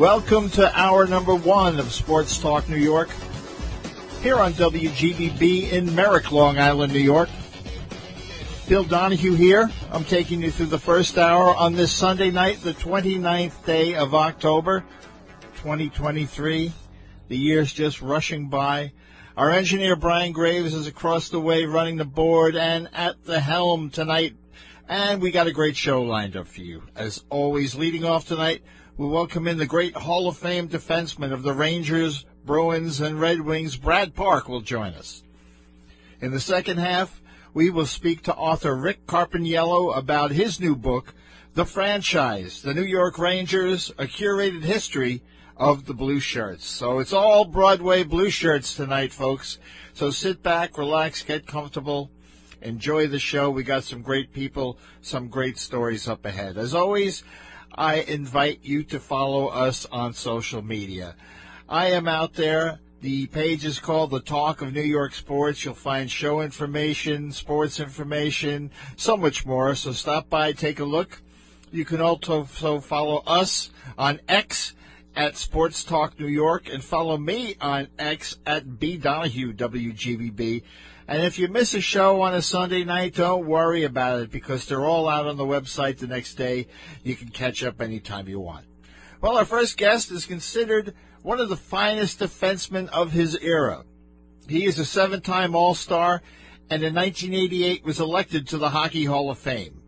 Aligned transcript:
Welcome 0.00 0.48
to 0.52 0.80
hour 0.80 1.06
number 1.06 1.34
one 1.34 1.78
of 1.78 1.92
Sports 1.92 2.38
Talk 2.38 2.70
New 2.70 2.78
York 2.78 3.10
here 4.22 4.38
on 4.38 4.54
WGBB 4.54 5.72
in 5.72 5.94
Merrick, 5.94 6.32
Long 6.32 6.58
Island, 6.58 6.94
New 6.94 7.00
York. 7.00 7.28
Bill 8.66 8.82
Donohue 8.82 9.34
here. 9.34 9.70
I'm 9.90 10.04
taking 10.04 10.40
you 10.40 10.50
through 10.50 10.68
the 10.68 10.78
first 10.78 11.18
hour 11.18 11.54
on 11.54 11.74
this 11.74 11.92
Sunday 11.92 12.30
night, 12.30 12.62
the 12.62 12.72
29th 12.72 13.66
day 13.66 13.94
of 13.94 14.14
October, 14.14 14.86
2023. 15.56 16.72
The 17.28 17.36
year's 17.36 17.70
just 17.70 18.00
rushing 18.00 18.48
by. 18.48 18.92
Our 19.36 19.50
engineer 19.50 19.96
Brian 19.96 20.32
Graves 20.32 20.72
is 20.72 20.86
across 20.86 21.28
the 21.28 21.42
way 21.42 21.66
running 21.66 21.98
the 21.98 22.06
board 22.06 22.56
and 22.56 22.88
at 22.94 23.22
the 23.24 23.38
helm 23.38 23.90
tonight. 23.90 24.34
And 24.88 25.20
we 25.20 25.30
got 25.30 25.46
a 25.46 25.52
great 25.52 25.76
show 25.76 26.00
lined 26.00 26.38
up 26.38 26.46
for 26.46 26.62
you. 26.62 26.84
As 26.96 27.22
always, 27.28 27.74
leading 27.74 28.06
off 28.06 28.26
tonight, 28.26 28.62
we 29.00 29.06
welcome 29.06 29.48
in 29.48 29.56
the 29.56 29.64
great 29.64 29.96
Hall 29.96 30.28
of 30.28 30.36
Fame 30.36 30.68
defenseman 30.68 31.32
of 31.32 31.42
the 31.42 31.54
Rangers, 31.54 32.26
Bruins, 32.44 33.00
and 33.00 33.18
Red 33.18 33.40
Wings, 33.40 33.76
Brad 33.76 34.14
Park, 34.14 34.46
will 34.46 34.60
join 34.60 34.92
us. 34.92 35.22
In 36.20 36.32
the 36.32 36.38
second 36.38 36.76
half, 36.76 37.22
we 37.54 37.70
will 37.70 37.86
speak 37.86 38.22
to 38.24 38.34
author 38.34 38.76
Rick 38.76 39.06
Carpiniello 39.06 39.96
about 39.96 40.32
his 40.32 40.60
new 40.60 40.76
book, 40.76 41.14
The 41.54 41.64
Franchise, 41.64 42.60
The 42.60 42.74
New 42.74 42.84
York 42.84 43.18
Rangers, 43.18 43.88
A 43.96 44.04
Curated 44.04 44.64
History 44.64 45.22
of 45.56 45.86
the 45.86 45.94
Blue 45.94 46.20
Shirts. 46.20 46.66
So 46.66 46.98
it's 46.98 47.14
all 47.14 47.46
Broadway 47.46 48.02
Blue 48.02 48.28
Shirts 48.28 48.74
tonight, 48.74 49.14
folks. 49.14 49.58
So 49.94 50.10
sit 50.10 50.42
back, 50.42 50.76
relax, 50.76 51.22
get 51.22 51.46
comfortable, 51.46 52.10
enjoy 52.60 53.06
the 53.06 53.18
show. 53.18 53.48
We 53.48 53.62
got 53.62 53.84
some 53.84 54.02
great 54.02 54.34
people, 54.34 54.76
some 55.00 55.28
great 55.28 55.56
stories 55.56 56.06
up 56.06 56.26
ahead. 56.26 56.58
As 56.58 56.74
always, 56.74 57.24
I 57.74 57.96
invite 57.96 58.60
you 58.62 58.82
to 58.84 59.00
follow 59.00 59.48
us 59.48 59.86
on 59.86 60.12
social 60.12 60.62
media. 60.62 61.14
I 61.68 61.88
am 61.88 62.08
out 62.08 62.34
there. 62.34 62.80
The 63.00 63.28
page 63.28 63.64
is 63.64 63.78
called 63.78 64.10
The 64.10 64.20
Talk 64.20 64.60
of 64.60 64.74
New 64.74 64.82
York 64.82 65.14
Sports. 65.14 65.64
You'll 65.64 65.74
find 65.74 66.10
show 66.10 66.40
information, 66.40 67.32
sports 67.32 67.80
information, 67.80 68.70
so 68.96 69.16
much 69.16 69.46
more. 69.46 69.74
So 69.74 69.92
stop 69.92 70.28
by, 70.28 70.52
take 70.52 70.80
a 70.80 70.84
look. 70.84 71.22
You 71.70 71.84
can 71.84 72.00
also 72.00 72.44
follow 72.44 73.22
us 73.26 73.70
on 73.96 74.20
X 74.28 74.74
at 75.20 75.36
Sports 75.36 75.84
Talk 75.84 76.18
New 76.18 76.28
York 76.28 76.72
and 76.72 76.82
follow 76.82 77.18
me 77.18 77.54
on 77.60 77.88
X 77.98 78.38
at 78.46 78.78
B 78.78 78.96
Donohue 78.96 79.52
WGBB. 79.52 80.62
And 81.06 81.22
if 81.24 81.38
you 81.38 81.46
miss 81.48 81.74
a 81.74 81.82
show 81.82 82.22
on 82.22 82.32
a 82.32 82.40
Sunday 82.40 82.84
night, 82.84 83.16
don't 83.16 83.44
worry 83.44 83.84
about 83.84 84.22
it 84.22 84.30
because 84.30 84.64
they're 84.64 84.86
all 84.86 85.10
out 85.10 85.26
on 85.26 85.36
the 85.36 85.44
website 85.44 85.98
the 85.98 86.06
next 86.06 86.36
day. 86.36 86.68
You 87.02 87.16
can 87.16 87.28
catch 87.28 87.62
up 87.62 87.82
anytime 87.82 88.28
you 88.28 88.40
want. 88.40 88.64
Well, 89.20 89.36
our 89.36 89.44
first 89.44 89.76
guest 89.76 90.10
is 90.10 90.24
considered 90.24 90.94
one 91.20 91.38
of 91.38 91.50
the 91.50 91.56
finest 91.56 92.20
defensemen 92.20 92.88
of 92.88 93.12
his 93.12 93.36
era. 93.42 93.84
He 94.48 94.64
is 94.64 94.78
a 94.78 94.86
seven 94.86 95.20
time 95.20 95.54
All 95.54 95.74
Star 95.74 96.22
and 96.70 96.82
in 96.82 96.94
1988 96.94 97.84
was 97.84 98.00
elected 98.00 98.48
to 98.48 98.56
the 98.56 98.70
Hockey 98.70 99.04
Hall 99.04 99.30
of 99.30 99.36
Fame. 99.36 99.79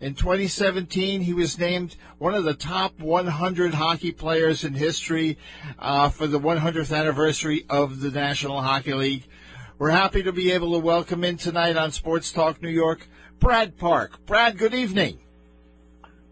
In 0.00 0.14
2017, 0.14 1.20
he 1.20 1.34
was 1.34 1.58
named 1.58 1.94
one 2.16 2.34
of 2.34 2.44
the 2.44 2.54
top 2.54 2.98
100 3.00 3.74
hockey 3.74 4.12
players 4.12 4.64
in 4.64 4.72
history 4.72 5.36
uh, 5.78 6.08
for 6.08 6.26
the 6.26 6.40
100th 6.40 6.96
anniversary 6.96 7.66
of 7.68 8.00
the 8.00 8.10
National 8.10 8.62
Hockey 8.62 8.94
League. 8.94 9.24
We're 9.78 9.90
happy 9.90 10.22
to 10.22 10.32
be 10.32 10.52
able 10.52 10.72
to 10.72 10.78
welcome 10.78 11.22
in 11.22 11.36
tonight 11.36 11.76
on 11.76 11.90
Sports 11.90 12.32
Talk 12.32 12.62
New 12.62 12.70
York, 12.70 13.08
Brad 13.40 13.76
Park. 13.76 14.24
Brad, 14.24 14.56
good 14.56 14.72
evening. 14.72 15.18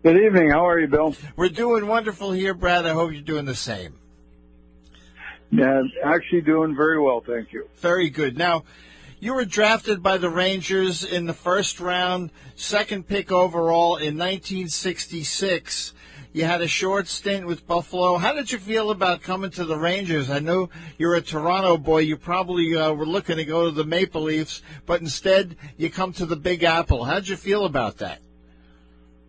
Good 0.03 0.17
evening. 0.17 0.51
How 0.51 0.67
are 0.67 0.81
you, 0.81 0.87
Bill? 0.87 1.15
We're 1.37 1.51
doing 1.51 1.87
wonderful 1.87 2.33
here, 2.33 2.55
Brad. 2.55 2.87
I 2.87 2.95
hope 2.95 3.13
you're 3.13 3.21
doing 3.21 3.45
the 3.45 3.55
same. 3.55 3.99
Yeah, 5.51 5.83
actually 6.03 6.41
doing 6.41 6.75
very 6.75 7.01
well, 7.01 7.23
thank 7.27 7.53
you. 7.53 7.69
Very 7.77 8.09
good. 8.09 8.39
Now, 8.39 8.65
you 9.21 9.35
were 9.35 9.45
drafted 9.45 10.03
by 10.03 10.19
the 10.19 10.31
Rangers 10.31 11.05
in 11.05 11.27
the 11.27 11.35
first 11.35 11.81
round, 11.81 12.31
second 12.55 13.09
pick 13.09 13.33
overall 13.33 13.97
in 13.97 14.17
1966. 14.17 15.93
You 16.33 16.45
had 16.45 16.61
a 16.61 16.69
short 16.69 17.09
stint 17.09 17.47
with 17.47 17.67
Buffalo. 17.67 18.19
How 18.19 18.33
did 18.33 18.53
you 18.53 18.59
feel 18.59 18.91
about 18.91 19.23
coming 19.23 19.51
to 19.53 19.65
the 19.65 19.79
Rangers? 19.79 20.31
I 20.31 20.39
know 20.39 20.69
you're 20.99 21.17
a 21.17 21.21
Toronto 21.21 21.79
boy. 21.79 22.01
You 22.01 22.17
probably 22.17 22.77
uh, 22.77 22.93
were 22.93 23.07
looking 23.07 23.39
to 23.39 23.45
go 23.45 23.65
to 23.65 23.71
the 23.71 23.85
Maple 23.85 24.23
Leafs, 24.23 24.63
but 24.87 25.01
instead 25.01 25.57
you 25.77 25.91
come 25.91 26.13
to 26.13 26.27
the 26.27 26.37
Big 26.37 26.63
Apple. 26.63 27.05
How 27.05 27.15
did 27.15 27.29
you 27.29 27.37
feel 27.37 27.65
about 27.65 27.99
that? 27.99 28.21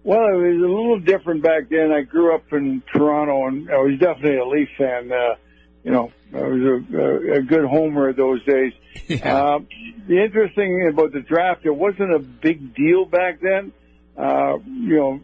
Well, 0.03 0.28
it 0.28 0.53
was 0.53 0.61
a 0.61 0.72
little 0.72 0.99
different 0.99 1.41
back 1.41 1.69
then. 1.69 1.91
I 1.91 2.01
grew 2.01 2.35
up 2.35 2.51
in 2.51 2.83
Toronto, 2.94 3.47
and 3.47 3.69
I 3.69 3.78
was 3.78 3.97
definitely 3.99 4.38
a 4.38 4.45
Leaf 4.45 4.69
fan. 4.78 5.11
Uh, 5.11 5.35
you 5.84 5.91
know, 5.91 6.12
I 6.34 6.41
was 6.41 6.84
a, 6.94 7.34
a 7.38 7.41
good 7.41 7.66
homer 7.66 8.13
those 8.13 8.44
days. 8.45 8.73
Yeah. 9.07 9.35
Uh, 9.35 9.59
the 10.07 10.23
interesting 10.23 10.78
thing 10.78 10.90
about 10.91 11.13
the 11.13 11.22
draft, 11.22 11.66
it 11.66 11.75
wasn't 11.75 12.13
a 12.13 12.19
big 12.19 12.75
deal 12.75 13.06
back 13.06 13.40
then. 13.41 13.72
Uh, 14.16 14.59
you 14.66 14.97
know, 14.97 15.19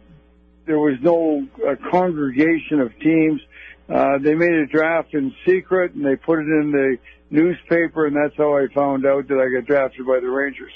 there 0.64 0.78
was 0.78 0.96
no 1.00 1.46
uh, 1.64 1.76
congregation 1.88 2.80
of 2.80 2.98
teams. 2.98 3.40
Uh, 3.88 4.18
they 4.18 4.34
made 4.34 4.52
a 4.52 4.66
draft 4.66 5.14
in 5.14 5.32
secret 5.46 5.94
and 5.94 6.04
they 6.04 6.16
put 6.16 6.40
it 6.40 6.48
in 6.48 6.72
the 6.72 6.96
newspaper, 7.30 8.06
and 8.06 8.16
that's 8.16 8.36
how 8.36 8.56
I 8.56 8.66
found 8.74 9.06
out 9.06 9.28
that 9.28 9.38
I 9.38 9.54
got 9.60 9.66
drafted 9.66 10.04
by 10.04 10.18
the 10.18 10.28
Rangers. 10.28 10.72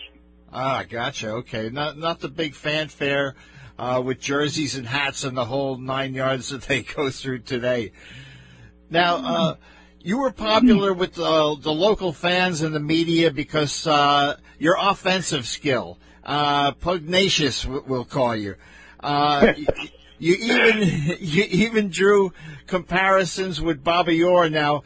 Ah, 0.53 0.85
gotcha. 0.89 1.31
Okay, 1.31 1.69
not 1.71 1.99
not 1.99 2.21
the 2.21 2.29
big 2.29 2.55
fanfare 2.55 3.35
uh, 3.79 4.03
with 4.05 4.21
jerseys 4.21 4.77
and 4.77 4.87
hats 4.87 5.25
and 5.25 5.37
the 5.37 5.45
whole 5.45 5.79
nine 5.79 6.15
yards 6.15 6.51
that 6.51 6.63
they 6.63 6.83
go 6.97 7.11
through 7.11 7.41
today. 7.41 7.93
Now, 8.91 9.17
uh, 9.17 9.57
you 10.01 10.19
were 10.19 10.33
popular 10.33 10.93
with 10.93 11.19
uh, 11.19 11.55
the 11.55 11.73
local 11.73 12.13
fans 12.13 12.63
and 12.63 12.75
the 12.75 12.81
media 12.81 13.31
because 13.31 13.87
uh, 13.87 14.37
your 14.59 14.77
offensive 14.79 15.47
skill, 15.47 15.99
uh, 16.25 16.73
pugnacious, 16.73 17.65
we'll 17.65 18.05
call 18.05 18.35
you. 18.35 18.57
Uh, 18.99 19.53
you, 19.57 19.67
you 20.19 20.35
even 20.35 21.17
you 21.21 21.45
even 21.45 21.89
drew 21.91 22.33
comparisons 22.67 23.61
with 23.61 23.85
Bobby 23.85 24.23
Orr. 24.23 24.51
Now, 24.51 24.83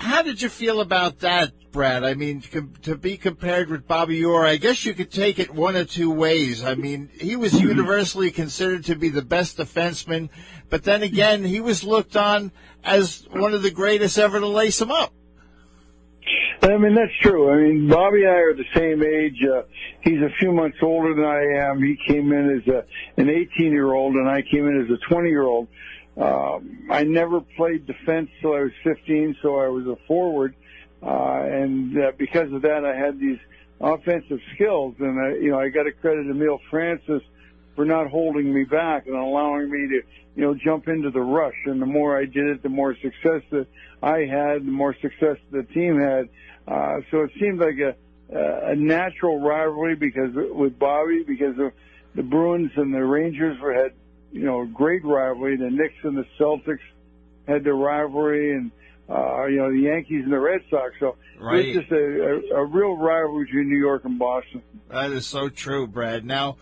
how 0.00 0.22
did 0.22 0.42
you 0.42 0.48
feel 0.48 0.80
about 0.80 1.20
that, 1.20 1.52
Brad? 1.76 2.04
I 2.04 2.14
mean, 2.14 2.40
com- 2.40 2.72
to 2.84 2.96
be 2.96 3.18
compared 3.18 3.68
with 3.68 3.86
Bobby 3.86 4.24
Orr, 4.24 4.46
I 4.46 4.56
guess 4.56 4.86
you 4.86 4.94
could 4.94 5.12
take 5.12 5.38
it 5.38 5.52
one 5.54 5.76
of 5.76 5.90
two 5.90 6.10
ways. 6.10 6.64
I 6.64 6.74
mean, 6.74 7.10
he 7.20 7.36
was 7.36 7.52
universally 7.60 8.30
considered 8.30 8.86
to 8.86 8.96
be 8.96 9.10
the 9.10 9.20
best 9.20 9.58
defenseman, 9.58 10.30
but 10.70 10.84
then 10.84 11.02
again, 11.02 11.44
he 11.44 11.60
was 11.60 11.84
looked 11.84 12.16
on 12.16 12.50
as 12.82 13.26
one 13.30 13.52
of 13.52 13.62
the 13.62 13.70
greatest 13.70 14.18
ever 14.18 14.40
to 14.40 14.46
lace 14.46 14.80
him 14.80 14.90
up. 14.90 15.12
I 16.62 16.78
mean, 16.78 16.94
that's 16.94 17.12
true. 17.20 17.52
I 17.52 17.56
mean, 17.56 17.90
Bobby 17.90 18.24
and 18.24 18.32
I 18.32 18.38
are 18.38 18.54
the 18.54 18.64
same 18.74 19.02
age. 19.02 19.36
Uh, 19.44 19.64
he's 20.00 20.22
a 20.22 20.30
few 20.40 20.52
months 20.52 20.78
older 20.80 21.14
than 21.14 21.24
I 21.24 21.68
am. 21.70 21.82
He 21.82 21.98
came 22.08 22.32
in 22.32 22.58
as 22.58 22.66
a, 22.68 22.86
an 23.20 23.28
18 23.28 23.70
year 23.70 23.92
old 23.92 24.14
and 24.14 24.26
I 24.30 24.40
came 24.40 24.66
in 24.66 24.82
as 24.82 24.90
a 24.90 25.12
20 25.12 25.28
year 25.28 25.42
old. 25.42 25.68
Um, 26.16 26.88
I 26.90 27.04
never 27.04 27.42
played 27.42 27.86
defense 27.86 28.30
till 28.40 28.54
I 28.54 28.60
was 28.60 28.72
15, 28.82 29.36
so 29.42 29.60
I 29.60 29.68
was 29.68 29.86
a 29.86 29.96
forward. 30.06 30.54
Uh, 31.06 31.44
and 31.44 31.96
uh, 31.96 32.10
because 32.18 32.52
of 32.52 32.62
that, 32.62 32.84
I 32.84 32.96
had 32.96 33.20
these 33.20 33.38
offensive 33.80 34.40
skills. 34.54 34.96
And, 34.98 35.20
I, 35.20 35.34
you 35.36 35.50
know, 35.52 35.60
I 35.60 35.68
got 35.68 35.84
to 35.84 35.92
credit 35.92 36.26
Emile 36.28 36.60
Francis 36.68 37.22
for 37.76 37.84
not 37.84 38.08
holding 38.08 38.52
me 38.52 38.64
back 38.64 39.06
and 39.06 39.14
allowing 39.14 39.70
me 39.70 39.86
to, 39.88 40.02
you 40.34 40.42
know, 40.42 40.54
jump 40.54 40.88
into 40.88 41.10
the 41.10 41.20
rush. 41.20 41.54
And 41.66 41.80
the 41.80 41.86
more 41.86 42.18
I 42.18 42.24
did 42.24 42.48
it, 42.48 42.62
the 42.62 42.70
more 42.70 42.96
success 42.96 43.42
that 43.50 43.68
I 44.02 44.20
had, 44.24 44.66
the 44.66 44.72
more 44.72 44.96
success 45.00 45.36
the 45.52 45.62
team 45.62 46.00
had. 46.00 46.28
Uh, 46.66 47.00
so 47.10 47.20
it 47.20 47.30
seemed 47.38 47.60
like 47.60 47.78
a, 47.78 47.94
a 48.70 48.74
natural 48.74 49.38
rivalry 49.40 49.94
because 49.94 50.34
with 50.34 50.76
Bobby, 50.76 51.22
because 51.22 51.56
of 51.60 51.72
the 52.16 52.22
Bruins 52.24 52.72
and 52.74 52.92
the 52.92 53.04
Rangers 53.04 53.60
were 53.60 53.74
had, 53.74 53.92
you 54.32 54.42
know, 54.42 54.62
a 54.62 54.66
great 54.66 55.04
rivalry. 55.04 55.56
The 55.56 55.70
Knicks 55.70 56.02
and 56.02 56.16
the 56.16 56.26
Celtics 56.36 56.80
had 57.46 57.62
their 57.62 57.76
rivalry 57.76 58.56
and, 58.56 58.72
uh, 59.08 59.46
you 59.46 59.56
know, 59.56 59.70
the 59.70 59.80
Yankees 59.80 60.24
and 60.24 60.32
the 60.32 60.38
Red 60.38 60.62
Sox. 60.70 60.94
So 61.00 61.16
Right. 61.38 61.66
it's 61.66 61.78
just 61.80 61.92
a, 61.92 61.96
a, 61.96 62.62
a 62.62 62.64
real 62.64 62.96
rivalry 62.96 63.44
between 63.44 63.68
New 63.68 63.78
York 63.78 64.04
and 64.04 64.18
Boston. 64.18 64.62
That 64.90 65.12
is 65.12 65.26
so 65.26 65.48
true, 65.48 65.86
Brad. 65.86 66.24
Now, 66.24 66.56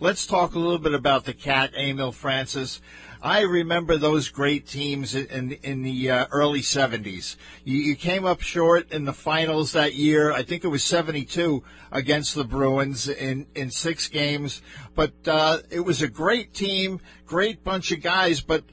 let's 0.00 0.26
talk 0.26 0.54
a 0.54 0.58
little 0.58 0.78
bit 0.78 0.94
about 0.94 1.24
the 1.24 1.34
cat, 1.34 1.72
Emile 1.76 2.12
Francis. 2.12 2.80
I 3.22 3.40
remember 3.40 3.96
those 3.96 4.28
great 4.28 4.66
teams 4.66 5.14
in 5.14 5.52
in 5.62 5.82
the 5.82 6.10
uh, 6.10 6.26
early 6.30 6.60
'70s. 6.60 7.36
You, 7.64 7.76
you, 7.76 7.96
came 7.96 8.24
up 8.24 8.40
short 8.40 8.92
in 8.92 9.04
the 9.04 9.12
finals 9.12 9.72
that 9.72 9.94
year. 9.94 10.32
I 10.32 10.42
think 10.42 10.64
it 10.64 10.68
was 10.68 10.84
'72 10.84 11.64
against 11.90 12.34
the 12.34 12.44
Bruins 12.44 13.08
in 13.08 13.46
in 13.54 13.70
six 13.70 14.06
games, 14.08 14.62
but 14.94 15.12
uh, 15.26 15.58
it 15.70 15.80
was 15.80 16.02
a 16.02 16.08
great 16.08 16.54
team, 16.54 17.00
great 17.24 17.64
bunch 17.64 17.90
of 17.90 18.00
guys, 18.00 18.40
but 18.40 18.64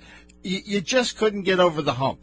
you, 0.44 0.60
you 0.66 0.82
just 0.82 1.18
couldn't 1.18 1.44
get 1.44 1.60
over 1.60 1.82
the 1.82 1.94
hump. 1.94 2.20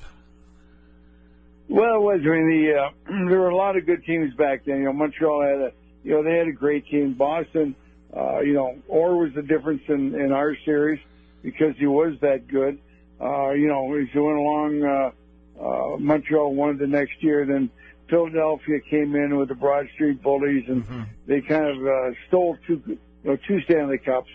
Well, 1.71 1.95
it 1.95 2.01
was. 2.01 2.21
I 2.25 2.29
mean, 2.29 2.49
the 2.51 2.75
uh, 2.75 2.91
there 3.29 3.39
were 3.39 3.51
a 3.51 3.57
lot 3.57 3.77
of 3.77 3.87
good 3.87 4.05
teams 4.05 4.35
back 4.35 4.65
then. 4.65 4.79
You 4.79 4.85
know, 4.87 4.93
Montreal 4.93 5.43
had 5.43 5.61
a, 5.61 5.73
you 6.03 6.11
know, 6.11 6.25
they 6.25 6.37
had 6.37 6.49
a 6.49 6.53
great 6.53 6.87
team. 6.89 7.15
Boston, 7.15 7.77
uh, 8.15 8.41
you 8.41 8.55
know, 8.55 8.77
Orr 8.89 9.17
was 9.17 9.33
the 9.35 9.43
difference 9.43 9.83
in 9.87 10.15
in 10.17 10.33
our 10.33 10.57
series 10.65 11.01
because 11.43 11.77
he 11.79 11.87
was 11.87 12.15
that 12.23 12.49
good. 12.49 12.81
Uh, 13.21 13.51
you 13.51 13.69
know, 13.69 13.95
as 13.95 14.09
you 14.13 14.25
went 14.25 14.39
along, 14.39 14.83
uh, 14.83 15.65
uh, 15.65 15.97
Montreal 15.99 16.55
won 16.55 16.77
the 16.77 16.89
next 16.89 17.23
year. 17.23 17.47
Then 17.47 17.71
Philadelphia 18.09 18.81
came 18.81 19.15
in 19.15 19.37
with 19.37 19.49
the 19.49 19.55
Broad 19.55 19.89
Street 19.95 20.21
Bullies, 20.23 20.65
and 20.67 20.83
mm-hmm. 20.83 21.03
they 21.27 21.41
kind 21.41 21.67
of 21.67 21.87
uh, 21.87 22.17
stole 22.27 22.59
two, 22.67 22.83
you 22.85 22.99
know, 23.23 23.39
two 23.47 23.61
Stanley 23.63 23.99
Cups. 23.99 24.31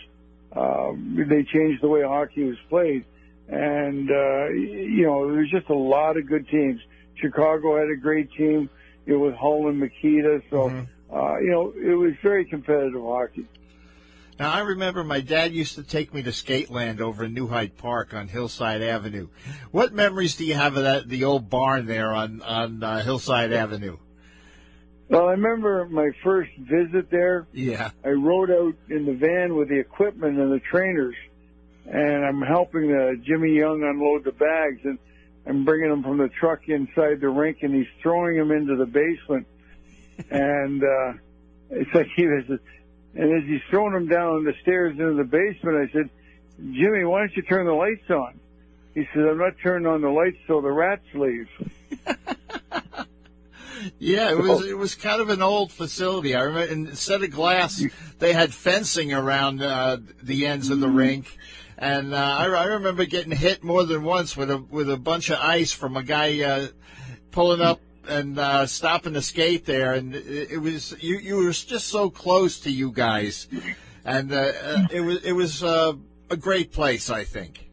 Uh, 0.55 0.93
they 1.17 1.43
changed 1.43 1.81
the 1.81 1.89
way 1.89 2.01
hockey 2.01 2.45
was 2.45 2.57
played, 2.69 3.03
and 3.49 4.09
uh, 4.09 4.47
you 4.47 5.05
know, 5.05 5.27
there 5.27 5.41
was 5.41 5.49
just 5.51 5.67
a 5.67 5.75
lot 5.75 6.15
of 6.15 6.29
good 6.29 6.47
teams. 6.47 6.79
Chicago 7.15 7.77
had 7.77 7.89
a 7.89 7.95
great 7.95 8.31
team, 8.33 8.69
you 9.05 9.13
know, 9.13 9.19
with 9.19 9.35
Hull 9.35 9.67
and 9.67 9.79
Mikita. 9.79 10.41
So, 10.49 10.69
mm-hmm. 10.69 11.15
uh, 11.15 11.37
you 11.39 11.51
know, 11.51 11.73
it 11.75 11.95
was 11.95 12.13
very 12.21 12.45
competitive 12.45 13.01
hockey. 13.01 13.47
Now 14.37 14.51
I 14.51 14.59
remember 14.59 15.03
my 15.03 15.21
dad 15.21 15.53
used 15.53 15.75
to 15.75 15.83
take 15.83 16.13
me 16.13 16.21
to 16.23 16.31
Skateland 16.31 16.99
over 16.99 17.23
in 17.23 17.33
New 17.33 17.47
Hyde 17.47 17.77
Park 17.77 18.13
on 18.13 18.27
Hillside 18.27 18.81
Avenue. 18.81 19.29
What 19.71 19.93
memories 19.93 20.35
do 20.35 20.43
you 20.43 20.55
have 20.55 20.75
of 20.75 20.83
that 20.83 21.07
the 21.07 21.23
old 21.23 21.49
barn 21.49 21.85
there 21.85 22.11
on 22.11 22.41
on 22.41 22.83
uh, 22.83 23.01
Hillside 23.01 23.53
Avenue? 23.53 23.97
Well, 25.07 25.27
I 25.27 25.31
remember 25.31 25.85
my 25.85 26.09
first 26.23 26.51
visit 26.57 27.09
there. 27.11 27.47
Yeah. 27.53 27.91
I 28.03 28.09
rode 28.09 28.51
out 28.51 28.73
in 28.89 29.05
the 29.05 29.13
van 29.13 29.55
with 29.55 29.69
the 29.69 29.79
equipment 29.79 30.37
and 30.39 30.51
the 30.51 30.59
trainers, 30.59 31.15
and 31.85 32.25
I'm 32.25 32.41
helping 32.41 32.91
uh, 32.91 33.11
Jimmy 33.23 33.51
Young 33.51 33.83
unload 33.83 34.25
the 34.25 34.31
bags, 34.31 34.81
and 34.83 34.97
I'm 35.47 35.65
bringing 35.65 35.89
them 35.89 36.03
from 36.03 36.17
the 36.17 36.29
truck 36.29 36.67
inside 36.67 37.21
the 37.21 37.29
rink, 37.29 37.59
and 37.61 37.73
he's 37.73 37.87
throwing 38.01 38.37
them 38.37 38.51
into 38.51 38.75
the 38.75 38.85
basement, 38.85 39.47
and 40.29 40.83
uh, 40.83 41.13
it's 41.69 41.93
like 41.93 42.07
he 42.15 42.25
was 42.25 42.59
and 43.15 43.31
as 43.31 43.47
he's 43.47 43.61
throwing 43.69 43.93
them 43.93 44.07
down 44.07 44.43
the 44.43 44.53
stairs 44.61 44.91
into 44.99 45.13
the 45.13 45.23
basement, 45.23 45.77
I 45.77 45.91
said, 45.93 46.09
Jimmy, 46.59 47.05
why 47.05 47.19
don't 47.19 47.35
you 47.35 47.43
turn 47.43 47.65
the 47.65 47.73
lights 47.73 48.09
on? 48.09 48.39
He 48.93 49.07
said, 49.13 49.23
I'm 49.23 49.37
not 49.37 49.53
turning 49.63 49.87
on 49.87 50.01
the 50.01 50.09
lights 50.09 50.37
till 50.47 50.61
the 50.61 50.71
rats 50.71 51.05
leave. 51.13 51.47
yeah, 53.99 54.31
it 54.31 54.37
was 54.37 54.65
it 54.65 54.77
was 54.77 54.95
kind 54.95 55.21
of 55.21 55.29
an 55.29 55.41
old 55.41 55.71
facility. 55.71 56.35
I 56.35 56.41
remember 56.41 56.73
instead 56.73 57.23
of 57.23 57.31
glass, 57.31 57.83
they 58.19 58.33
had 58.33 58.53
fencing 58.53 59.13
around 59.13 59.61
uh, 59.61 59.97
the 60.21 60.45
ends 60.45 60.69
of 60.69 60.79
the 60.79 60.87
mm-hmm. 60.87 60.95
rink, 60.95 61.37
and 61.77 62.13
uh, 62.13 62.17
I, 62.17 62.45
I 62.45 62.65
remember 62.65 63.05
getting 63.05 63.31
hit 63.31 63.63
more 63.63 63.83
than 63.83 64.03
once 64.03 64.37
with 64.37 64.49
a 64.49 64.57
with 64.57 64.89
a 64.89 64.97
bunch 64.97 65.29
of 65.29 65.39
ice 65.39 65.71
from 65.71 65.97
a 65.97 66.03
guy 66.03 66.41
uh, 66.41 66.67
pulling 67.31 67.61
up 67.61 67.79
and 68.07 68.37
uh, 68.39 68.65
stopping 68.65 69.13
the 69.13 69.21
skate 69.21 69.65
there, 69.65 69.93
and 69.93 70.15
it, 70.15 70.51
it, 70.51 70.57
was 70.57 70.95
you. 71.01 71.17
You 71.17 71.37
were 71.37 71.51
just 71.51 71.87
so 71.87 72.09
close 72.09 72.59
to 72.61 72.71
you 72.71 72.91
guys, 72.91 73.47
and 74.03 74.31
uh, 74.31 74.87
it 74.91 75.01
was 75.01 75.23
it 75.23 75.33
was 75.33 75.63
uh, 75.63 75.93
a 76.29 76.37
great 76.37 76.71
place, 76.71 77.09
I 77.09 77.23
think. 77.23 77.69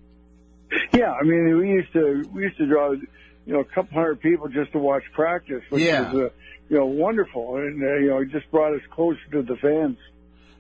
Yeah, 0.93 1.13
I 1.13 1.23
mean, 1.23 1.59
we 1.59 1.69
used 1.69 1.93
to 1.93 2.29
we 2.33 2.43
used 2.43 2.59
to 2.59 2.67
draw, 2.67 2.93
you 2.93 3.07
know, 3.47 3.61
a 3.61 3.65
couple 3.65 3.95
hundred 3.95 4.21
people 4.21 4.49
just 4.49 4.73
to 4.73 4.79
watch 4.79 5.05
practice, 5.13 5.63
which 5.69 5.83
yeah. 5.83 6.13
was, 6.13 6.25
uh, 6.25 6.35
you 6.69 6.79
know, 6.79 6.87
wonderful, 6.87 7.57
and 7.57 7.83
uh, 7.83 7.95
you 7.97 8.09
know, 8.09 8.19
it 8.19 8.31
just 8.31 8.51
brought 8.51 8.75
us 8.75 8.81
closer 8.91 9.21
to 9.33 9.43
the 9.43 9.57
fans. 9.57 9.99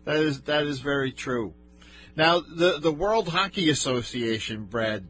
That 0.04 0.16
is 0.16 0.42
that 0.42 0.64
is 0.64 0.80
very 0.80 1.12
true. 1.12 1.54
Now, 2.16 2.40
the 2.40 2.78
the 2.78 2.92
World 2.92 3.28
Hockey 3.28 3.70
Association, 3.70 4.64
Brad, 4.64 5.06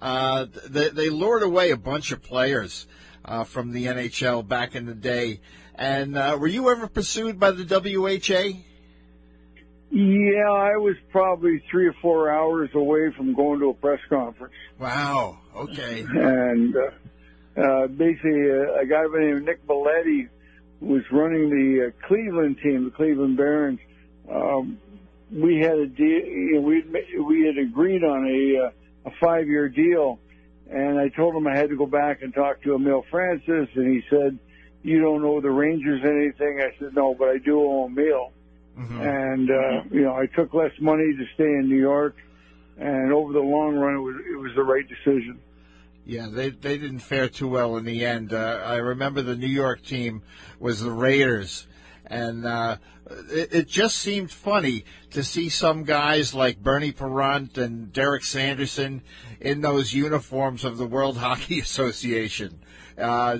uh, 0.00 0.46
they, 0.68 0.90
they 0.90 1.10
lured 1.10 1.42
away 1.42 1.70
a 1.70 1.76
bunch 1.76 2.12
of 2.12 2.22
players 2.22 2.86
uh, 3.24 3.44
from 3.44 3.72
the 3.72 3.86
NHL 3.86 4.46
back 4.46 4.74
in 4.74 4.86
the 4.86 4.94
day. 4.94 5.40
And 5.74 6.16
uh, 6.16 6.36
were 6.38 6.46
you 6.46 6.70
ever 6.70 6.86
pursued 6.86 7.40
by 7.40 7.50
the 7.50 7.64
WHA? 7.64 8.60
Yeah, 9.90 10.50
I 10.50 10.76
was 10.76 10.96
probably 11.10 11.62
three 11.70 11.86
or 11.86 11.94
four 12.02 12.30
hours 12.30 12.70
away 12.74 13.12
from 13.16 13.34
going 13.34 13.60
to 13.60 13.70
a 13.70 13.74
press 13.74 14.00
conference. 14.08 14.54
Wow. 14.78 15.38
Okay. 15.54 16.00
And 16.00 16.74
uh, 16.76 17.60
uh, 17.60 17.86
basically, 17.88 18.50
uh, 18.50 18.80
a 18.80 18.86
guy 18.86 19.04
by 19.04 19.18
the 19.18 19.24
name 19.24 19.36
of 19.36 19.42
Nick 19.44 19.66
Mileti 19.66 20.28
was 20.80 21.02
running 21.12 21.48
the 21.48 21.86
uh, 21.86 22.06
Cleveland 22.08 22.58
team, 22.62 22.84
the 22.84 22.90
Cleveland 22.90 23.36
Barons. 23.36 23.78
Um, 24.30 24.78
we 25.34 25.58
had 25.58 25.78
a 25.78 25.86
deal. 25.86 26.06
You 26.06 26.52
know, 26.54 26.60
we 26.60 26.82
we 27.20 27.46
had 27.46 27.58
agreed 27.58 28.04
on 28.04 28.26
a 28.26 28.66
uh, 28.66 29.10
a 29.10 29.10
five 29.20 29.46
year 29.48 29.68
deal 29.68 30.20
and 30.70 30.98
I 30.98 31.08
told 31.08 31.34
him 31.34 31.46
I 31.46 31.56
had 31.56 31.70
to 31.70 31.76
go 31.76 31.86
back 31.86 32.22
and 32.22 32.32
talk 32.34 32.62
to 32.62 32.74
Emile 32.74 33.04
Francis, 33.10 33.68
and 33.74 33.92
he 33.92 34.02
said, 34.08 34.38
"You 34.82 35.00
don't 35.00 35.24
owe 35.24 35.40
the 35.40 35.50
Rangers 35.50 36.00
anything." 36.04 36.60
I 36.60 36.76
said, 36.78 36.94
"No, 36.94 37.14
but 37.14 37.28
I 37.28 37.38
do 37.38 37.60
owe 37.60 37.86
Emile." 37.86 38.32
Mm-hmm. 38.78 39.00
And 39.00 39.50
uh, 39.50 39.84
you 39.90 40.02
know, 40.02 40.14
I 40.14 40.26
took 40.26 40.54
less 40.54 40.72
money 40.80 41.14
to 41.16 41.24
stay 41.34 41.44
in 41.44 41.68
New 41.68 41.80
York, 41.80 42.16
and 42.78 43.12
over 43.12 43.32
the 43.32 43.40
long 43.40 43.76
run, 43.76 43.94
it 43.94 44.00
was 44.00 44.16
it 44.32 44.38
was 44.38 44.52
the 44.56 44.64
right 44.64 44.86
decision. 44.88 45.40
Yeah, 46.06 46.28
they 46.30 46.50
they 46.50 46.78
didn't 46.78 47.00
fare 47.00 47.28
too 47.28 47.48
well 47.48 47.76
in 47.76 47.84
the 47.84 48.04
end. 48.04 48.32
Uh, 48.32 48.60
I 48.64 48.76
remember 48.76 49.22
the 49.22 49.36
New 49.36 49.46
York 49.46 49.82
team 49.82 50.22
was 50.58 50.80
the 50.80 50.90
Raiders, 50.90 51.66
and 52.06 52.46
uh, 52.46 52.78
it, 53.10 53.68
just 53.68 53.96
seemed 53.96 54.30
funny 54.30 54.84
to 55.10 55.22
see 55.22 55.48
some 55.48 55.84
guys 55.84 56.34
like 56.34 56.62
Bernie 56.62 56.92
Parent 56.92 57.58
and 57.58 57.92
Derek 57.92 58.24
Sanderson 58.24 59.02
in 59.40 59.60
those 59.60 59.92
uniforms 59.92 60.64
of 60.64 60.78
the 60.78 60.86
World 60.86 61.16
Hockey 61.18 61.60
Association. 61.60 62.60
Uh, 62.96 63.38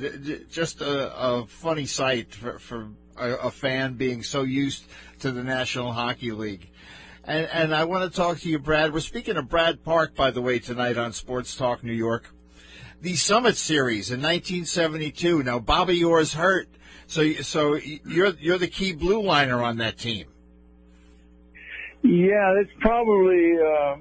just 0.51 0.81
a, 0.81 1.17
a, 1.17 1.47
funny 1.47 1.87
sight 1.87 2.35
for, 2.35 2.59
for 2.59 2.89
a, 3.17 3.35
a, 3.35 3.51
fan 3.51 3.95
being 3.95 4.25
so 4.25 4.43
used 4.43 4.85
to 5.21 5.31
the 5.31 5.45
National 5.45 5.93
Hockey 5.93 6.33
League. 6.33 6.71
And, 7.23 7.49
and 7.53 7.75
I 7.75 7.85
want 7.85 8.11
to 8.11 8.15
talk 8.15 8.41
to 8.41 8.49
you, 8.49 8.59
Brad. 8.59 8.93
We're 8.93 8.99
speaking 8.99 9.37
of 9.37 9.49
Brad 9.49 9.85
Park, 9.85 10.17
by 10.17 10.33
the 10.33 10.43
way, 10.43 10.59
tonight 10.59 10.99
on 10.99 11.13
Sports 11.13 11.55
Talk 11.55 11.85
New 11.85 11.93
York. 11.93 12.35
The 13.01 13.15
Summit 13.15 13.57
Series 13.57 14.11
in 14.11 14.21
1972. 14.21 15.45
Now, 15.45 15.61
Bobby 15.61 16.03
Orr's 16.03 16.35
hurt 16.35 16.69
so, 17.15 17.33
so 17.43 17.75
you're 17.77 18.33
you're 18.41 18.59
the 18.59 18.67
key 18.67 18.93
blue 18.93 19.23
liner 19.23 19.63
on 19.63 19.79
that 19.79 19.99
team. 19.99 20.27
Yeah, 22.03 22.55
that's 22.57 22.77
probably 22.81 23.53
uh, 23.57 23.97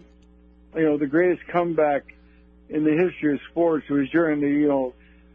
you 0.76 0.84
know 0.84 0.98
the 0.98 1.06
greatest 1.06 1.48
comeback 1.48 2.04
in 2.70 2.84
the 2.84 2.92
history 2.92 3.36
of 3.36 3.40
sports. 3.52 3.88
Was 3.90 4.10
during 4.10 4.42
the 4.42 4.48
you 4.48 4.68
know 4.68 4.94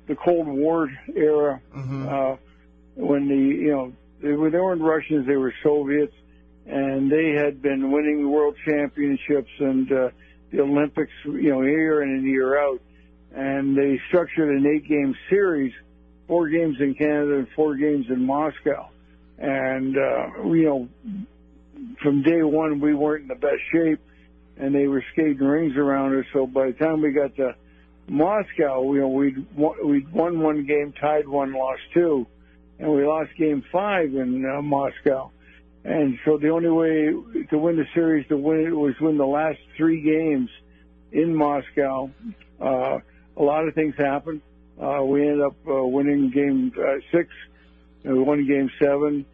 the 0.08 0.16
Cold 0.16 0.48
War 0.48 0.90
era 1.14 1.62
mm-hmm. 1.72 2.08
uh, 2.08 2.36
when 2.96 3.28
the 3.28 3.36
you 3.36 3.70
know 3.70 3.92
they, 4.20 4.32
were, 4.32 4.50
they 4.50 4.58
weren't 4.58 4.82
Russians, 4.82 5.28
they 5.28 5.36
were 5.36 5.54
Soviets, 5.62 6.14
and 6.66 7.10
they 7.12 7.30
had 7.30 7.62
been 7.62 7.92
winning 7.92 8.28
world 8.28 8.56
championships 8.66 9.50
and 9.60 9.92
uh, 9.92 10.08
the 10.50 10.60
Olympics, 10.60 11.12
you 11.24 11.50
know, 11.50 11.62
year 11.62 12.02
in 12.02 12.08
and 12.08 12.24
year 12.24 12.58
out. 12.58 12.80
And 13.32 13.76
they 13.76 14.00
structured 14.08 14.48
an 14.48 14.66
eight-game 14.66 15.14
series 15.30 15.72
four 16.28 16.48
games 16.48 16.76
in 16.78 16.94
Canada 16.94 17.38
and 17.38 17.48
four 17.56 17.74
games 17.74 18.06
in 18.08 18.24
Moscow. 18.24 18.90
And, 19.38 19.96
uh, 19.96 20.44
you 20.44 20.64
know, 20.64 20.88
from 22.02 22.22
day 22.22 22.42
one, 22.42 22.80
we 22.80 22.94
weren't 22.94 23.22
in 23.22 23.28
the 23.28 23.34
best 23.34 23.62
shape 23.72 24.00
and 24.56 24.74
they 24.74 24.86
were 24.86 25.04
skating 25.12 25.38
rings 25.38 25.76
around 25.76 26.16
us. 26.18 26.26
So 26.32 26.46
by 26.46 26.66
the 26.68 26.72
time 26.74 27.00
we 27.00 27.12
got 27.12 27.34
to 27.36 27.54
Moscow, 28.08 28.92
you 28.92 29.00
know, 29.00 29.08
we'd, 29.08 29.46
we'd 29.56 30.12
won 30.12 30.40
one 30.40 30.66
game, 30.66 30.92
tied 31.00 31.28
one, 31.28 31.52
lost 31.52 31.80
two, 31.94 32.26
and 32.78 32.92
we 32.92 33.04
lost 33.04 33.30
game 33.36 33.64
five 33.72 34.14
in 34.14 34.44
uh, 34.44 34.62
Moscow. 34.62 35.30
And 35.84 36.18
so 36.24 36.38
the 36.38 36.50
only 36.50 36.70
way 36.70 37.44
to 37.50 37.58
win 37.58 37.76
the 37.76 37.86
series 37.94 38.26
to 38.28 38.36
win 38.36 38.66
it 38.66 38.76
was 38.76 38.94
win 39.00 39.16
the 39.16 39.26
last 39.26 39.58
three 39.76 40.02
games 40.02 40.50
in 41.12 41.34
Moscow. 41.34 42.10
Uh, 42.60 42.98
a 43.36 43.42
lot 43.42 43.66
of 43.68 43.74
things 43.74 43.94
happened. 43.96 44.42
Uh, 44.80 45.02
we 45.04 45.22
ended 45.22 45.40
up 45.40 45.56
uh, 45.68 45.84
winning 45.84 46.30
game 46.30 46.72
uh, 46.78 47.00
six. 47.10 47.30
And 48.04 48.16
we 48.16 48.22
won 48.22 48.46
game 48.46 48.70
seven. 48.78 49.26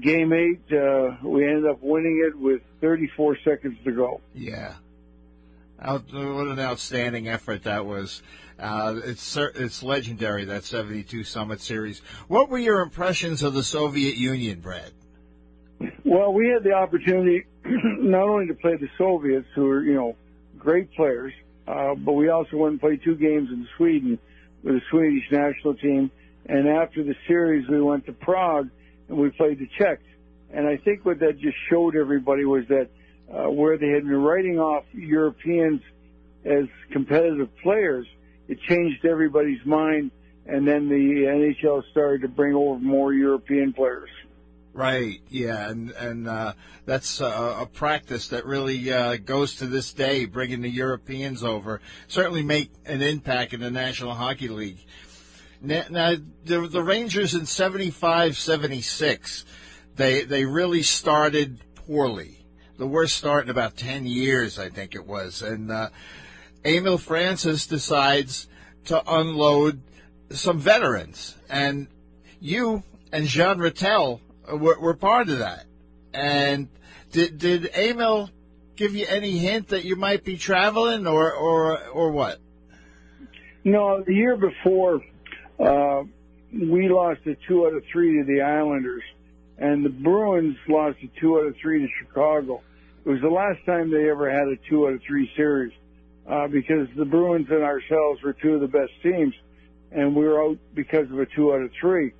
Game 0.00 0.32
eight, 0.32 0.60
uh, 0.72 1.16
we 1.22 1.46
ended 1.46 1.66
up 1.66 1.82
winning 1.82 2.24
it 2.26 2.38
with 2.38 2.62
34 2.80 3.38
seconds 3.44 3.76
to 3.84 3.92
go. 3.92 4.20
Yeah. 4.34 4.74
Out, 5.82 6.04
what 6.12 6.46
an 6.46 6.60
outstanding 6.60 7.28
effort 7.28 7.64
that 7.64 7.84
was. 7.84 8.22
Uh, 8.58 9.00
it's 9.04 9.36
it's 9.36 9.82
legendary 9.82 10.44
that 10.44 10.64
72 10.64 11.24
Summit 11.24 11.60
Series. 11.60 12.00
What 12.28 12.50
were 12.50 12.58
your 12.58 12.82
impressions 12.82 13.42
of 13.42 13.54
the 13.54 13.62
Soviet 13.62 14.16
Union, 14.16 14.60
Brad? 14.60 14.92
Well, 16.04 16.32
we 16.34 16.48
had 16.48 16.62
the 16.62 16.72
opportunity 16.72 17.46
not 17.64 18.28
only 18.28 18.46
to 18.48 18.54
play 18.54 18.76
the 18.76 18.88
Soviets, 18.98 19.46
who 19.54 19.64
were, 19.64 19.82
you 19.82 19.94
know, 19.94 20.16
great 20.58 20.92
players, 20.92 21.32
uh, 21.66 21.94
but 21.94 22.12
we 22.12 22.28
also 22.28 22.56
went 22.58 22.72
and 22.72 22.80
played 22.80 23.02
two 23.02 23.16
games 23.16 23.48
in 23.50 23.66
Sweden 23.76 24.18
with 24.62 24.74
the 24.74 24.80
Swedish 24.90 25.24
national 25.30 25.74
team. 25.74 26.10
And 26.46 26.68
after 26.68 27.02
the 27.02 27.14
series, 27.26 27.68
we 27.68 27.80
went 27.80 28.06
to 28.06 28.12
Prague 28.12 28.68
and 29.08 29.18
we 29.18 29.30
played 29.30 29.58
the 29.58 29.68
Czechs. 29.78 30.02
And 30.52 30.66
I 30.66 30.76
think 30.76 31.04
what 31.04 31.20
that 31.20 31.38
just 31.38 31.56
showed 31.68 31.96
everybody 31.96 32.44
was 32.44 32.64
that 32.68 32.88
uh, 33.32 33.50
where 33.50 33.78
they 33.78 33.88
had 33.88 34.02
been 34.02 34.20
writing 34.20 34.58
off 34.58 34.84
Europeans 34.92 35.80
as 36.44 36.64
competitive 36.90 37.48
players, 37.62 38.06
it 38.48 38.60
changed 38.62 39.04
everybody's 39.04 39.64
mind. 39.64 40.10
And 40.46 40.66
then 40.66 40.88
the 40.88 40.94
NHL 40.94 41.82
started 41.90 42.22
to 42.22 42.28
bring 42.28 42.54
over 42.54 42.80
more 42.80 43.12
European 43.12 43.72
players. 43.72 44.08
Right. 44.72 45.20
Yeah, 45.28 45.68
and 45.68 45.90
and 45.92 46.28
uh, 46.28 46.52
that's 46.86 47.20
a, 47.20 47.68
practice 47.72 48.28
that 48.28 48.46
really 48.46 48.92
uh, 48.92 49.16
goes 49.16 49.56
to 49.56 49.66
this 49.66 49.92
day, 49.92 50.26
bringing 50.26 50.62
the 50.62 50.70
Europeans 50.70 51.42
over. 51.42 51.80
Certainly 52.06 52.44
make 52.44 52.70
an 52.86 53.02
impact 53.02 53.52
in 53.52 53.60
the 53.60 53.70
National 53.70 54.14
Hockey 54.14 54.48
League. 54.48 54.78
Now, 55.60 55.84
now 55.90 56.14
the, 56.44 56.68
the 56.68 56.82
Rangers 56.82 57.34
in 57.34 57.46
75, 57.46 58.36
76, 58.36 59.44
they 59.96 60.22
they 60.22 60.44
really 60.44 60.82
started 60.82 61.58
poorly. 61.74 62.46
The 62.78 62.86
worst 62.86 63.16
start 63.16 63.44
in 63.44 63.50
about 63.50 63.76
ten 63.76 64.06
years, 64.06 64.58
I 64.58 64.68
think 64.68 64.94
it 64.94 65.04
was. 65.04 65.42
And 65.42 65.70
uh, 65.72 65.90
Emile 66.64 66.96
Francis 66.96 67.66
decides 67.66 68.46
to 68.84 69.02
unload 69.12 69.82
some 70.30 70.58
veterans, 70.58 71.36
and 71.48 71.88
you 72.40 72.84
and 73.12 73.26
Jean 73.26 73.58
Ratelle 73.58 74.20
were, 74.56 74.78
were 74.80 74.94
part 74.94 75.28
of 75.28 75.38
that. 75.38 75.64
And 76.12 76.68
did 77.12 77.38
did 77.38 77.70
Emile 77.76 78.30
give 78.76 78.94
you 78.94 79.06
any 79.08 79.38
hint 79.38 79.68
that 79.68 79.84
you 79.84 79.96
might 79.96 80.24
be 80.24 80.36
traveling, 80.36 81.06
or 81.06 81.32
or 81.32 81.78
or 81.88 82.10
what? 82.10 82.38
No, 83.64 84.02
the 84.02 84.14
year 84.14 84.36
before, 84.36 85.02
uh, 85.58 86.02
we 86.52 86.88
lost 86.88 87.20
a 87.26 87.36
two 87.46 87.66
out 87.66 87.74
of 87.74 87.84
three 87.92 88.18
to 88.18 88.24
the 88.24 88.40
Islanders, 88.40 89.02
and 89.58 89.84
the 89.84 89.90
Bruins 89.90 90.56
lost 90.66 90.98
a 91.02 91.20
two 91.20 91.38
out 91.38 91.46
of 91.46 91.56
three 91.60 91.80
to 91.80 91.88
Chicago. 92.00 92.62
It 93.04 93.08
was 93.08 93.20
the 93.20 93.28
last 93.28 93.64
time 93.66 93.90
they 93.90 94.10
ever 94.10 94.30
had 94.30 94.48
a 94.48 94.56
two 94.68 94.86
out 94.86 94.94
of 94.94 95.02
three 95.06 95.30
series 95.36 95.72
uh, 96.28 96.48
because 96.48 96.88
the 96.96 97.04
Bruins 97.04 97.48
and 97.50 97.62
ourselves 97.62 98.22
were 98.22 98.32
two 98.32 98.54
of 98.54 98.60
the 98.60 98.68
best 98.68 98.92
teams, 99.02 99.34
and 99.92 100.16
we 100.16 100.24
were 100.24 100.42
out 100.42 100.58
because 100.74 101.10
of 101.10 101.18
a 101.18 101.26
two 101.26 101.52
out 101.52 101.62
of 101.62 101.70
three. 101.80 102.12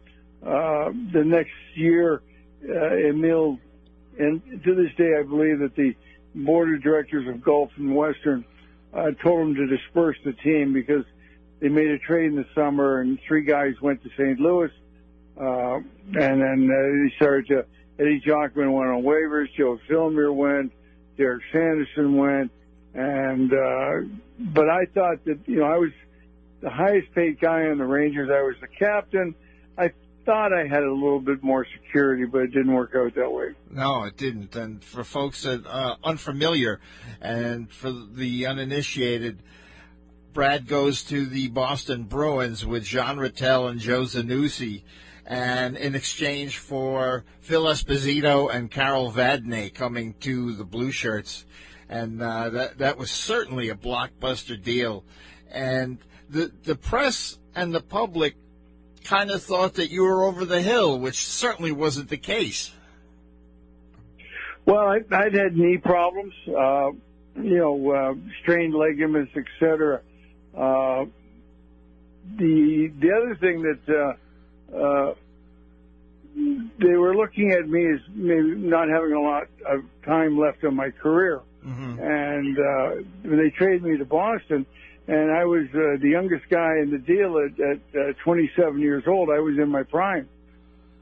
Uh, 0.45 0.91
the 1.13 1.23
next 1.25 1.53
year, 1.75 2.23
uh, 2.69 3.09
Emile, 3.09 3.59
and 4.19 4.43
to 4.65 4.75
this 4.75 4.93
day, 4.97 5.15
I 5.19 5.23
believe 5.23 5.59
that 5.61 5.75
the 5.77 5.95
board 6.35 6.75
of 6.75 6.83
directors 6.83 7.29
of 7.29 7.43
Gulf 7.43 7.71
and 7.77 7.95
Western 7.95 8.45
uh, 8.95 9.11
told 9.23 9.49
him 9.49 9.55
to 9.55 9.67
disperse 9.67 10.17
the 10.25 10.33
team 10.33 10.73
because 10.73 11.05
they 11.61 11.69
made 11.69 11.91
a 11.91 11.99
trade 11.99 12.27
in 12.27 12.37
the 12.37 12.47
summer 12.55 13.01
and 13.01 13.19
three 13.27 13.45
guys 13.45 13.75
went 13.81 14.03
to 14.03 14.11
St. 14.11 14.39
Louis. 14.41 14.71
Uh, 15.39 15.77
and 15.77 16.41
then 16.41 16.71
uh, 16.71 17.05
they 17.05 17.15
started 17.17 17.47
to, 17.49 17.65
Eddie 17.99 18.21
Giacomin 18.21 18.73
went 18.73 18.91
on 18.91 19.03
waivers, 19.03 19.47
Joe 19.57 19.79
Filmer 19.89 20.33
went, 20.33 20.73
Derek 21.17 21.43
Sanderson 21.53 22.17
went, 22.17 22.51
and, 22.95 23.53
uh, 23.53 24.09
but 24.39 24.69
I 24.69 24.87
thought 24.87 25.25
that, 25.27 25.39
you 25.47 25.59
know, 25.59 25.65
I 25.65 25.77
was 25.77 25.91
the 26.61 26.71
highest 26.71 27.15
paid 27.15 27.41
guy 27.41 27.67
on 27.67 27.79
the 27.79 27.85
Rangers. 27.85 28.31
I 28.31 28.43
was 28.43 28.57
the 28.61 28.69
captain. 28.69 29.35
Thought 30.27 30.53
I 30.53 30.67
had 30.67 30.83
a 30.83 30.93
little 30.93 31.21
bit 31.21 31.43
more 31.43 31.67
security, 31.73 32.25
but 32.27 32.43
it 32.43 32.49
didn't 32.49 32.73
work 32.73 32.93
out 32.95 33.15
that 33.15 33.33
way. 33.33 33.55
No, 33.71 34.05
it 34.05 34.17
didn't. 34.17 34.55
And 34.55 34.85
for 34.85 35.03
folks 35.03 35.43
that 35.43 35.67
are 35.67 35.93
uh, 35.93 35.97
unfamiliar 36.05 36.81
and 37.21 37.71
for 37.71 37.91
the 37.91 38.47
uninitiated, 38.47 39.43
Brad 40.33 40.69
goes 40.69 41.03
to 41.05 41.27
the 41.27 41.49
Boston 41.49 42.05
Bruins 42.05 42.65
with 42.65 42.85
Jean 42.85 43.17
Ratelle 43.17 43.67
and 43.69 43.81
Joe 43.81 44.03
Zanussi, 44.03 44.83
and 45.27 45.77
in 45.77 45.95
exchange 45.95 46.59
for 46.59 47.25
Phil 47.41 47.65
Esposito 47.65 48.53
and 48.53 48.71
Carol 48.71 49.11
Vadnais 49.11 49.75
coming 49.75 50.15
to 50.21 50.53
the 50.53 50.65
Blue 50.65 50.93
Shirts, 50.93 51.47
and 51.89 52.23
uh, 52.23 52.51
that 52.51 52.79
that 52.79 52.99
was 52.99 53.11
certainly 53.11 53.71
a 53.71 53.75
blockbuster 53.75 54.61
deal, 54.61 55.05
and 55.51 55.99
the 56.29 56.53
the 56.63 56.77
press 56.77 57.39
and 57.55 57.75
the 57.75 57.81
public 57.81 58.37
kind 59.05 59.31
of 59.31 59.43
thought 59.43 59.75
that 59.75 59.91
you 59.91 60.03
were 60.03 60.25
over 60.25 60.45
the 60.45 60.63
hill, 60.63 60.99
which 60.99 61.27
certainly 61.27 61.73
wasn't 61.73 62.09
the 62.09 62.17
case. 62.17 62.73
Well, 64.67 64.79
I, 64.79 65.01
I'd 65.11 65.35
had 65.35 65.57
knee 65.57 65.79
problems, 65.79 66.35
uh, 66.49 66.91
you 67.37 67.59
know, 67.59 67.91
uh, 67.91 68.15
strained 68.43 68.75
ligaments, 68.75 69.33
etc. 69.37 70.03
Uh, 70.57 71.07
the 72.37 72.93
the 73.01 73.13
other 73.13 73.35
thing 73.37 73.63
that 73.63 74.17
uh, 74.73 74.77
uh, 74.77 75.15
they 76.79 76.97
were 76.97 77.17
looking 77.17 77.53
at 77.53 77.69
me 77.69 77.93
as 77.93 78.01
maybe 78.15 78.55
not 78.57 78.89
having 78.89 79.13
a 79.13 79.21
lot 79.21 79.49
of 79.67 79.85
time 80.05 80.39
left 80.39 80.63
on 80.65 80.77
my 80.77 80.91
career, 80.91 81.41
mm-hmm. 81.67 81.99
and 82.01 82.59
uh, 82.59 83.09
when 83.23 83.39
they 83.39 83.51
traded 83.51 83.83
me 83.83 83.97
to 83.97 84.05
Boston, 84.05 84.67
and 85.11 85.33
I 85.33 85.45
was 85.45 85.67
uh, 85.75 85.99
the 86.01 86.09
youngest 86.09 86.49
guy 86.49 86.79
in 86.81 86.93
the 86.93 86.99
deal 86.99 87.37
at, 87.39 87.59
at 87.59 88.11
uh, 88.11 88.13
27 88.23 88.79
years 88.79 89.03
old. 89.09 89.29
I 89.29 89.41
was 89.41 89.59
in 89.59 89.69
my 89.69 89.83
prime, 89.83 90.29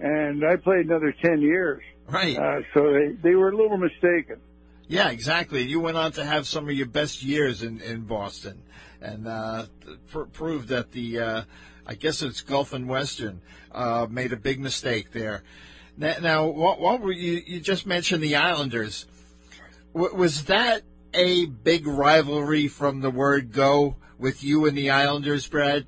and 0.01 0.43
I 0.47 0.57
played 0.57 0.87
another 0.87 1.13
10 1.13 1.43
years. 1.43 1.83
Right. 2.09 2.39
Uh, 2.39 2.63
so 2.73 2.91
they 2.95 3.09
they 3.23 3.35
were 3.35 3.51
a 3.51 3.57
little 3.57 3.77
mistaken. 3.77 4.41
Yeah, 4.87 5.11
exactly. 5.11 5.63
You 5.63 5.81
went 5.81 5.99
on 5.99 6.13
to 6.13 6.25
have 6.25 6.47
some 6.47 6.67
of 6.71 6.75
your 6.75 6.87
best 6.87 7.23
years 7.23 7.63
in 7.63 7.83
in 7.83 8.03
Boston, 8.03 8.63
and 9.03 9.29
uh, 9.29 9.67
pr- 10.11 10.23
proved 10.23 10.69
that 10.69 10.93
the 10.93 11.19
uh, 11.19 11.43
I 11.87 11.95
guess 11.95 12.23
it's 12.23 12.41
Gulf 12.41 12.73
and 12.73 12.89
Western 12.89 13.43
uh, 13.73 14.07
made 14.09 14.33
a 14.33 14.39
big 14.39 14.59
mistake 14.59 15.13
there. 15.13 15.43
Now, 15.99 16.17
now 16.23 16.47
what, 16.47 16.81
what 16.81 17.03
were 17.03 17.13
you? 17.13 17.43
You 17.47 17.61
just 17.61 17.87
mentioned 17.87 18.23
the 18.23 18.37
Islanders. 18.37 19.05
W- 19.93 20.15
was 20.15 20.45
that 20.45 20.83
a 21.15 21.47
big 21.47 21.87
rivalry 21.87 22.69
from 22.69 23.01
the 23.01 23.11
word 23.11 23.53
go 23.53 23.97
with 24.19 24.43
you 24.43 24.67
and 24.67 24.77
the 24.77 24.91
Islanders, 24.91 25.47
Brad? 25.47 25.87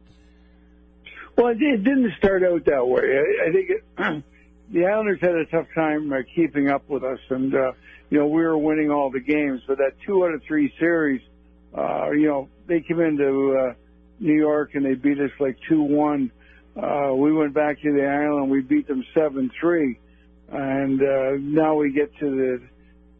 Well, 1.36 1.48
it 1.48 1.58
didn't 1.58 2.12
start 2.18 2.42
out 2.42 2.64
that 2.66 2.86
way. 2.86 3.00
I, 3.46 3.52
think 3.52 3.70
it, 3.70 3.84
the 4.72 4.86
Islanders 4.86 5.18
had 5.20 5.34
a 5.34 5.46
tough 5.46 5.66
time 5.74 6.12
uh, 6.12 6.18
keeping 6.34 6.68
up 6.68 6.88
with 6.88 7.02
us, 7.02 7.18
and 7.30 7.54
uh, 7.54 7.72
you 8.10 8.18
know 8.18 8.26
we 8.26 8.42
were 8.42 8.58
winning 8.58 8.90
all 8.90 9.10
the 9.10 9.20
games. 9.20 9.62
But 9.66 9.78
that 9.78 9.92
two 10.06 10.24
out 10.24 10.34
of 10.34 10.42
three 10.46 10.72
series, 10.78 11.22
uh, 11.76 12.10
you 12.10 12.28
know, 12.28 12.48
they 12.66 12.80
came 12.80 13.00
into 13.00 13.56
uh, 13.58 13.74
New 14.18 14.34
York 14.34 14.74
and 14.74 14.84
they 14.84 14.94
beat 14.94 15.18
us 15.18 15.30
like 15.38 15.56
two 15.68 15.82
one. 15.82 16.30
Uh, 16.76 17.12
we 17.14 17.32
went 17.32 17.52
back 17.52 17.80
to 17.82 17.92
the 17.92 18.06
island, 18.06 18.50
we 18.50 18.60
beat 18.60 18.86
them 18.86 19.04
seven 19.14 19.50
three, 19.58 19.98
and 20.50 21.02
uh, 21.02 21.30
now 21.38 21.74
we 21.74 21.92
get 21.92 22.14
to 22.18 22.60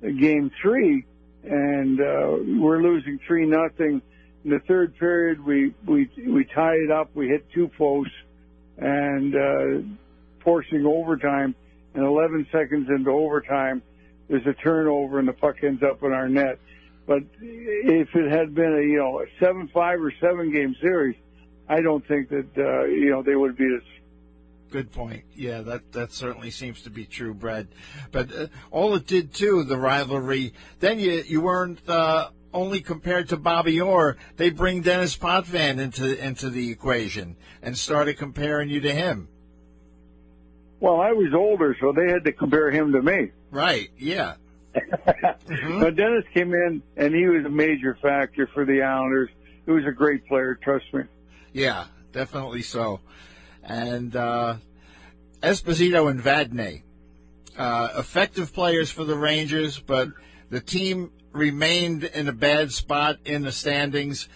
the 0.03 0.13
game 0.13 0.51
three 0.63 1.05
and 1.45 2.01
uh, 2.01 2.61
we're 2.61 2.83
losing 2.83 3.19
three 3.27 3.47
nothing. 3.47 4.03
In 4.45 4.51
the 4.51 4.61
third 4.61 4.97
period, 4.99 5.45
we 5.45 5.75
we 5.87 6.11
we 6.27 6.45
tied 6.45 6.79
it 6.79 6.91
up. 6.91 7.11
We 7.15 7.29
hit 7.29 7.47
two 7.53 7.69
posts 7.69 8.15
and 8.79 9.35
uh, 9.35 9.87
forcing 10.43 10.87
overtime. 10.87 11.55
And 11.93 12.05
11 12.05 12.47
seconds 12.53 12.89
into 12.89 13.11
overtime, 13.11 13.83
there's 14.29 14.47
a 14.47 14.55
turnover 14.55 15.19
and 15.19 15.27
the 15.27 15.33
puck 15.33 15.57
ends 15.65 15.83
up 15.83 16.05
in 16.05 16.13
our 16.13 16.29
net. 16.29 16.61
But 17.07 17.25
if 17.41 18.15
it 18.15 18.31
had 18.31 18.55
been 18.55 18.73
a 18.73 18.83
you 18.83 18.99
know 18.99 19.21
a 19.21 19.27
seven 19.41 19.69
five 19.75 20.01
or 20.01 20.13
seven 20.21 20.53
game 20.53 20.77
series, 20.81 21.17
I 21.69 21.81
don't 21.81 22.07
think 22.07 22.29
that 22.29 22.47
uh, 22.57 22.85
you 22.85 23.11
know 23.11 23.23
they 23.23 23.35
would 23.35 23.57
beat 23.57 23.73
us 23.73 23.83
Good 24.71 24.93
point. 24.93 25.25
Yeah, 25.35 25.63
that 25.63 25.93
that 25.93 26.13
certainly 26.13 26.51
seems 26.51 26.83
to 26.83 26.91
be 26.91 27.05
true, 27.05 27.35
Brad. 27.35 27.69
But 28.13 28.33
uh, 28.33 28.47
all 28.71 28.95
it 28.95 29.07
did 29.07 29.35
too, 29.35 29.65
the 29.65 29.77
rivalry. 29.77 30.53
Then 30.79 31.01
you 31.01 31.25
you 31.27 31.41
weren't 31.41 31.81
uh, 31.89 32.29
only 32.55 32.81
compared 32.81 33.29
to 33.31 33.37
Bobby 33.37 33.81
Orr. 33.81 34.17
They 34.37 34.51
bring 34.51 34.83
Denis 34.83 35.17
Potvin 35.17 35.81
into 35.81 36.25
into 36.25 36.51
the 36.51 36.71
equation 36.71 37.37
and 37.63 37.77
started 37.77 38.17
comparing 38.17 38.69
you 38.69 38.81
to 38.81 38.93
him. 38.93 39.29
Well, 40.79 41.01
I 41.01 41.13
was 41.13 41.35
older, 41.35 41.77
so 41.81 41.93
they 41.93 42.11
had 42.11 42.25
to 42.25 42.33
compare 42.33 42.71
him 42.71 42.93
to 42.93 43.03
me. 43.03 43.33
Right. 43.51 43.91
Yeah. 43.99 44.37
mm-hmm. 44.75 45.81
But 45.81 45.97
Denis 45.97 46.25
came 46.33 46.55
in, 46.55 46.83
and 46.97 47.15
he 47.15 47.27
was 47.27 47.45
a 47.45 47.51
major 47.51 47.99
factor 48.01 48.49
for 48.55 48.65
the 48.65 48.83
Islanders. 48.83 49.31
He 49.67 49.73
was 49.73 49.85
a 49.85 49.93
great 49.93 50.27
player, 50.27 50.55
trust 50.55 50.87
me. 50.95 51.03
Yeah, 51.53 51.87
definitely 52.13 52.63
so 52.63 53.01
and 53.63 54.15
uh, 54.17 54.57
Esposito 55.43 56.11
and 56.11 56.21
Vadnais. 56.21 56.83
Uh, 57.57 57.89
effective 57.99 58.55
players 58.55 58.91
for 58.91 59.05
the 59.05 59.17
Rangers, 59.17 59.79
but 59.79 60.09
the 60.49 60.61
team 60.61 61.11
remained 61.33 62.05
in 62.05 62.29
a 62.29 62.33
bad 62.33 62.73
spot 62.73 63.19
in 63.25 63.43
the 63.43 63.53
standings. 63.53 64.29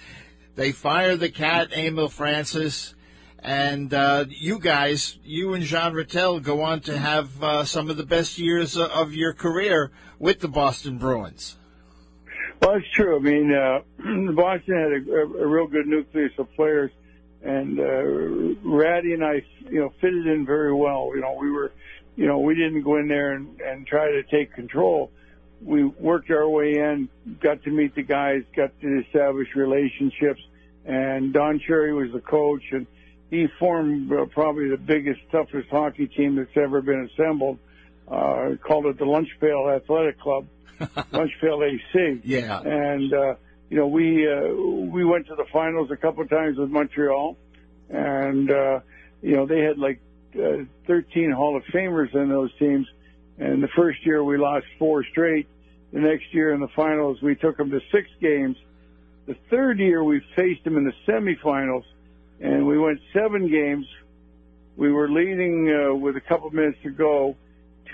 They 0.57 0.73
fired 0.73 1.21
the 1.21 1.31
cat, 1.31 1.69
Emile 1.76 2.09
Francis, 2.09 2.95
And 3.38 3.93
uh, 3.93 4.26
you 4.28 4.59
guys, 4.59 5.19
you 5.25 5.54
and 5.54 5.64
Jean 5.64 5.93
Ratelle, 5.93 6.40
go 6.40 6.62
on 6.62 6.81
to 6.81 6.97
have 6.97 7.43
uh, 7.43 7.64
some 7.64 7.90
of 7.90 7.97
the 7.97 8.07
best 8.07 8.38
years 8.38 8.76
of 8.76 9.14
your 9.14 9.35
career 9.35 9.90
with 10.19 10.40
the 10.40 10.49
Boston 10.49 10.99
Bruins. 10.99 11.57
Well, 12.62 12.76
it's 12.76 12.90
true. 12.95 13.16
I 13.16 13.21
mean, 13.21 13.52
uh, 13.52 13.81
Boston 14.33 14.75
had 14.75 15.14
a, 15.14 15.43
a, 15.43 15.47
real 15.47 15.66
good 15.66 15.87
nucleus 15.87 16.33
of 16.38 16.50
players, 16.54 16.90
and 17.44 17.78
uh, 17.78 18.68
Ratty 18.68 19.12
and 19.12 19.24
I, 19.24 19.42
you 19.70 19.80
know, 19.80 19.92
fitted 20.00 20.26
in 20.26 20.46
very 20.46 20.72
well. 20.72 21.12
You 21.14 21.20
know, 21.20 21.36
we 21.38 21.50
were, 21.50 21.72
you 22.16 22.26
know, 22.26 22.38
we 22.38 22.54
didn't 22.54 22.82
go 22.82 22.96
in 22.96 23.06
there 23.08 23.32
and, 23.32 23.60
and 23.60 23.86
try 23.86 24.10
to 24.10 24.22
take 24.22 24.54
control. 24.54 25.10
We 25.60 25.84
worked 25.84 26.30
our 26.30 26.48
way 26.48 26.74
in, 26.78 27.08
got 27.40 27.62
to 27.64 27.70
meet 27.70 27.94
the 27.94 28.02
guys, 28.02 28.42
got 28.56 28.78
to 28.80 29.02
establish 29.06 29.48
relationships, 29.54 30.40
and 30.84 31.32
Don 31.32 31.60
Cherry 31.60 31.94
was 31.94 32.12
the 32.12 32.20
coach, 32.20 32.62
and 32.72 32.86
he 33.30 33.46
formed 33.58 34.10
uh, 34.12 34.26
probably 34.26 34.68
the 34.68 34.76
biggest, 34.76 35.20
toughest 35.30 35.68
hockey 35.70 36.06
team 36.06 36.36
that's 36.36 36.56
ever 36.56 36.80
been 36.82 37.08
assembled. 37.12 37.58
Uh, 38.06 38.56
called 38.62 38.84
it 38.84 38.98
the 38.98 39.04
Lunch 39.06 39.28
Pail 39.40 39.70
Athletic 39.74 40.20
Club, 40.20 40.46
Lunch 41.12 41.32
Pail 41.40 41.62
AC. 41.62 42.20
Yeah. 42.22 42.60
And, 42.60 43.12
uh, 43.14 43.34
you 43.75 43.81
know, 43.81 43.88
we, 43.88 44.25
uh, 44.33 44.54
we 44.54 45.04
went 45.04 45.26
to 45.26 45.35
the 45.35 45.47
finals 45.52 45.90
a 45.90 45.97
couple 45.97 46.23
of 46.23 46.31
times 46.31 46.59
with 46.59 46.71
Montreal 46.71 47.37
and, 47.90 48.49
uh, 48.49 48.78
you 49.21 49.35
know, 49.35 49.47
they 49.47 49.62
had 49.62 49.78
like, 49.78 50.00
uh, 50.37 50.59
13 50.87 51.33
Hall 51.33 51.57
of 51.57 51.64
Famers 51.64 52.14
in 52.14 52.28
those 52.28 52.57
teams. 52.61 52.87
And 53.37 53.61
the 53.61 53.69
first 53.75 54.07
year 54.07 54.23
we 54.23 54.38
lost 54.38 54.66
four 54.78 55.02
straight. 55.02 55.49
The 55.93 55.99
next 55.99 56.33
year 56.33 56.52
in 56.52 56.61
the 56.61 56.69
finals, 56.69 57.21
we 57.21 57.35
took 57.35 57.57
them 57.57 57.73
to 57.73 57.81
six 57.90 58.09
games. 58.21 58.57
The 59.26 59.35
third 59.50 59.81
year 59.81 60.04
we 60.04 60.21
faced 60.37 60.62
them 60.62 60.76
in 60.76 60.85
the 60.85 60.95
semifinals 61.04 61.83
and 62.40 62.69
we 62.69 62.78
went 62.78 63.00
seven 63.12 63.50
games. 63.50 63.88
We 64.76 64.93
were 64.93 65.11
leading 65.11 65.69
uh, 65.69 65.93
with 65.97 66.16
a 66.16 66.21
couple 66.21 66.49
minutes 66.52 66.78
to 66.85 66.90
go. 66.90 67.35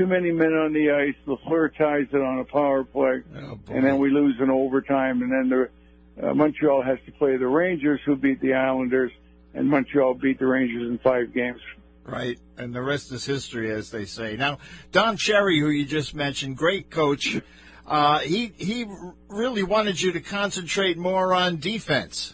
Too 0.01 0.07
many 0.07 0.33
men 0.33 0.55
on 0.55 0.73
the 0.73 0.93
ice. 0.93 1.15
Lafleur 1.27 1.77
ties 1.77 2.07
it 2.11 2.23
on 2.23 2.39
a 2.39 2.45
power 2.45 2.85
play, 2.85 3.23
oh, 3.37 3.59
and 3.69 3.85
then 3.85 3.99
we 3.99 4.09
lose 4.09 4.35
in 4.41 4.49
overtime. 4.49 5.21
And 5.21 5.31
then 5.31 5.51
the 5.51 6.27
uh, 6.27 6.33
Montreal 6.33 6.81
has 6.81 6.97
to 7.05 7.13
play 7.13 7.37
the 7.37 7.47
Rangers, 7.47 8.01
who 8.07 8.17
beat 8.17 8.41
the 8.41 8.55
Islanders, 8.55 9.13
and 9.53 9.69
Montreal 9.69 10.15
beat 10.15 10.39
the 10.39 10.47
Rangers 10.47 10.89
in 10.89 10.99
five 11.01 11.35
games. 11.35 11.61
Right, 12.07 12.39
and 12.57 12.75
the 12.75 12.81
rest 12.81 13.13
is 13.13 13.27
history, 13.27 13.71
as 13.71 13.91
they 13.91 14.07
say. 14.07 14.37
Now, 14.37 14.57
Don 14.91 15.19
Cherry, 15.19 15.61
who 15.61 15.69
you 15.69 15.85
just 15.85 16.15
mentioned, 16.15 16.57
great 16.57 16.89
coach. 16.89 17.39
Uh, 17.87 18.21
he 18.21 18.55
he 18.57 18.87
really 19.29 19.65
wanted 19.65 20.01
you 20.01 20.13
to 20.13 20.21
concentrate 20.21 20.97
more 20.97 21.35
on 21.35 21.59
defense 21.59 22.33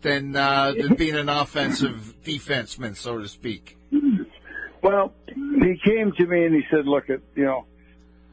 than 0.00 0.34
uh, 0.34 0.72
than 0.72 0.94
being 0.96 1.16
an 1.16 1.28
offensive 1.28 2.14
defenseman, 2.24 2.96
so 2.96 3.18
to 3.18 3.28
speak? 3.28 3.76
Well, 4.82 5.14
he 5.26 5.80
came 5.84 6.12
to 6.12 6.26
me 6.26 6.44
and 6.44 6.54
he 6.54 6.62
said, 6.70 6.86
"Look, 6.86 7.08
at 7.08 7.20
you 7.34 7.44
know, 7.44 7.66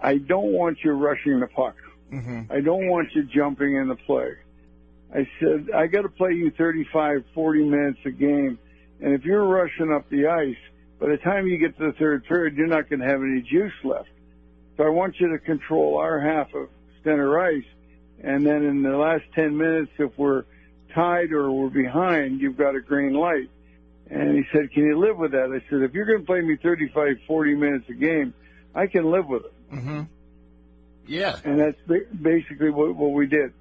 I 0.01 0.18
don't 0.18 0.51
want 0.51 0.79
you 0.84 0.91
rushing 0.91 1.39
the 1.39 1.48
puck. 1.48 1.75
Mm-hmm. 2.12 2.51
I 2.51 2.62
don't 2.62 2.88
want 2.88 3.13
you 3.13 3.24
jumping 3.24 3.75
in 3.75 3.88
the 3.88 3.96
play." 3.96 4.34
I 5.13 5.27
said, 5.39 5.70
"I 5.75 5.88
got 5.88 6.01
to 6.01 6.10
play 6.10 6.34
you 6.34 6.51
35, 6.51 7.24
40 7.34 7.63
minutes 7.63 8.00
a 8.06 8.12
game, 8.12 8.58
and 9.01 9.13
if 9.13 9.24
you're 9.24 9.46
rushing 9.46 9.91
up 9.91 10.10
the 10.10 10.27
ice, 10.27 10.58
by 11.00 11.10
the 11.10 11.18
time 11.18 11.48
you 11.48 11.58
get 11.58 11.77
to 11.77 11.86
the 11.86 11.94
third 11.94 12.25
period, 12.25 12.56
you're 12.58 12.68
not 12.68 12.89
going 12.89 13.00
to 13.00 13.08
have 13.08 13.22
any 13.22 13.41
juice 13.41 13.74
left. 13.84 14.10
So 14.77 14.84
I 14.84 14.89
want 14.89 15.20
you 15.20 15.29
to 15.29 15.39
control 15.39 15.98
our 15.98 16.20
half 16.20 16.53
of 16.53 16.70
center 17.03 17.39
ice, 17.39 17.63
and 18.22 18.46
then 18.46 18.63
in 18.63 18.82
the 18.82 18.98
last 18.98 19.24
10 19.36 19.56
minutes, 19.58 19.91
if 19.98 20.18
we're 20.18 20.44
tied 20.94 21.32
or 21.32 21.51
we're 21.51 21.70
behind, 21.70 22.41
you've 22.41 22.58
got 22.58 22.75
a 22.75 22.82
green 22.82 23.13
light. 23.13 23.50
And 24.10 24.36
he 24.36 24.44
said, 24.51 24.72
can 24.72 24.86
you 24.86 24.98
live 24.98 25.18
with 25.18 25.32
that? 25.32 25.51
I 25.51 25.62
said, 25.70 25.82
if 25.82 25.94
you're 25.94 26.06
going 26.06 26.20
to 26.20 26.25
play 26.25 26.42
me 26.42 26.58
35, 26.58 27.18
40 27.28 27.56
minutes 27.56 27.86
a 27.89 27.94
game, 27.94 28.34
I 28.74 28.88
can 28.88 29.12
live 29.12 29.28
with 29.28 29.46
it. 29.46 29.54
Mm-hmm. 29.74 30.01
Yeah. 31.06 31.38
And 31.44 31.60
that's 31.60 31.78
basically 32.22 32.72
what, 32.72 32.96
what 32.96 33.12
we 33.12 33.28
did. 33.28 33.54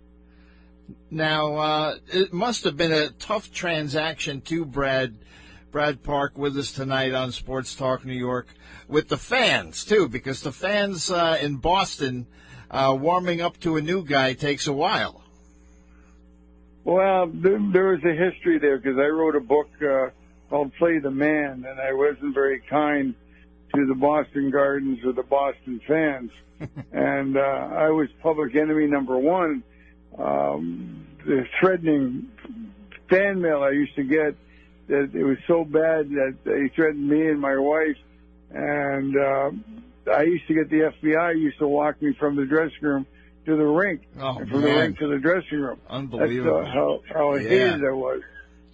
Now, 1.11 1.57
uh, 1.57 1.97
it 2.09 2.33
must 2.33 2.65
have 2.65 2.77
been 2.77 2.93
a 2.93 3.11
tough 3.11 3.53
transaction 3.53 4.41
too, 4.41 4.65
Brad. 4.65 5.17
Brad 5.71 6.03
Park 6.03 6.39
with 6.39 6.57
us 6.57 6.73
tonight 6.73 7.13
on 7.13 7.31
Sports 7.31 7.75
Talk 7.75 8.03
New 8.07 8.15
York 8.15 8.49
with 8.89 9.09
the 9.09 9.19
fans 9.19 9.85
too, 9.85 10.09
because 10.09 10.41
the 10.41 10.51
fans 10.51 11.11
uh, 11.11 11.39
in 11.43 11.57
Boston 11.57 12.27
uh, 12.71 12.97
warming 12.99 13.43
up 13.43 13.61
to 13.61 13.77
a 13.77 13.83
new 13.83 14.03
guy 14.03 14.33
takes 14.33 14.67
a 14.67 14.73
while. 14.73 15.23
Well, 16.85 17.27
there, 17.27 17.61
there 17.71 17.89
was 17.89 18.03
a 18.03 18.15
history 18.15 18.59
there 18.59 18.79
because 18.79 18.99
I 18.99 19.09
wrote 19.09 19.37
a 19.37 19.41
book 19.41 19.69
uh, 19.83 20.09
called 20.49 20.73
Play 20.79 20.99
the 20.99 21.11
Man, 21.11 21.65
and 21.69 21.81
I 21.81 21.93
wasn't 21.93 22.35
very 22.35 22.61
kind 22.61 23.15
to 23.75 23.87
the 23.87 23.95
Boston 23.95 24.51
Gardens 24.51 25.05
or 25.05 25.13
the 25.13 25.23
Boston 25.23 25.81
fans. 25.87 26.31
and 26.93 27.37
uh, 27.37 27.41
I 27.41 27.91
was 27.91 28.09
public 28.23 28.57
enemy 28.57 28.87
number 28.87 29.17
one. 29.17 29.63
Um, 30.19 31.07
the 31.25 31.45
threatening 31.61 32.31
fan 33.09 33.41
mail 33.41 33.63
I 33.63 33.71
used 33.71 33.95
to 33.97 34.05
get 34.05 34.35
that 34.89 35.11
it 35.15 35.25
was 35.25 35.37
so 35.47 35.65
bad 35.65 36.11
that 36.11 36.37
they 36.45 36.69
threatened 36.75 37.09
me 37.09 37.29
and 37.29 37.41
my 37.41 37.57
wife. 37.57 37.97
And 38.51 39.17
uh, 39.17 39.51
I 40.11 40.23
used 40.23 40.47
to 40.49 40.55
get 40.55 40.71
the 40.71 40.93
FBI 41.03 41.39
used 41.39 41.59
to 41.59 41.69
walk 41.69 42.01
me 42.01 42.15
from 42.19 42.37
the 42.37 42.47
dressing 42.47 42.79
room 42.81 43.07
to 43.45 43.57
the 43.57 43.65
rink, 43.65 44.03
oh, 44.19 44.39
and 44.39 44.49
from 44.49 44.63
man. 44.63 44.75
the 44.75 44.81
rink 44.81 44.99
to 44.99 45.09
the 45.09 45.19
dressing 45.19 45.61
room. 45.61 45.79
Unbelievable. 45.89 46.63
That's 46.63 46.71
uh, 46.71 46.73
how 46.73 47.03
how 47.13 47.35
yeah. 47.35 47.49
hated 47.49 47.85
I 47.85 47.93
was. 47.93 48.23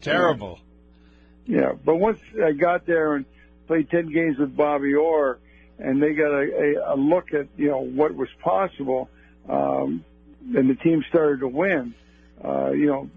Terrible. 0.00 0.58
Yeah. 0.58 0.73
Yeah, 1.46 1.72
but 1.84 1.96
once 1.96 2.18
I 2.42 2.52
got 2.52 2.86
there 2.86 3.14
and 3.14 3.24
played 3.66 3.90
ten 3.90 4.12
games 4.12 4.38
with 4.38 4.56
Bobby 4.56 4.94
Orr, 4.94 5.38
and 5.78 6.02
they 6.02 6.12
got 6.14 6.30
a, 6.30 6.76
a, 6.86 6.94
a 6.94 6.96
look 6.96 7.32
at 7.32 7.48
you 7.56 7.70
know 7.70 7.80
what 7.80 8.14
was 8.14 8.28
possible, 8.42 9.10
um, 9.48 10.04
and 10.54 10.70
the 10.70 10.74
team 10.76 11.04
started 11.08 11.40
to 11.40 11.48
win. 11.48 11.94
Uh, 12.44 12.72
you 12.72 12.86
know, 12.86 13.08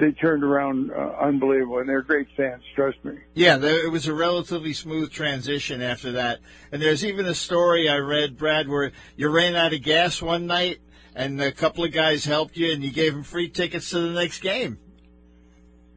they 0.00 0.12
turned 0.12 0.42
around 0.42 0.90
uh, 0.90 1.16
unbelievable, 1.20 1.78
and 1.78 1.88
they're 1.88 2.00
great 2.00 2.28
fans. 2.36 2.62
Trust 2.74 2.96
me. 3.04 3.18
Yeah, 3.34 3.58
there, 3.58 3.84
it 3.84 3.90
was 3.90 4.06
a 4.06 4.14
relatively 4.14 4.72
smooth 4.72 5.10
transition 5.10 5.82
after 5.82 6.12
that. 6.12 6.38
And 6.72 6.80
there's 6.80 7.04
even 7.04 7.26
a 7.26 7.34
story 7.34 7.86
I 7.86 7.96
read, 7.96 8.38
Brad, 8.38 8.66
where 8.66 8.92
you 9.14 9.28
ran 9.28 9.56
out 9.56 9.74
of 9.74 9.82
gas 9.82 10.22
one 10.22 10.46
night, 10.46 10.78
and 11.14 11.38
a 11.38 11.52
couple 11.52 11.84
of 11.84 11.92
guys 11.92 12.24
helped 12.24 12.56
you, 12.56 12.72
and 12.72 12.82
you 12.82 12.92
gave 12.92 13.12
them 13.12 13.24
free 13.24 13.50
tickets 13.50 13.90
to 13.90 13.98
the 13.98 14.10
next 14.10 14.40
game. 14.40 14.78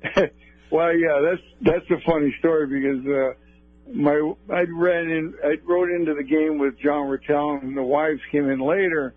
well, 0.72 0.96
yeah, 0.96 1.20
that's 1.22 1.42
that's 1.62 1.92
a 1.92 2.04
funny 2.06 2.34
story 2.40 2.68
because 2.68 3.06
uh, 3.06 3.92
my 3.94 4.34
I 4.54 4.66
ran 4.70 5.10
in, 5.10 5.34
I 5.44 5.56
rode 5.66 5.92
into 5.92 6.14
the 6.14 6.24
game 6.24 6.58
with 6.58 6.80
John 6.80 7.08
Ratelle, 7.08 7.60
and 7.62 7.76
the 7.76 7.84
wives 7.84 8.22
came 8.32 8.50
in 8.50 8.60
later, 8.60 9.14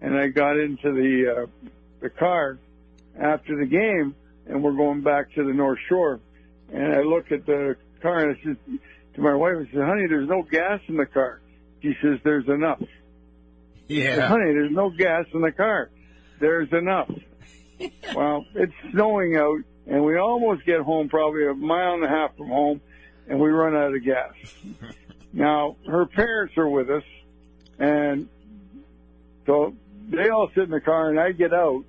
and 0.00 0.16
I 0.16 0.28
got 0.28 0.58
into 0.58 0.92
the 0.92 1.42
uh, 1.42 1.70
the 2.00 2.10
car 2.10 2.58
after 3.18 3.56
the 3.56 3.66
game, 3.66 4.14
and 4.46 4.62
we're 4.62 4.72
going 4.72 5.02
back 5.02 5.32
to 5.34 5.44
the 5.44 5.52
North 5.52 5.78
Shore. 5.88 6.20
And 6.72 6.94
I 6.94 7.02
look 7.02 7.30
at 7.32 7.46
the 7.46 7.76
car 8.00 8.18
and 8.18 8.36
I 8.36 8.42
said 8.42 8.56
to 9.14 9.20
my 9.20 9.34
wife, 9.34 9.56
I 9.56 9.72
said, 9.72 9.84
honey, 9.84 10.06
there's 10.08 10.28
no 10.28 10.42
gas 10.42 10.80
in 10.88 10.96
the 10.96 11.06
car. 11.06 11.40
She 11.82 11.94
says, 12.02 12.18
there's 12.24 12.48
enough. 12.48 12.82
Yeah. 13.88 14.16
Said, 14.16 14.28
honey, 14.28 14.52
there's 14.52 14.72
no 14.72 14.90
gas 14.90 15.26
in 15.34 15.42
the 15.42 15.52
car. 15.52 15.90
There's 16.40 16.72
enough. 16.72 17.10
well, 18.14 18.46
it's 18.54 18.72
snowing 18.90 19.36
out 19.36 19.60
and 19.86 20.04
we 20.04 20.16
almost 20.16 20.64
get 20.64 20.80
home 20.80 21.08
probably 21.08 21.46
a 21.46 21.54
mile 21.54 21.94
and 21.94 22.04
a 22.04 22.08
half 22.08 22.36
from 22.36 22.48
home 22.48 22.80
and 23.28 23.38
we 23.38 23.50
run 23.50 23.74
out 23.74 23.94
of 23.94 24.04
gas. 24.04 24.32
now, 25.32 25.76
her 25.86 26.06
parents 26.06 26.56
are 26.56 26.68
with 26.68 26.90
us 26.90 27.04
and 27.78 28.28
so 29.46 29.74
they 30.08 30.28
all 30.28 30.50
sit 30.54 30.64
in 30.64 30.70
the 30.70 30.80
car 30.80 31.10
and 31.10 31.18
I 31.18 31.32
get 31.32 31.52
out 31.52 31.84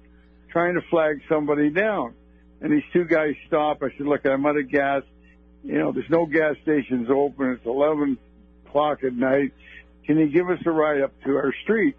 trying 0.49 0.75
to 0.75 0.81
flag 0.89 1.21
somebody 1.27 1.69
down. 1.69 2.13
And 2.61 2.71
these 2.71 2.83
two 2.93 3.03
guys 3.03 3.35
stop. 3.47 3.83
I 3.83 3.89
said, 3.97 4.07
look, 4.07 4.25
I'm 4.25 4.45
out 4.45 4.57
of 4.57 4.69
gas. 4.69 5.03
You 5.63 5.79
know, 5.79 5.91
there's 5.91 6.09
no 6.09 6.25
gas 6.25 6.55
stations 6.61 7.09
open. 7.09 7.51
It's 7.51 7.65
11 7.65 8.17
o'clock 8.65 9.03
at 9.03 9.13
night. 9.13 9.53
Can 10.05 10.17
you 10.17 10.27
give 10.27 10.49
us 10.49 10.59
a 10.65 10.71
ride 10.71 11.01
up 11.01 11.11
to 11.23 11.35
our 11.35 11.53
street? 11.63 11.95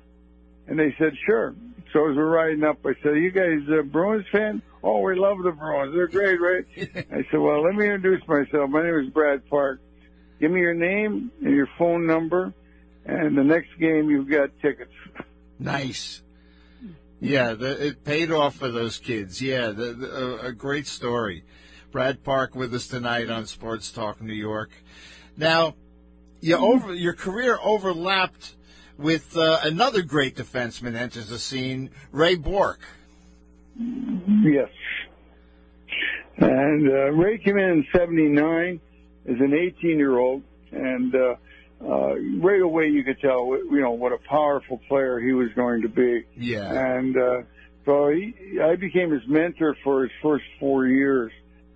And 0.66 0.78
they 0.78 0.94
said, 0.98 1.12
sure. 1.26 1.54
So 1.92 2.10
as 2.10 2.16
we're 2.16 2.26
riding 2.26 2.64
up, 2.64 2.78
I 2.84 2.94
said, 3.02 3.16
you 3.16 3.30
guys 3.30 3.60
uh, 3.70 3.82
Bruins 3.82 4.26
fan? 4.32 4.62
Oh, 4.86 5.00
we 5.00 5.14
love 5.14 5.38
the 5.42 5.50
Bruins. 5.50 5.94
They're 5.94 6.08
great, 6.08 6.38
right? 6.38 6.66
I 7.10 7.26
said, 7.30 7.40
well, 7.40 7.62
let 7.62 7.74
me 7.74 7.86
introduce 7.86 8.20
myself. 8.28 8.68
My 8.68 8.82
name 8.82 8.98
is 8.98 9.08
Brad 9.08 9.48
Park. 9.48 9.80
Give 10.38 10.50
me 10.50 10.60
your 10.60 10.74
name 10.74 11.32
and 11.42 11.56
your 11.56 11.68
phone 11.78 12.06
number. 12.06 12.52
And 13.06 13.36
the 13.36 13.42
next 13.42 13.70
game, 13.80 14.10
you've 14.10 14.28
got 14.28 14.50
tickets. 14.60 14.92
Nice. 15.58 16.22
Yeah, 17.18 17.54
the, 17.54 17.86
it 17.86 18.04
paid 18.04 18.30
off 18.30 18.56
for 18.56 18.70
those 18.70 18.98
kids. 18.98 19.40
Yeah, 19.40 19.68
the, 19.68 19.94
the, 19.94 20.10
a, 20.10 20.46
a 20.48 20.52
great 20.52 20.86
story. 20.86 21.44
Brad 21.90 22.22
Park 22.22 22.54
with 22.54 22.74
us 22.74 22.86
tonight 22.86 23.30
on 23.30 23.46
Sports 23.46 23.90
Talk 23.90 24.20
New 24.20 24.34
York. 24.34 24.70
Now, 25.34 25.76
you 26.42 26.56
over 26.56 26.92
your 26.92 27.14
career 27.14 27.58
overlapped 27.62 28.54
with 28.98 29.34
uh, 29.34 29.60
another 29.62 30.02
great 30.02 30.36
defenseman 30.36 30.94
enters 30.94 31.28
the 31.28 31.38
scene, 31.38 31.88
Ray 32.12 32.34
Bourque. 32.34 32.86
Yes. 33.76 34.68
And 36.36 36.88
uh, 36.88 37.12
Ray 37.12 37.38
came 37.38 37.56
in 37.58 37.70
in 37.70 37.86
'79 37.92 38.80
as 39.28 39.36
an 39.40 39.54
18 39.54 39.98
year 39.98 40.18
old, 40.18 40.42
and 40.72 41.14
uh, 41.14 41.34
uh, 41.82 42.14
right 42.40 42.60
away 42.60 42.88
you 42.88 43.04
could 43.04 43.20
tell, 43.20 43.46
you 43.46 43.80
know, 43.80 43.92
what 43.92 44.12
a 44.12 44.18
powerful 44.28 44.80
player 44.88 45.20
he 45.20 45.32
was 45.32 45.48
going 45.54 45.82
to 45.82 45.88
be. 45.88 46.24
Yeah. 46.36 46.96
And 46.96 47.16
uh, 47.16 47.42
so 47.84 48.08
he, 48.08 48.34
I 48.60 48.76
became 48.76 49.10
his 49.10 49.26
mentor 49.26 49.76
for 49.84 50.02
his 50.02 50.12
first 50.22 50.44
four 50.58 50.86
years, 50.86 51.32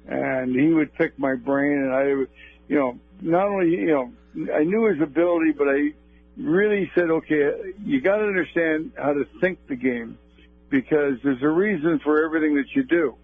and 0.06 0.54
he 0.54 0.68
would 0.72 0.94
pick 0.94 1.18
my 1.18 1.34
brain, 1.34 1.78
and 1.78 1.92
I, 1.92 2.14
would, 2.14 2.30
you 2.68 2.76
know, 2.76 2.98
not 3.20 3.46
only 3.48 3.70
you 3.70 3.86
know, 3.86 4.12
I 4.54 4.64
knew 4.64 4.86
his 4.86 5.00
ability, 5.00 5.52
but 5.52 5.68
I 5.68 5.92
really 6.36 6.90
said, 6.94 7.10
okay, 7.10 7.50
you 7.84 8.00
got 8.00 8.16
to 8.16 8.24
understand 8.24 8.92
how 8.96 9.12
to 9.12 9.26
think 9.40 9.66
the 9.68 9.76
game 9.76 10.18
because 10.70 11.18
there's 11.22 11.42
a 11.42 11.48
reason 11.48 12.00
for 12.00 12.24
everything 12.24 12.54
that 12.56 12.74
you 12.74 12.82
do. 12.82 13.16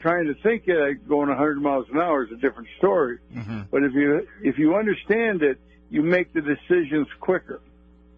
Trying 0.00 0.26
to 0.26 0.34
think 0.42 0.64
it 0.66 1.08
going 1.08 1.28
100 1.28 1.62
miles 1.62 1.86
an 1.92 1.98
hour 1.98 2.24
is 2.24 2.32
a 2.32 2.36
different 2.36 2.68
story. 2.78 3.18
Mm-hmm. 3.34 3.62
But 3.70 3.84
if 3.84 3.94
you 3.94 4.26
if 4.42 4.58
you 4.58 4.74
understand 4.76 5.42
it, 5.42 5.58
you 5.90 6.02
make 6.02 6.32
the 6.32 6.42
decisions 6.42 7.06
quicker. 7.20 7.60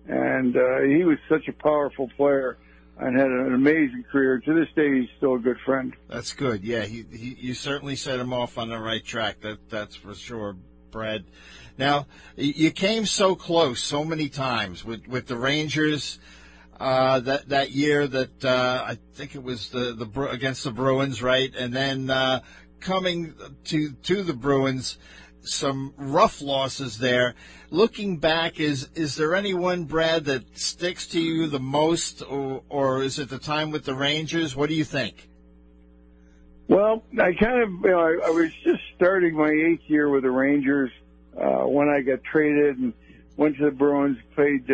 And 0.08 0.56
uh, 0.56 0.80
he 0.80 1.04
was 1.04 1.18
such 1.28 1.48
a 1.48 1.52
powerful 1.52 2.08
player 2.16 2.58
and 2.98 3.16
had 3.16 3.26
an 3.26 3.54
amazing 3.54 4.04
career. 4.10 4.38
To 4.40 4.54
this 4.54 4.68
day, 4.74 5.00
he's 5.00 5.10
still 5.16 5.34
a 5.34 5.38
good 5.38 5.58
friend. 5.64 5.94
That's 6.08 6.32
good. 6.32 6.64
Yeah, 6.64 6.84
he, 6.84 7.04
he 7.10 7.36
you 7.38 7.54
certainly 7.54 7.96
set 7.96 8.18
him 8.18 8.32
off 8.32 8.58
on 8.58 8.70
the 8.70 8.78
right 8.78 9.04
track. 9.04 9.40
That 9.40 9.68
that's 9.68 9.94
for 9.94 10.14
sure, 10.14 10.56
Brad. 10.90 11.24
Now 11.78 12.06
you 12.36 12.70
came 12.70 13.04
so 13.06 13.34
close 13.34 13.80
so 13.80 14.04
many 14.04 14.28
times 14.28 14.84
with 14.84 15.06
with 15.06 15.26
the 15.26 15.36
Rangers. 15.36 16.18
Uh, 16.78 17.20
that 17.20 17.48
that 17.48 17.70
year 17.70 18.06
that 18.06 18.44
uh, 18.44 18.84
I 18.86 18.98
think 19.14 19.34
it 19.34 19.42
was 19.42 19.70
the 19.70 19.94
the 19.94 20.28
against 20.28 20.64
the 20.64 20.70
Bruins, 20.70 21.22
right? 21.22 21.54
And 21.56 21.72
then 21.72 22.10
uh, 22.10 22.40
coming 22.80 23.34
to 23.64 23.92
to 23.92 24.22
the 24.22 24.34
Bruins, 24.34 24.98
some 25.40 25.94
rough 25.96 26.42
losses 26.42 26.98
there. 26.98 27.34
Looking 27.70 28.18
back, 28.18 28.60
is 28.60 28.88
is 28.94 29.16
there 29.16 29.34
anyone, 29.34 29.84
Brad, 29.84 30.26
that 30.26 30.58
sticks 30.58 31.06
to 31.08 31.20
you 31.20 31.46
the 31.46 31.60
most, 31.60 32.22
or, 32.22 32.62
or 32.68 33.02
is 33.02 33.18
it 33.18 33.28
the 33.28 33.38
time 33.38 33.70
with 33.70 33.84
the 33.84 33.94
Rangers? 33.94 34.54
What 34.54 34.68
do 34.68 34.74
you 34.74 34.84
think? 34.84 35.28
Well, 36.68 37.04
I 37.18 37.32
kind 37.32 37.62
of, 37.62 37.70
you 37.70 37.90
know, 37.90 38.00
I, 38.00 38.26
I 38.26 38.30
was 38.30 38.52
just 38.64 38.82
starting 38.96 39.34
my 39.36 39.50
eighth 39.50 39.88
year 39.88 40.08
with 40.08 40.24
the 40.24 40.30
Rangers 40.30 40.90
uh, 41.40 41.66
when 41.66 41.88
I 41.88 42.00
got 42.00 42.22
traded 42.24 42.78
and 42.78 42.92
went 43.36 43.56
to 43.58 43.66
the 43.66 43.70
Bruins. 43.70 44.18
Played, 44.34 44.70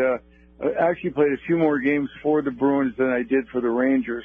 uh, 0.63 0.69
actually 0.79 1.11
played 1.11 1.33
a 1.33 1.39
few 1.47 1.57
more 1.57 1.79
games 1.79 2.09
for 2.23 2.43
the 2.43 2.51
Bruins 2.51 2.97
than 2.97 3.11
I 3.11 3.23
did 3.23 3.49
for 3.49 3.61
the 3.61 3.71
Rangers. 3.71 4.25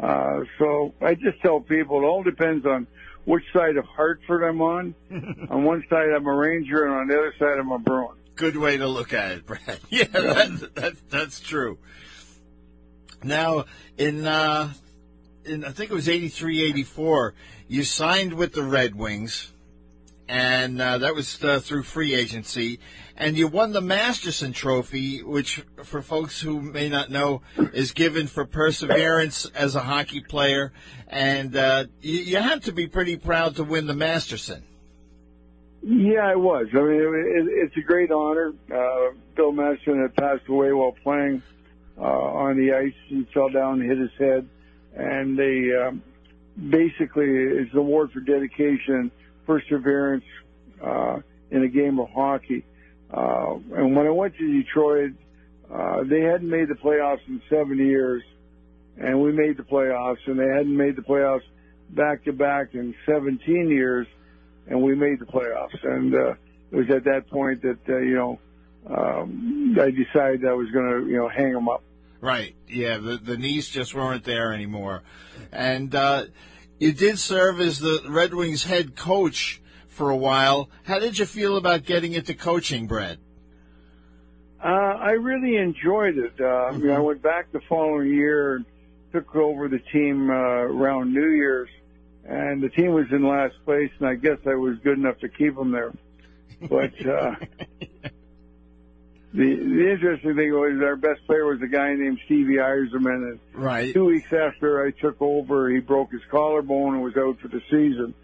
Uh, 0.00 0.40
so 0.58 0.94
I 1.00 1.14
just 1.14 1.40
tell 1.40 1.60
people 1.60 2.02
it 2.02 2.04
all 2.04 2.22
depends 2.22 2.66
on 2.66 2.86
which 3.24 3.44
side 3.52 3.76
of 3.76 3.84
Hartford 3.84 4.42
I'm 4.42 4.60
on. 4.60 4.94
on 5.50 5.64
one 5.64 5.84
side 5.88 6.10
I'm 6.14 6.26
a 6.26 6.34
Ranger, 6.34 6.84
and 6.84 6.94
on 6.94 7.08
the 7.08 7.18
other 7.18 7.34
side 7.38 7.58
I'm 7.58 7.70
a 7.70 7.78
Bruin. 7.78 8.16
Good 8.36 8.56
way 8.56 8.76
to 8.76 8.88
look 8.88 9.12
at 9.12 9.32
it, 9.32 9.46
Brad. 9.46 9.80
Yeah, 9.90 10.04
that, 10.04 10.74
that, 10.74 11.10
that's 11.10 11.40
true. 11.40 11.78
Now, 13.22 13.64
in 13.96 14.26
uh, 14.26 14.72
in 15.44 15.64
I 15.64 15.70
think 15.70 15.90
it 15.90 15.94
was 15.94 16.08
83, 16.08 16.62
84, 16.62 17.34
you 17.68 17.84
signed 17.84 18.34
with 18.34 18.52
the 18.52 18.62
Red 18.62 18.94
Wings, 18.94 19.52
and 20.28 20.80
uh, 20.80 20.98
that 20.98 21.14
was 21.14 21.42
uh, 21.44 21.60
through 21.60 21.82
free 21.82 22.14
agency, 22.14 22.80
and 23.16 23.36
you 23.36 23.48
won 23.48 23.72
the 23.72 23.80
Masterton 23.80 24.52
Trophy, 24.52 25.22
which, 25.22 25.64
for 25.82 26.02
folks 26.02 26.40
who 26.40 26.60
may 26.60 26.88
not 26.88 27.10
know, 27.10 27.42
is 27.72 27.92
given 27.92 28.26
for 28.26 28.44
perseverance 28.44 29.46
as 29.54 29.74
a 29.74 29.80
hockey 29.80 30.20
player, 30.20 30.72
and 31.08 31.54
uh, 31.56 31.84
you, 32.00 32.20
you 32.20 32.60
to 32.60 32.72
be 32.72 32.86
pretty 32.86 33.16
proud 33.16 33.56
to 33.56 33.64
win 33.64 33.86
the 33.86 33.94
Masterton. 33.94 34.62
Yeah, 35.82 36.26
I 36.26 36.34
was. 36.36 36.66
I 36.72 36.80
mean, 36.80 37.00
it, 37.00 37.66
it's 37.66 37.76
a 37.76 37.82
great 37.82 38.10
honor. 38.10 38.54
Uh, 38.74 39.12
Bill 39.36 39.52
Masterton 39.52 40.00
had 40.00 40.14
passed 40.16 40.48
away 40.48 40.72
while 40.72 40.92
playing 41.02 41.42
uh, 41.98 42.02
on 42.02 42.56
the 42.56 42.72
ice. 42.72 42.94
He 43.06 43.26
fell 43.34 43.50
down 43.50 43.82
and 43.82 43.90
hit 43.90 43.98
his 43.98 44.10
head, 44.18 44.48
and 44.96 45.38
they 45.38 45.74
um, 45.76 46.02
basically 46.70 47.28
it's 47.28 47.72
an 47.72 47.78
award 47.78 48.12
for 48.12 48.20
dedication, 48.20 49.10
perseverance 49.46 50.24
uh, 50.82 51.18
in 51.50 51.62
a 51.62 51.68
game 51.68 51.98
of 51.98 52.08
hockey. 52.10 52.64
Uh, 53.12 53.54
and 53.74 53.94
when 53.96 54.06
I 54.06 54.10
went 54.10 54.36
to 54.36 54.62
Detroit, 54.62 55.12
uh, 55.72 56.02
they 56.04 56.20
hadn't 56.20 56.48
made 56.48 56.68
the 56.68 56.74
playoffs 56.74 57.26
in 57.28 57.40
seven 57.48 57.78
years, 57.78 58.22
and 58.98 59.20
we 59.20 59.32
made 59.32 59.56
the 59.56 59.62
playoffs, 59.62 60.18
and 60.26 60.38
they 60.38 60.48
hadn't 60.48 60.76
made 60.76 60.96
the 60.96 61.02
playoffs 61.02 61.42
back 61.90 62.24
to 62.24 62.32
back 62.32 62.74
in 62.74 62.94
17 63.06 63.68
years 63.68 64.06
and 64.66 64.80
we 64.80 64.94
made 64.94 65.18
the 65.18 65.26
playoffs. 65.26 65.82
And 65.82 66.14
uh, 66.14 66.34
it 66.70 66.76
was 66.76 66.90
at 66.90 67.04
that 67.04 67.28
point 67.30 67.62
that 67.62 67.78
uh, 67.88 67.98
you 67.98 68.14
know 68.14 68.38
um, 68.86 69.76
I 69.80 69.90
decided 69.90 70.44
I 70.46 70.52
was 70.52 70.70
going 70.70 70.86
to 70.86 71.10
you 71.10 71.16
know 71.16 71.28
hang 71.28 71.52
them 71.52 71.68
up. 71.68 71.82
Right. 72.20 72.54
Yeah. 72.68 72.98
The 72.98 73.18
the 73.18 73.36
knees 73.36 73.68
just 73.68 73.94
weren't 73.94 74.24
there 74.24 74.52
anymore, 74.52 75.02
and 75.52 75.94
uh, 75.94 76.24
you 76.78 76.92
did 76.92 77.18
serve 77.18 77.60
as 77.60 77.78
the 77.78 78.02
Red 78.08 78.34
Wings 78.34 78.64
head 78.64 78.96
coach 78.96 79.60
for 79.88 80.10
a 80.10 80.16
while. 80.16 80.68
How 80.84 80.98
did 80.98 81.18
you 81.18 81.26
feel 81.26 81.56
about 81.56 81.84
getting 81.84 82.12
into 82.12 82.34
coaching, 82.34 82.86
Brad? 82.86 83.18
Uh, 84.62 84.66
I 84.66 85.12
really 85.12 85.56
enjoyed 85.56 86.16
it. 86.16 86.34
Uh, 86.38 86.42
mm-hmm. 86.42 86.80
you 86.80 86.86
know, 86.88 86.96
I 86.96 87.00
went 87.00 87.22
back 87.22 87.52
the 87.52 87.60
following 87.68 88.12
year 88.14 88.56
and 88.56 88.64
took 89.12 89.34
over 89.36 89.68
the 89.68 89.80
team 89.92 90.30
uh, 90.30 90.32
around 90.32 91.12
New 91.12 91.30
Year's 91.30 91.68
and 92.26 92.62
the 92.62 92.70
team 92.70 92.92
was 92.92 93.06
in 93.10 93.26
last 93.26 93.54
place, 93.64 93.90
and 93.98 94.08
I 94.08 94.14
guess 94.14 94.38
I 94.46 94.54
was 94.54 94.78
good 94.82 94.98
enough 94.98 95.18
to 95.18 95.28
keep 95.28 95.54
them 95.56 95.72
there. 95.72 95.92
But 96.68 97.06
uh, 97.06 97.34
the 99.34 99.56
the 99.56 99.92
interesting 99.92 100.36
thing 100.36 100.52
was 100.52 100.80
our 100.82 100.96
best 100.96 101.26
player 101.26 101.44
was 101.46 101.60
a 101.62 101.66
guy 101.66 101.94
named 101.94 102.20
Stevie 102.24 102.54
Yzerman, 102.54 103.32
and 103.32 103.40
right. 103.52 103.92
two 103.92 104.06
weeks 104.06 104.32
after 104.32 104.86
I 104.86 104.90
took 104.92 105.20
over, 105.20 105.68
he 105.70 105.80
broke 105.80 106.12
his 106.12 106.22
collarbone 106.30 106.94
and 106.94 107.02
was 107.02 107.16
out 107.16 107.40
for 107.40 107.48
the 107.48 107.60
season. 107.70 108.14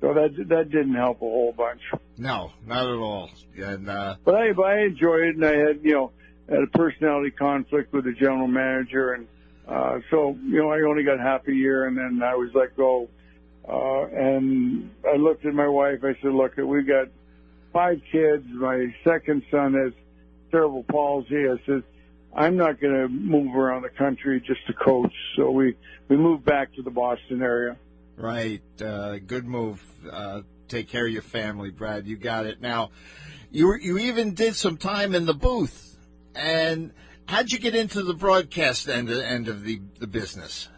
So 0.00 0.14
that 0.14 0.36
that 0.48 0.70
didn't 0.70 0.94
help 0.94 1.16
a 1.16 1.24
whole 1.24 1.52
bunch. 1.52 1.80
No, 2.16 2.52
not 2.64 2.86
at 2.86 2.98
all. 2.98 3.30
And 3.56 3.88
uh, 3.88 4.16
but 4.24 4.34
I 4.34 4.52
but 4.52 4.66
I 4.66 4.80
enjoyed 4.82 5.24
it, 5.24 5.36
and 5.36 5.44
I 5.44 5.56
had 5.56 5.80
you 5.82 5.94
know 5.94 6.12
had 6.48 6.62
a 6.62 6.78
personality 6.78 7.30
conflict 7.30 7.92
with 7.92 8.04
the 8.04 8.12
general 8.12 8.46
manager, 8.46 9.14
and 9.14 9.26
uh, 9.66 9.98
so 10.10 10.36
you 10.44 10.58
know 10.58 10.70
I 10.70 10.82
only 10.82 11.02
got 11.02 11.18
half 11.18 11.48
a 11.48 11.52
year, 11.52 11.86
and 11.86 11.96
then 11.96 12.20
I 12.22 12.34
was 12.34 12.50
let 12.54 12.76
go 12.76 13.08
uh, 13.68 14.06
and 14.06 14.90
I 15.06 15.16
looked 15.16 15.44
at 15.44 15.52
my 15.52 15.68
wife. 15.68 15.98
I 16.02 16.14
said, 16.22 16.32
look, 16.32 16.56
we've 16.56 16.86
got 16.86 17.08
five 17.72 18.00
kids. 18.10 18.44
My 18.48 18.94
second 19.04 19.42
son 19.50 19.74
has 19.74 19.92
cerebral 20.50 20.84
palsy. 20.84 21.48
I 21.48 21.56
said, 21.66 21.82
I'm 22.34 22.56
not 22.56 22.80
going 22.80 22.94
to 22.94 23.08
move 23.08 23.54
around 23.54 23.82
the 23.82 23.90
country 23.90 24.40
just 24.40 24.66
to 24.66 24.72
coach. 24.72 25.14
So 25.36 25.50
we, 25.50 25.76
we 26.08 26.16
moved 26.16 26.44
back 26.44 26.74
to 26.74 26.82
the 26.82 26.90
Boston 26.90 27.42
area. 27.42 27.76
Right. 28.16 28.62
Uh, 28.80 29.18
good 29.18 29.46
move. 29.46 29.82
Uh, 30.10 30.42
take 30.68 30.88
care 30.88 31.06
of 31.06 31.12
your 31.12 31.22
family, 31.22 31.70
Brad. 31.70 32.06
You 32.06 32.16
got 32.16 32.46
it. 32.46 32.60
Now, 32.60 32.90
you, 33.50 33.74
you 33.80 33.98
even 33.98 34.34
did 34.34 34.56
some 34.56 34.76
time 34.76 35.14
in 35.14 35.26
the 35.26 35.34
booth. 35.34 35.96
And 36.34 36.92
how'd 37.26 37.50
you 37.50 37.58
get 37.58 37.74
into 37.74 38.02
the 38.02 38.14
broadcast 38.14 38.88
end, 38.88 39.10
end 39.10 39.48
of 39.48 39.64
the, 39.64 39.80
the 39.98 40.06
business? 40.06 40.68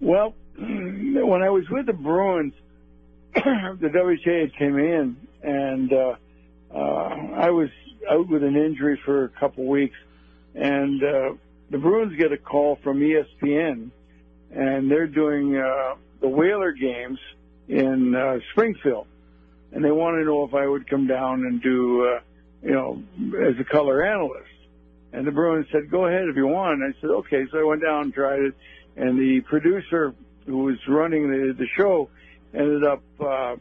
Well, 0.00 0.34
when 0.58 1.42
I 1.42 1.50
was 1.50 1.64
with 1.70 1.86
the 1.86 1.92
Bruins, 1.92 2.54
the 3.34 3.90
WHA 3.92 4.58
came 4.58 4.78
in, 4.78 5.16
and 5.42 5.92
uh, 5.92 6.14
uh, 6.74 6.78
I 6.78 7.50
was 7.50 7.68
out 8.10 8.28
with 8.28 8.42
an 8.42 8.56
injury 8.56 9.00
for 9.04 9.24
a 9.24 9.28
couple 9.28 9.66
weeks, 9.66 9.96
and 10.54 11.02
uh, 11.02 11.32
the 11.70 11.78
Bruins 11.78 12.16
get 12.16 12.32
a 12.32 12.36
call 12.36 12.76
from 12.82 13.00
ESPN, 13.00 13.90
and 14.50 14.90
they're 14.90 15.06
doing 15.06 15.56
uh, 15.56 15.94
the 16.20 16.28
Whaler 16.28 16.72
games 16.72 17.18
in 17.68 18.14
uh, 18.14 18.38
Springfield, 18.52 19.06
and 19.72 19.84
they 19.84 19.90
want 19.90 20.16
to 20.16 20.24
know 20.24 20.44
if 20.44 20.54
I 20.54 20.66
would 20.66 20.88
come 20.88 21.06
down 21.06 21.42
and 21.44 21.62
do, 21.62 22.06
uh, 22.06 22.20
you 22.62 22.72
know, 22.72 23.02
as 23.46 23.58
a 23.58 23.64
color 23.64 24.04
analyst. 24.04 24.48
And 25.12 25.26
the 25.26 25.32
Bruins 25.32 25.66
said, 25.70 25.90
"Go 25.90 26.06
ahead 26.06 26.28
if 26.28 26.36
you 26.36 26.46
want." 26.46 26.82
And 26.82 26.94
I 26.94 27.00
said, 27.00 27.10
"Okay." 27.10 27.46
So 27.50 27.58
I 27.58 27.64
went 27.64 27.82
down 27.82 28.04
and 28.04 28.14
tried 28.14 28.40
it, 28.40 28.54
and 28.96 29.18
the 29.18 29.40
producer 29.42 30.14
who 30.46 30.58
was 30.58 30.76
running 30.88 31.30
the, 31.30 31.54
the 31.54 31.66
show, 31.76 32.08
ended 32.52 32.84
up 32.84 33.02
uh, 33.20 33.56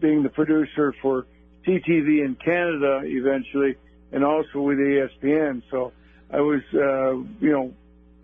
being 0.00 0.22
the 0.22 0.28
producer 0.28 0.94
for 1.00 1.26
CTV 1.66 2.24
in 2.24 2.36
Canada 2.44 3.02
eventually, 3.04 3.76
and 4.12 4.24
also 4.24 4.60
with 4.60 4.78
ESPN. 4.78 5.62
So 5.70 5.92
I 6.30 6.40
was, 6.40 6.62
uh, 6.74 7.12
you 7.40 7.52
know, 7.52 7.72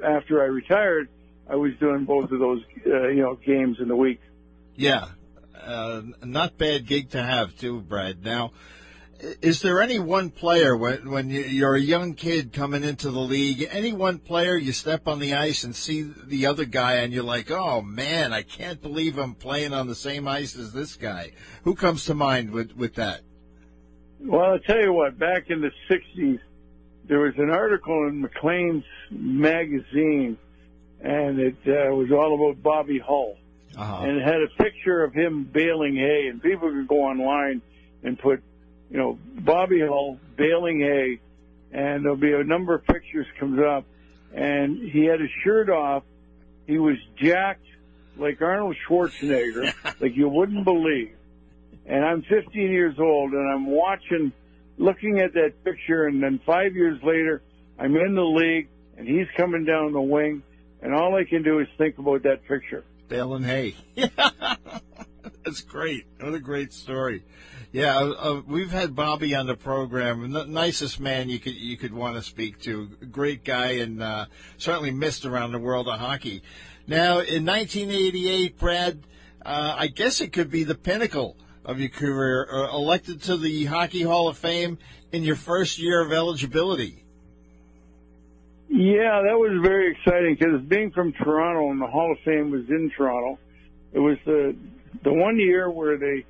after 0.04 0.42
I 0.42 0.46
retired, 0.46 1.08
I 1.48 1.56
was 1.56 1.72
doing 1.80 2.04
both 2.04 2.30
of 2.30 2.38
those, 2.38 2.62
uh, 2.86 3.08
you 3.08 3.22
know, 3.22 3.34
games 3.36 3.78
in 3.80 3.88
the 3.88 3.96
week. 3.96 4.20
Yeah, 4.76 5.08
uh, 5.60 6.02
not 6.22 6.58
bad 6.58 6.86
gig 6.86 7.10
to 7.10 7.22
have 7.22 7.56
too, 7.56 7.80
Brad. 7.80 8.24
Now, 8.24 8.52
Is 9.42 9.62
there 9.62 9.82
any 9.82 9.98
one 9.98 10.30
player 10.30 10.76
when 10.76 11.10
when 11.10 11.28
you're 11.30 11.74
a 11.74 11.80
young 11.80 12.14
kid 12.14 12.52
coming 12.52 12.84
into 12.84 13.10
the 13.10 13.18
league? 13.18 13.66
Any 13.68 13.92
one 13.92 14.18
player 14.20 14.56
you 14.56 14.70
step 14.72 15.08
on 15.08 15.18
the 15.18 15.34
ice 15.34 15.64
and 15.64 15.74
see 15.74 16.02
the 16.02 16.46
other 16.46 16.64
guy 16.64 16.98
and 16.98 17.12
you're 17.12 17.24
like, 17.24 17.50
oh 17.50 17.82
man, 17.82 18.32
I 18.32 18.42
can't 18.42 18.80
believe 18.80 19.18
I'm 19.18 19.34
playing 19.34 19.74
on 19.74 19.88
the 19.88 19.96
same 19.96 20.28
ice 20.28 20.54
as 20.56 20.72
this 20.72 20.94
guy. 20.94 21.32
Who 21.64 21.74
comes 21.74 22.04
to 22.04 22.14
mind 22.14 22.52
with 22.52 22.76
with 22.76 22.94
that? 22.94 23.22
Well, 24.20 24.52
I'll 24.52 24.58
tell 24.58 24.80
you 24.80 24.92
what. 24.92 25.18
Back 25.18 25.50
in 25.50 25.60
the 25.60 25.70
'60s, 25.90 26.40
there 27.06 27.20
was 27.20 27.34
an 27.38 27.50
article 27.50 28.06
in 28.08 28.20
Maclean's 28.20 28.84
magazine, 29.10 30.36
and 31.00 31.38
it 31.38 31.56
uh, 31.66 31.94
was 31.94 32.10
all 32.12 32.34
about 32.34 32.62
Bobby 32.62 32.98
Hull, 32.98 33.36
Uh-huh. 33.76 34.04
and 34.04 34.18
it 34.18 34.24
had 34.24 34.42
a 34.42 34.48
picture 34.62 35.04
of 35.04 35.12
him 35.14 35.44
baling 35.44 35.94
hay, 35.96 36.26
and 36.28 36.42
people 36.42 36.70
could 36.70 36.88
go 36.88 37.02
online 37.02 37.62
and 38.02 38.18
put 38.18 38.42
you 38.90 38.96
know, 38.96 39.18
Bobby 39.40 39.80
Hull 39.80 40.18
baling 40.36 40.80
hay, 40.80 41.20
and 41.72 42.02
there'll 42.04 42.16
be 42.16 42.32
a 42.32 42.42
number 42.44 42.74
of 42.74 42.84
pictures 42.86 43.26
comes 43.38 43.60
up, 43.60 43.84
and 44.34 44.78
he 44.78 45.04
had 45.04 45.20
his 45.20 45.30
shirt 45.44 45.68
off. 45.70 46.02
He 46.66 46.78
was 46.78 46.96
jacked 47.16 47.64
like 48.16 48.40
Arnold 48.42 48.76
Schwarzenegger, 48.88 49.72
like 50.00 50.16
you 50.16 50.28
wouldn't 50.28 50.64
believe. 50.64 51.14
And 51.88 52.04
I'm 52.04 52.22
15 52.22 52.70
years 52.70 52.96
old, 52.98 53.32
and 53.32 53.50
I'm 53.50 53.66
watching, 53.66 54.30
looking 54.76 55.20
at 55.20 55.32
that 55.32 55.64
picture, 55.64 56.06
and 56.06 56.22
then 56.22 56.38
five 56.44 56.74
years 56.74 57.02
later, 57.02 57.42
I'm 57.78 57.96
in 57.96 58.14
the 58.14 58.22
league, 58.22 58.68
and 58.98 59.08
he's 59.08 59.26
coming 59.38 59.64
down 59.64 59.92
the 59.92 60.00
wing, 60.00 60.42
and 60.82 60.94
all 60.94 61.16
I 61.16 61.24
can 61.24 61.42
do 61.42 61.60
is 61.60 61.66
think 61.78 61.96
about 61.96 62.24
that 62.24 62.46
picture. 62.46 62.84
Baling 63.08 63.42
hay. 63.42 63.74
That's 65.44 65.62
great. 65.62 66.06
What 66.20 66.34
a 66.34 66.40
great 66.40 66.74
story. 66.74 67.24
Yeah, 67.72 67.96
uh, 67.96 68.10
uh, 68.10 68.42
we've 68.46 68.70
had 68.70 68.94
Bobby 68.94 69.34
on 69.34 69.46
the 69.46 69.56
program. 69.56 70.30
Nicest 70.52 71.00
man 71.00 71.30
you 71.30 71.38
could 71.38 71.54
you 71.54 71.78
could 71.78 71.94
want 71.94 72.16
to 72.16 72.22
speak 72.22 72.60
to. 72.62 72.88
Great 73.10 73.44
guy, 73.44 73.72
and 73.72 74.02
uh, 74.02 74.26
certainly 74.58 74.90
missed 74.90 75.24
around 75.24 75.52
the 75.52 75.58
world 75.58 75.88
of 75.88 75.98
hockey. 75.98 76.42
Now, 76.86 77.20
in 77.20 77.46
1988, 77.46 78.58
Brad, 78.58 79.06
uh, 79.44 79.74
I 79.78 79.86
guess 79.86 80.20
it 80.20 80.32
could 80.32 80.50
be 80.50 80.64
the 80.64 80.74
pinnacle 80.74 81.36
of 81.68 81.78
your 81.78 81.90
career. 81.90 82.48
Uh, 82.50 82.74
elected 82.74 83.22
to 83.22 83.36
the 83.36 83.66
Hockey 83.66 84.02
Hall 84.02 84.26
of 84.26 84.38
Fame 84.38 84.78
in 85.12 85.22
your 85.22 85.36
first 85.36 85.78
year 85.78 86.00
of 86.00 86.12
eligibility. 86.12 87.04
Yeah, 88.70 89.22
that 89.22 89.38
was 89.38 89.60
very 89.62 89.92
exciting 89.92 90.36
because 90.38 90.62
being 90.62 90.90
from 90.90 91.12
Toronto 91.12 91.70
and 91.70 91.80
the 91.80 91.86
Hall 91.86 92.10
of 92.10 92.18
Fame 92.24 92.50
was 92.50 92.68
in 92.68 92.90
Toronto, 92.96 93.38
it 93.92 93.98
was 93.98 94.16
the 94.24 94.56
the 95.04 95.12
one 95.12 95.38
year 95.38 95.70
where 95.70 95.96
they 95.96 96.24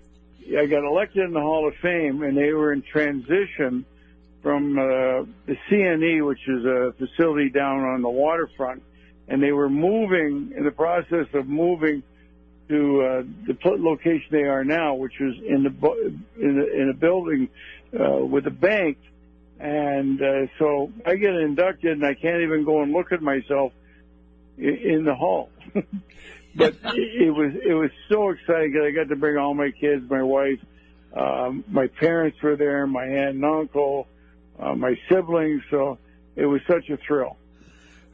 I 0.57 0.67
got 0.67 0.85
elected 0.85 1.25
in 1.25 1.33
the 1.33 1.41
Hall 1.41 1.67
of 1.67 1.75
Fame 1.83 2.23
and 2.23 2.37
they 2.37 2.53
were 2.53 2.73
in 2.73 2.83
transition 2.83 3.85
from 4.43 4.79
uh, 4.79 4.83
the 5.47 5.57
CNE, 5.69 6.27
which 6.27 6.39
is 6.49 6.65
a 6.65 6.95
facility 6.99 7.51
down 7.51 7.81
on 7.81 8.03
the 8.03 8.09
waterfront, 8.09 8.83
and 9.27 9.43
they 9.43 9.53
were 9.53 9.69
moving 9.69 10.53
in 10.57 10.65
the 10.65 10.71
process 10.71 11.27
of 11.35 11.49
moving 11.49 12.03
to 12.69 13.03
uh, 13.03 13.23
the 13.47 13.57
location 13.79 14.29
they 14.31 14.43
are 14.43 14.65
now, 14.65 14.95
which 14.95 15.19
was 15.21 15.35
in 15.37 15.63
the 15.63 16.21
in 16.41 16.59
a, 16.61 16.83
in 16.83 16.91
a 16.91 16.95
building 16.95 17.49
uh, 17.99 18.25
with 18.25 18.47
a 18.47 18.51
bank 18.51 18.99
and 19.61 20.23
uh, 20.23 20.47
so 20.59 20.93
I 21.05 21.17
get 21.17 21.35
inducted, 21.35 21.93
and 21.93 22.07
I 22.07 22.15
can't 22.15 22.43
even 22.43 22.65
go 22.65 22.83
and 22.83 22.93
look 22.93 23.11
at 23.13 23.21
myself 23.21 23.73
in, 24.57 24.77
in 24.77 25.05
the 25.05 25.15
hall. 25.15 25.51
but 25.75 26.75
it, 26.85 27.23
it 27.23 27.31
was 27.31 27.53
it 27.65 27.75
was 27.75 27.91
so 28.09 28.31
exciting 28.31 28.73
because 28.73 28.87
I 28.87 28.91
got 28.93 29.09
to 29.09 29.17
bring 29.17 29.37
all 29.37 29.55
my 29.55 29.71
kids, 29.73 30.09
my 30.09 30.23
wife, 30.23 30.61
um, 31.17 31.65
my 31.69 31.89
parents 31.89 32.41
were 32.41 32.57
there, 32.57 32.87
my 32.87 33.05
aunt 33.05 33.37
and 33.37 33.45
uncle, 33.45 34.07
uh, 34.61 34.75
my 34.75 34.97
siblings. 35.09 35.63
So 35.71 35.99
it 36.37 36.47
was 36.47 36.61
such 36.69 36.89
a 36.89 36.97
thrill. 36.97 37.37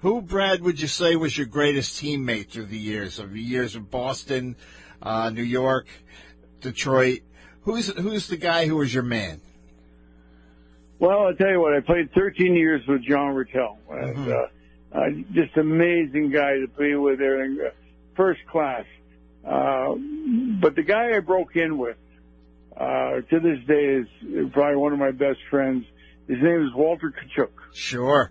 Who, 0.04 0.20
Brad, 0.20 0.60
would 0.60 0.82
you 0.82 0.86
say 0.86 1.16
was 1.16 1.38
your 1.38 1.46
greatest 1.46 1.98
teammate 1.98 2.50
through 2.50 2.66
the 2.66 2.78
years 2.78 3.18
of 3.18 3.32
the 3.32 3.40
years 3.40 3.74
of 3.74 3.90
Boston, 3.90 4.54
uh, 5.00 5.30
New 5.30 5.42
York, 5.42 5.86
Detroit? 6.60 7.20
Who's 7.62 7.86
who's 7.86 8.28
the 8.28 8.36
guy 8.36 8.66
who 8.66 8.76
was 8.76 8.92
your 8.92 9.02
man? 9.02 9.40
Well, 10.98 11.20
I'll 11.20 11.34
tell 11.34 11.48
you 11.48 11.58
what, 11.58 11.72
I 11.72 11.80
played 11.80 12.12
13 12.12 12.54
years 12.54 12.86
with 12.86 13.02
John 13.02 13.34
Ratelle. 13.34 13.78
And, 13.88 14.28
uh, 14.30 14.46
uh, 14.92 15.00
just 15.32 15.56
amazing 15.56 16.30
guy 16.30 16.58
to 16.58 16.68
be 16.78 16.94
with 16.96 17.18
there, 17.18 17.42
uh, 17.42 17.70
first 18.14 18.40
class. 18.52 18.84
Uh, 19.42 19.94
but 20.60 20.76
the 20.76 20.82
guy 20.82 21.16
I 21.16 21.20
broke 21.20 21.56
in 21.56 21.78
with, 21.78 21.96
uh, 22.76 23.22
to 23.22 23.40
this 23.40 23.58
day 23.66 24.02
is 24.02 24.50
probably 24.52 24.76
one 24.76 24.92
of 24.92 24.98
my 24.98 25.12
best 25.12 25.38
friends. 25.48 25.86
His 26.28 26.42
name 26.42 26.62
is 26.62 26.74
Walter 26.74 27.10
Tkaczuk. 27.10 27.52
Sure. 27.72 28.30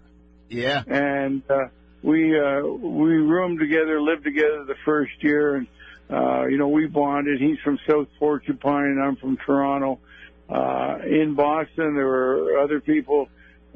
Yeah. 0.54 0.84
And, 0.88 1.44
uh, 1.50 1.68
we, 2.02 2.38
uh, 2.38 2.62
we 2.62 3.14
roomed 3.16 3.60
together, 3.60 4.02
lived 4.02 4.24
together 4.26 4.66
the 4.66 4.76
first 4.84 5.12
year, 5.24 5.56
and, 5.56 5.68
uh, 6.10 6.46
you 6.48 6.58
know, 6.58 6.68
we 6.68 6.86
bonded. 6.86 7.40
He's 7.40 7.60
from 7.60 7.80
South 7.88 8.08
Porcupine, 8.20 8.86
and 8.86 9.02
I'm 9.02 9.16
from 9.16 9.38
Toronto. 9.38 10.00
Uh, 10.50 10.98
in 11.06 11.34
Boston, 11.36 11.96
there 11.96 12.06
were 12.06 12.60
other 12.60 12.82
people. 12.82 13.30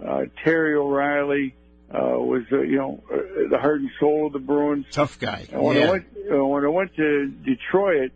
Uh, 0.06 0.26
Terry 0.44 0.76
O'Reilly 0.76 1.56
uh, 1.90 2.00
was, 2.20 2.44
uh, 2.52 2.60
you 2.60 2.78
know, 2.78 3.02
uh, 3.12 3.50
the 3.50 3.58
heart 3.58 3.80
and 3.80 3.90
soul 4.00 4.28
of 4.28 4.34
the 4.34 4.40
Bruins. 4.40 4.86
Tough 4.92 5.18
guy. 5.20 5.48
And 5.52 5.62
when 5.62 5.78
I 5.78 5.90
went 5.90 6.06
uh, 6.30 6.46
when 6.46 6.66
I 6.66 6.68
went 6.68 6.96
to 6.98 7.28
Detroit, 7.28 8.12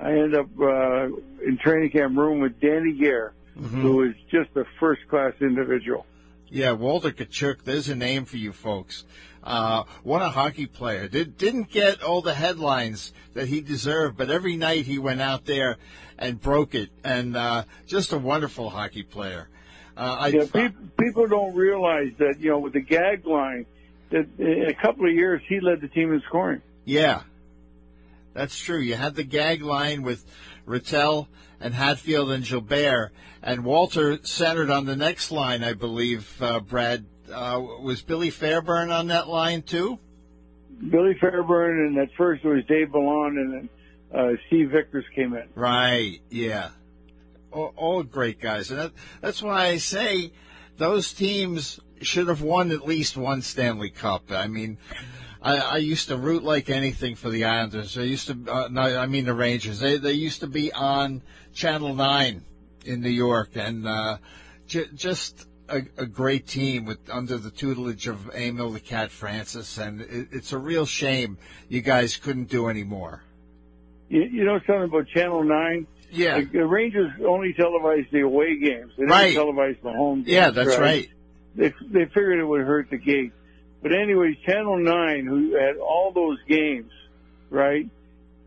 I 0.00 0.10
ended 0.10 0.34
up 0.34 0.48
uh, 0.60 1.06
in 1.46 1.58
training 1.62 1.90
camp 1.90 2.18
room 2.18 2.40
with 2.40 2.60
Danny 2.60 2.92
Gare, 2.94 3.32
who 3.54 3.96
was 3.96 4.14
just 4.30 4.50
a 4.56 4.64
first 4.80 5.06
class 5.08 5.34
individual. 5.40 6.04
Yeah, 6.52 6.72
Walter 6.72 7.10
Tkaczuk, 7.10 7.64
there's 7.64 7.88
a 7.88 7.94
name 7.94 8.26
for 8.26 8.36
you 8.36 8.52
folks. 8.52 9.06
Uh, 9.42 9.84
what 10.02 10.20
a 10.20 10.28
hockey 10.28 10.66
player. 10.66 11.08
Did, 11.08 11.38
didn't 11.38 11.70
get 11.70 12.02
all 12.02 12.20
the 12.20 12.34
headlines 12.34 13.14
that 13.32 13.48
he 13.48 13.62
deserved, 13.62 14.18
but 14.18 14.30
every 14.30 14.58
night 14.58 14.84
he 14.84 14.98
went 14.98 15.22
out 15.22 15.46
there 15.46 15.78
and 16.18 16.38
broke 16.38 16.74
it. 16.74 16.90
And 17.02 17.38
uh, 17.38 17.64
just 17.86 18.12
a 18.12 18.18
wonderful 18.18 18.68
hockey 18.68 19.02
player. 19.02 19.48
Uh, 19.96 20.16
I, 20.20 20.26
Yeah, 20.28 20.44
pe- 20.52 20.74
people 21.00 21.26
don't 21.26 21.54
realize 21.54 22.12
that 22.18 22.38
you 22.38 22.50
know 22.50 22.58
with 22.58 22.74
the 22.74 22.80
gag 22.80 23.26
line, 23.26 23.64
that 24.10 24.26
in 24.38 24.66
a 24.68 24.74
couple 24.74 25.06
of 25.06 25.14
years 25.14 25.40
he 25.48 25.58
led 25.58 25.80
the 25.80 25.88
team 25.88 26.12
in 26.12 26.20
scoring. 26.28 26.60
Yeah, 26.84 27.22
that's 28.34 28.58
true. 28.58 28.78
You 28.78 28.94
had 28.94 29.14
the 29.14 29.24
gag 29.24 29.62
line 29.62 30.02
with 30.02 30.22
Ratelle 30.66 31.28
and 31.60 31.74
Hadfield 31.74 32.30
and 32.30 32.44
Gilbert, 32.44 33.12
and 33.42 33.64
Walter 33.64 34.18
centered 34.24 34.70
on 34.70 34.86
the 34.86 34.96
next 34.96 35.30
line, 35.30 35.62
I 35.62 35.74
believe, 35.74 36.40
uh, 36.40 36.60
Brad. 36.60 37.06
Uh, 37.32 37.62
was 37.80 38.02
Billy 38.02 38.30
Fairbairn 38.30 38.90
on 38.90 39.06
that 39.06 39.28
line 39.28 39.62
too? 39.62 39.98
Billy 40.90 41.16
Fairbairn, 41.20 41.86
and 41.86 41.98
at 41.98 42.08
first 42.16 42.44
it 42.44 42.48
was 42.48 42.64
Dave 42.66 42.88
Balon, 42.88 43.38
and 43.38 43.52
then 43.52 43.68
uh, 44.14 44.32
Steve 44.46 44.70
Vickers 44.70 45.04
came 45.14 45.32
in. 45.34 45.48
Right, 45.54 46.18
yeah. 46.30 46.70
All, 47.52 47.72
all 47.76 48.02
great 48.02 48.40
guys. 48.40 48.70
And 48.70 48.80
that, 48.80 48.92
that's 49.20 49.42
why 49.42 49.66
I 49.66 49.76
say 49.78 50.32
those 50.76 51.12
teams 51.12 51.80
should 52.00 52.28
have 52.28 52.42
won 52.42 52.72
at 52.72 52.86
least 52.86 53.16
one 53.16 53.42
Stanley 53.42 53.90
Cup. 53.90 54.30
I 54.30 54.48
mean, 54.48 54.78
I, 55.42 55.56
I 55.58 55.76
used 55.78 56.08
to 56.08 56.16
root 56.16 56.42
like 56.44 56.70
anything 56.70 57.14
for 57.16 57.28
the 57.30 57.44
Islanders. 57.44 57.98
I 57.98 58.02
used 58.02 58.28
to, 58.28 58.38
uh, 58.48 58.68
no, 58.70 58.82
I 58.82 59.06
mean 59.06 59.24
the 59.24 59.34
Rangers. 59.34 59.80
They, 59.80 59.96
they 59.96 60.12
used 60.12 60.40
to 60.40 60.46
be 60.46 60.72
on 60.72 61.22
Channel 61.54 61.94
9 61.94 62.42
in 62.84 63.00
New 63.00 63.10
York 63.10 63.50
and 63.56 63.86
uh, 63.86 64.18
j- 64.66 64.86
just 64.94 65.46
a, 65.68 65.82
a 65.96 66.06
great 66.06 66.46
team 66.46 66.84
with 66.84 66.98
under 67.10 67.38
the 67.38 67.50
tutelage 67.50 68.06
of 68.06 68.30
Emile 68.34 68.70
the 68.70 68.80
Cat 68.80 69.10
Francis. 69.10 69.78
And 69.78 70.00
it, 70.02 70.28
it's 70.32 70.52
a 70.52 70.58
real 70.58 70.86
shame 70.86 71.38
you 71.68 71.80
guys 71.80 72.16
couldn't 72.16 72.48
do 72.48 72.68
any 72.68 72.84
more. 72.84 73.22
You, 74.08 74.22
you 74.22 74.44
know 74.44 74.58
something 74.66 74.84
about 74.84 75.08
Channel 75.08 75.42
Nine? 75.44 75.86
Yeah. 76.10 76.36
Like, 76.36 76.52
the 76.52 76.66
Rangers 76.66 77.10
only 77.26 77.54
televised 77.54 78.10
the 78.12 78.20
away 78.20 78.58
games. 78.58 78.92
They 78.96 79.04
didn't 79.04 79.10
Right. 79.10 79.34
televise 79.34 79.80
the 79.82 79.92
home 79.92 80.18
games. 80.18 80.28
Yeah, 80.28 80.50
that's 80.50 80.76
right. 80.78 81.08
They 81.54 81.72
they 81.90 82.04
figured 82.06 82.38
it 82.38 82.44
would 82.44 82.60
hurt 82.62 82.90
the 82.90 82.96
gate. 82.98 83.32
But 83.82 83.92
anyways, 83.92 84.36
Channel 84.46 84.78
Nine, 84.78 85.26
who 85.26 85.56
had 85.56 85.76
all 85.76 86.12
those 86.12 86.38
games, 86.48 86.90
right, 87.50 87.88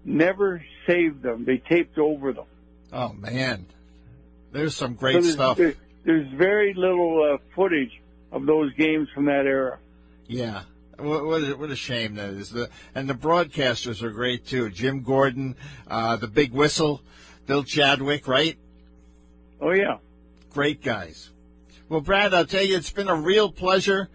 never 0.06 0.64
saved 0.88 1.22
them. 1.22 1.44
They 1.46 1.58
taped 1.58 1.98
over 1.98 2.32
them. 2.34 2.46
Oh 2.94 3.12
man, 3.14 3.66
there's 4.52 4.76
some 4.76 4.94
So 4.94 5.00
great 5.00 5.14
there's, 5.22 5.34
stuff. 5.34 5.58
there- 5.58 5.76
there's 6.06 6.28
very 6.34 6.74
little 6.76 7.34
uh, 7.34 7.38
footage 7.56 8.00
of 8.32 8.46
those 8.46 8.72
games 8.76 9.10
from 9.16 9.26
that 9.26 9.48
era. 9.48 9.80
Yeah, 10.28 10.62
what, 11.00 11.26
what, 11.26 11.42
a, 11.42 11.56
what 11.58 11.72
a 11.72 11.76
shame 11.76 12.14
that 12.16 12.30
is. 12.30 12.52
The, 12.52 12.70
and 12.94 13.10
the 13.10 13.16
broadcasters 13.16 14.04
are 14.04 14.12
great 14.12 14.46
too. 14.46 14.70
Jim 14.70 15.02
Gordon, 15.02 15.56
uh, 15.88 16.16
the 16.18 16.28
Big 16.28 16.52
Whistle, 16.54 17.02
Bill 17.48 17.64
Chadwick, 17.64 18.28
right? 18.28 18.56
Oh 19.60 19.72
yeah. 19.72 19.98
Great 20.54 20.84
guys. 20.84 21.32
Well, 21.90 22.02
Brad, 22.02 22.34
I'll 22.36 22.46
tell 22.46 22.64
you, 22.64 22.78
it's 22.78 22.92
been 22.92 23.10
a 23.10 23.16
real 23.16 23.52
pleasure. 23.52 24.08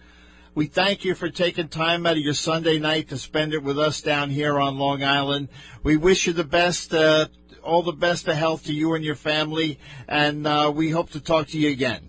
We 0.55 0.67
thank 0.67 1.05
you 1.05 1.15
for 1.15 1.31
taking 1.31 1.69
time 1.69 2.07
out 2.07 2.17
of 2.17 2.23
your 2.23 2.35
Sunday 2.35 2.79
night 2.81 3.09
to 3.11 3.19
spend 3.19 3.55
it 3.55 3.63
with 3.63 3.79
us 3.79 4.01
down 4.01 4.31
here 4.31 4.59
on 4.59 4.79
Long 4.79 5.05
Island. 5.05 5.49
We 5.85 5.97
wish 5.97 6.27
you 6.27 6.33
the 6.33 6.45
best 6.45 6.93
uh, 6.93 7.29
all 7.63 7.83
the 7.83 7.93
best 7.93 8.27
of 8.27 8.37
health 8.37 8.65
to 8.65 8.73
you 8.73 8.95
and 8.95 9.05
your 9.05 9.15
family, 9.15 9.79
and 10.09 10.47
uh, 10.47 10.73
we 10.75 10.91
hope 10.91 11.11
to 11.11 11.21
talk 11.21 11.49
to 11.49 11.59
you 11.59 11.71
again. 11.71 12.09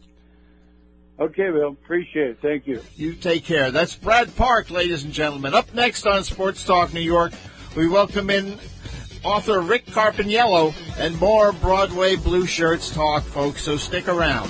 Okay, 1.19 1.51
Bill. 1.51 1.69
Appreciate 1.69 2.31
it. 2.31 2.37
Thank 2.41 2.65
you. 2.65 2.81
You 2.95 3.13
take 3.13 3.45
care. 3.45 3.69
That's 3.69 3.95
Brad 3.95 4.35
Park, 4.35 4.71
ladies 4.71 5.03
and 5.03 5.13
gentlemen. 5.13 5.53
Up 5.53 5.71
next 5.75 6.07
on 6.07 6.23
Sports 6.23 6.63
Talk 6.63 6.93
New 6.93 7.01
York, 7.01 7.33
we 7.75 7.87
welcome 7.87 8.31
in 8.31 8.57
author 9.23 9.61
Rick 9.61 9.85
Carpiniello 9.85 10.73
and 10.97 11.19
more 11.19 11.51
Broadway 11.51 12.15
Blue 12.15 12.47
Shirts 12.47 12.89
talk, 12.89 13.21
folks, 13.23 13.61
so 13.61 13.77
stick 13.77 14.07
around. 14.07 14.49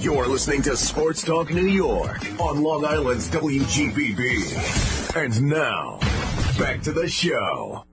You're 0.00 0.26
listening 0.26 0.62
to 0.62 0.78
Sports 0.78 1.22
Talk 1.22 1.50
New 1.50 1.66
York 1.66 2.22
on 2.40 2.62
Long 2.62 2.86
Island's 2.86 3.28
WGBB. 3.28 5.14
And 5.14 5.42
now, 5.42 5.98
back 6.58 6.80
to 6.84 6.92
the 6.92 7.06
show. 7.06 7.84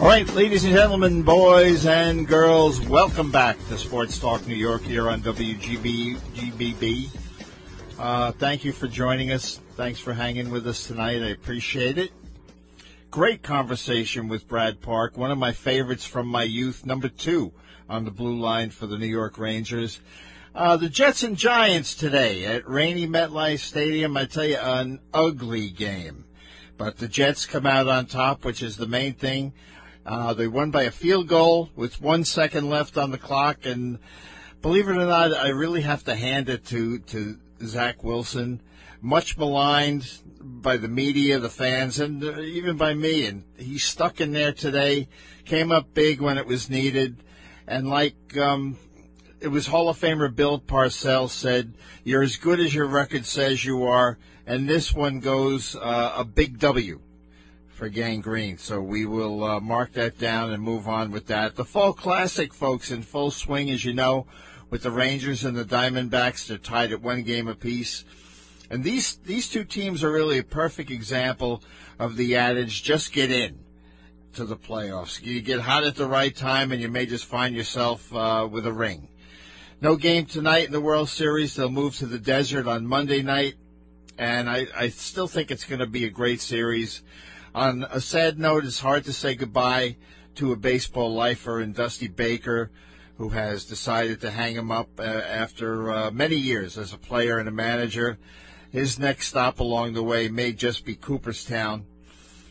All 0.00 0.06
right, 0.08 0.26
ladies 0.34 0.64
and 0.64 0.72
gentlemen, 0.72 1.22
boys 1.24 1.84
and 1.84 2.26
girls, 2.26 2.80
welcome 2.80 3.30
back 3.30 3.58
to 3.68 3.76
Sports 3.76 4.18
Talk 4.18 4.46
New 4.46 4.54
York 4.54 4.80
here 4.80 5.10
on 5.10 5.20
WGBB. 5.20 7.10
Uh, 7.98 8.32
thank 8.32 8.64
you 8.64 8.72
for 8.72 8.88
joining 8.88 9.30
us. 9.30 9.60
Thanks 9.74 10.00
for 10.00 10.14
hanging 10.14 10.48
with 10.50 10.66
us 10.66 10.86
tonight. 10.86 11.22
I 11.22 11.28
appreciate 11.28 11.98
it. 11.98 12.12
Great 13.10 13.42
conversation 13.42 14.28
with 14.28 14.48
Brad 14.48 14.82
Park, 14.82 15.16
one 15.16 15.30
of 15.30 15.38
my 15.38 15.52
favorites 15.52 16.04
from 16.04 16.26
my 16.26 16.42
youth, 16.42 16.84
number 16.84 17.08
two 17.08 17.52
on 17.88 18.04
the 18.04 18.10
blue 18.10 18.36
line 18.38 18.68
for 18.70 18.86
the 18.86 18.98
New 18.98 19.06
York 19.06 19.38
Rangers. 19.38 20.00
Uh, 20.54 20.76
the 20.76 20.88
Jets 20.88 21.22
and 21.22 21.36
Giants 21.36 21.94
today 21.94 22.44
at 22.44 22.68
rainy 22.68 23.06
MetLife 23.06 23.60
Stadium. 23.60 24.16
I 24.16 24.24
tell 24.24 24.44
you, 24.44 24.56
an 24.56 25.00
ugly 25.14 25.70
game. 25.70 26.24
But 26.76 26.98
the 26.98 27.08
Jets 27.08 27.46
come 27.46 27.64
out 27.64 27.88
on 27.88 28.06
top, 28.06 28.44
which 28.44 28.62
is 28.62 28.76
the 28.76 28.88
main 28.88 29.14
thing. 29.14 29.54
Uh, 30.04 30.34
they 30.34 30.48
won 30.48 30.70
by 30.70 30.82
a 30.82 30.90
field 30.90 31.28
goal 31.28 31.70
with 31.74 32.02
one 32.02 32.24
second 32.24 32.68
left 32.68 32.98
on 32.98 33.12
the 33.12 33.18
clock, 33.18 33.64
and 33.64 33.98
believe 34.62 34.88
it 34.88 34.96
or 34.96 35.06
not, 35.06 35.32
I 35.32 35.48
really 35.48 35.82
have 35.82 36.04
to 36.04 36.16
hand 36.16 36.48
it 36.48 36.66
to 36.66 36.98
to 36.98 37.38
Zach 37.62 38.04
Wilson, 38.04 38.60
much 39.06 39.38
maligned 39.38 40.18
by 40.40 40.76
the 40.76 40.88
media, 40.88 41.38
the 41.38 41.48
fans, 41.48 42.00
and 42.00 42.24
uh, 42.24 42.40
even 42.40 42.76
by 42.76 42.92
me. 42.92 43.24
And 43.24 43.44
he 43.56 43.78
stuck 43.78 44.20
in 44.20 44.32
there 44.32 44.52
today, 44.52 45.08
came 45.44 45.70
up 45.70 45.94
big 45.94 46.20
when 46.20 46.38
it 46.38 46.46
was 46.46 46.68
needed, 46.68 47.22
and 47.68 47.88
like 47.88 48.36
um, 48.36 48.76
it 49.40 49.48
was 49.48 49.68
Hall 49.68 49.88
of 49.88 49.98
Famer 49.98 50.34
Bill 50.34 50.58
Parcells 50.58 51.30
said, 51.30 51.74
"You're 52.02 52.24
as 52.24 52.36
good 52.36 52.58
as 52.58 52.74
your 52.74 52.86
record 52.86 53.26
says 53.26 53.64
you 53.64 53.84
are," 53.84 54.18
and 54.44 54.68
this 54.68 54.92
one 54.92 55.20
goes 55.20 55.76
uh, 55.76 56.14
a 56.16 56.24
big 56.24 56.58
W 56.58 57.00
for 57.68 57.88
Gang 57.88 58.20
Green. 58.20 58.58
So 58.58 58.82
we 58.82 59.06
will 59.06 59.44
uh, 59.44 59.60
mark 59.60 59.92
that 59.92 60.18
down 60.18 60.50
and 60.50 60.60
move 60.60 60.88
on 60.88 61.12
with 61.12 61.28
that. 61.28 61.54
The 61.54 61.64
Fall 61.64 61.92
Classic, 61.92 62.52
folks, 62.52 62.90
in 62.90 63.02
full 63.02 63.30
swing, 63.30 63.70
as 63.70 63.84
you 63.84 63.94
know, 63.94 64.26
with 64.68 64.82
the 64.82 64.90
Rangers 64.90 65.44
and 65.44 65.56
the 65.56 65.64
Diamondbacks. 65.64 66.48
They're 66.48 66.58
tied 66.58 66.90
at 66.90 67.02
one 67.02 67.22
game 67.22 67.46
apiece. 67.46 68.04
And 68.70 68.82
these, 68.82 69.16
these 69.16 69.48
two 69.48 69.64
teams 69.64 70.02
are 70.02 70.10
really 70.10 70.38
a 70.38 70.44
perfect 70.44 70.90
example 70.90 71.62
of 71.98 72.16
the 72.16 72.36
adage, 72.36 72.82
just 72.82 73.12
get 73.12 73.30
in 73.30 73.60
to 74.34 74.44
the 74.44 74.56
playoffs. 74.56 75.22
You 75.22 75.40
get 75.40 75.60
hot 75.60 75.84
at 75.84 75.96
the 75.96 76.06
right 76.06 76.34
time 76.34 76.72
and 76.72 76.80
you 76.80 76.88
may 76.88 77.06
just 77.06 77.24
find 77.24 77.54
yourself 77.54 78.14
uh, 78.14 78.48
with 78.50 78.66
a 78.66 78.72
ring. 78.72 79.08
No 79.80 79.96
game 79.96 80.26
tonight 80.26 80.66
in 80.66 80.72
the 80.72 80.80
World 80.80 81.08
Series. 81.08 81.54
They'll 81.54 81.68
move 81.68 81.96
to 81.96 82.06
the 82.06 82.18
desert 82.18 82.66
on 82.66 82.86
Monday 82.86 83.22
night. 83.22 83.54
And 84.18 84.48
I, 84.48 84.66
I 84.74 84.88
still 84.88 85.28
think 85.28 85.50
it's 85.50 85.64
going 85.64 85.80
to 85.80 85.86
be 85.86 86.04
a 86.04 86.10
great 86.10 86.40
series. 86.40 87.02
On 87.54 87.86
a 87.90 88.00
sad 88.00 88.38
note, 88.38 88.64
it's 88.64 88.80
hard 88.80 89.04
to 89.04 89.12
say 89.12 89.34
goodbye 89.34 89.96
to 90.36 90.52
a 90.52 90.56
baseball 90.56 91.14
lifer 91.14 91.60
in 91.60 91.72
Dusty 91.72 92.08
Baker, 92.08 92.70
who 93.18 93.30
has 93.30 93.64
decided 93.64 94.20
to 94.20 94.30
hang 94.30 94.54
him 94.54 94.70
up 94.70 94.88
uh, 94.98 95.02
after 95.02 95.90
uh, 95.90 96.10
many 96.10 96.36
years 96.36 96.76
as 96.76 96.92
a 96.92 96.98
player 96.98 97.38
and 97.38 97.48
a 97.48 97.52
manager. 97.52 98.18
His 98.76 98.98
next 98.98 99.28
stop 99.28 99.58
along 99.58 99.94
the 99.94 100.02
way 100.02 100.28
may 100.28 100.52
just 100.52 100.84
be 100.84 100.96
Cooperstown. 100.96 101.86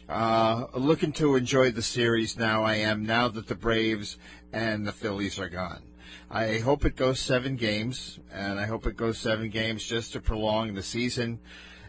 Uh, 0.10 0.66
looking 0.74 1.12
to 1.12 1.36
enjoy 1.36 1.70
the 1.70 1.84
series 1.84 2.36
now, 2.36 2.64
I 2.64 2.78
am, 2.78 3.06
now 3.06 3.28
that 3.28 3.46
the 3.46 3.54
Braves 3.54 4.18
and 4.52 4.88
the 4.88 4.92
Phillies 4.92 5.38
are 5.38 5.50
gone. 5.50 5.84
I 6.32 6.58
hope 6.58 6.84
it 6.84 6.96
goes 6.96 7.20
seven 7.20 7.58
games, 7.58 8.18
and 8.34 8.60
I 8.60 8.66
hope 8.66 8.88
it 8.88 8.98
goes 8.98 9.20
seven 9.20 9.52
games 9.52 9.86
just 9.86 10.14
to 10.14 10.20
prolong 10.20 10.74
the 10.74 10.82
season. 10.82 11.42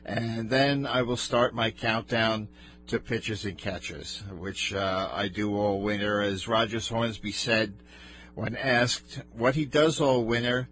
And 0.04 0.50
then 0.50 0.84
I 0.84 1.00
will 1.00 1.16
start 1.16 1.54
my 1.54 1.70
countdown 1.70 2.48
to 2.88 3.00
pitchers 3.00 3.46
and 3.46 3.56
catchers, 3.56 4.22
which 4.30 4.74
uh, 4.74 5.08
I 5.14 5.28
do 5.28 5.56
all 5.56 5.80
winter. 5.80 6.20
As 6.20 6.46
Rogers 6.46 6.88
Hornsby 6.88 7.32
said 7.32 7.72
when 8.34 8.54
asked 8.54 9.22
what 9.32 9.54
he 9.54 9.64
does 9.64 9.98
all 9.98 10.26
winter, 10.26 10.68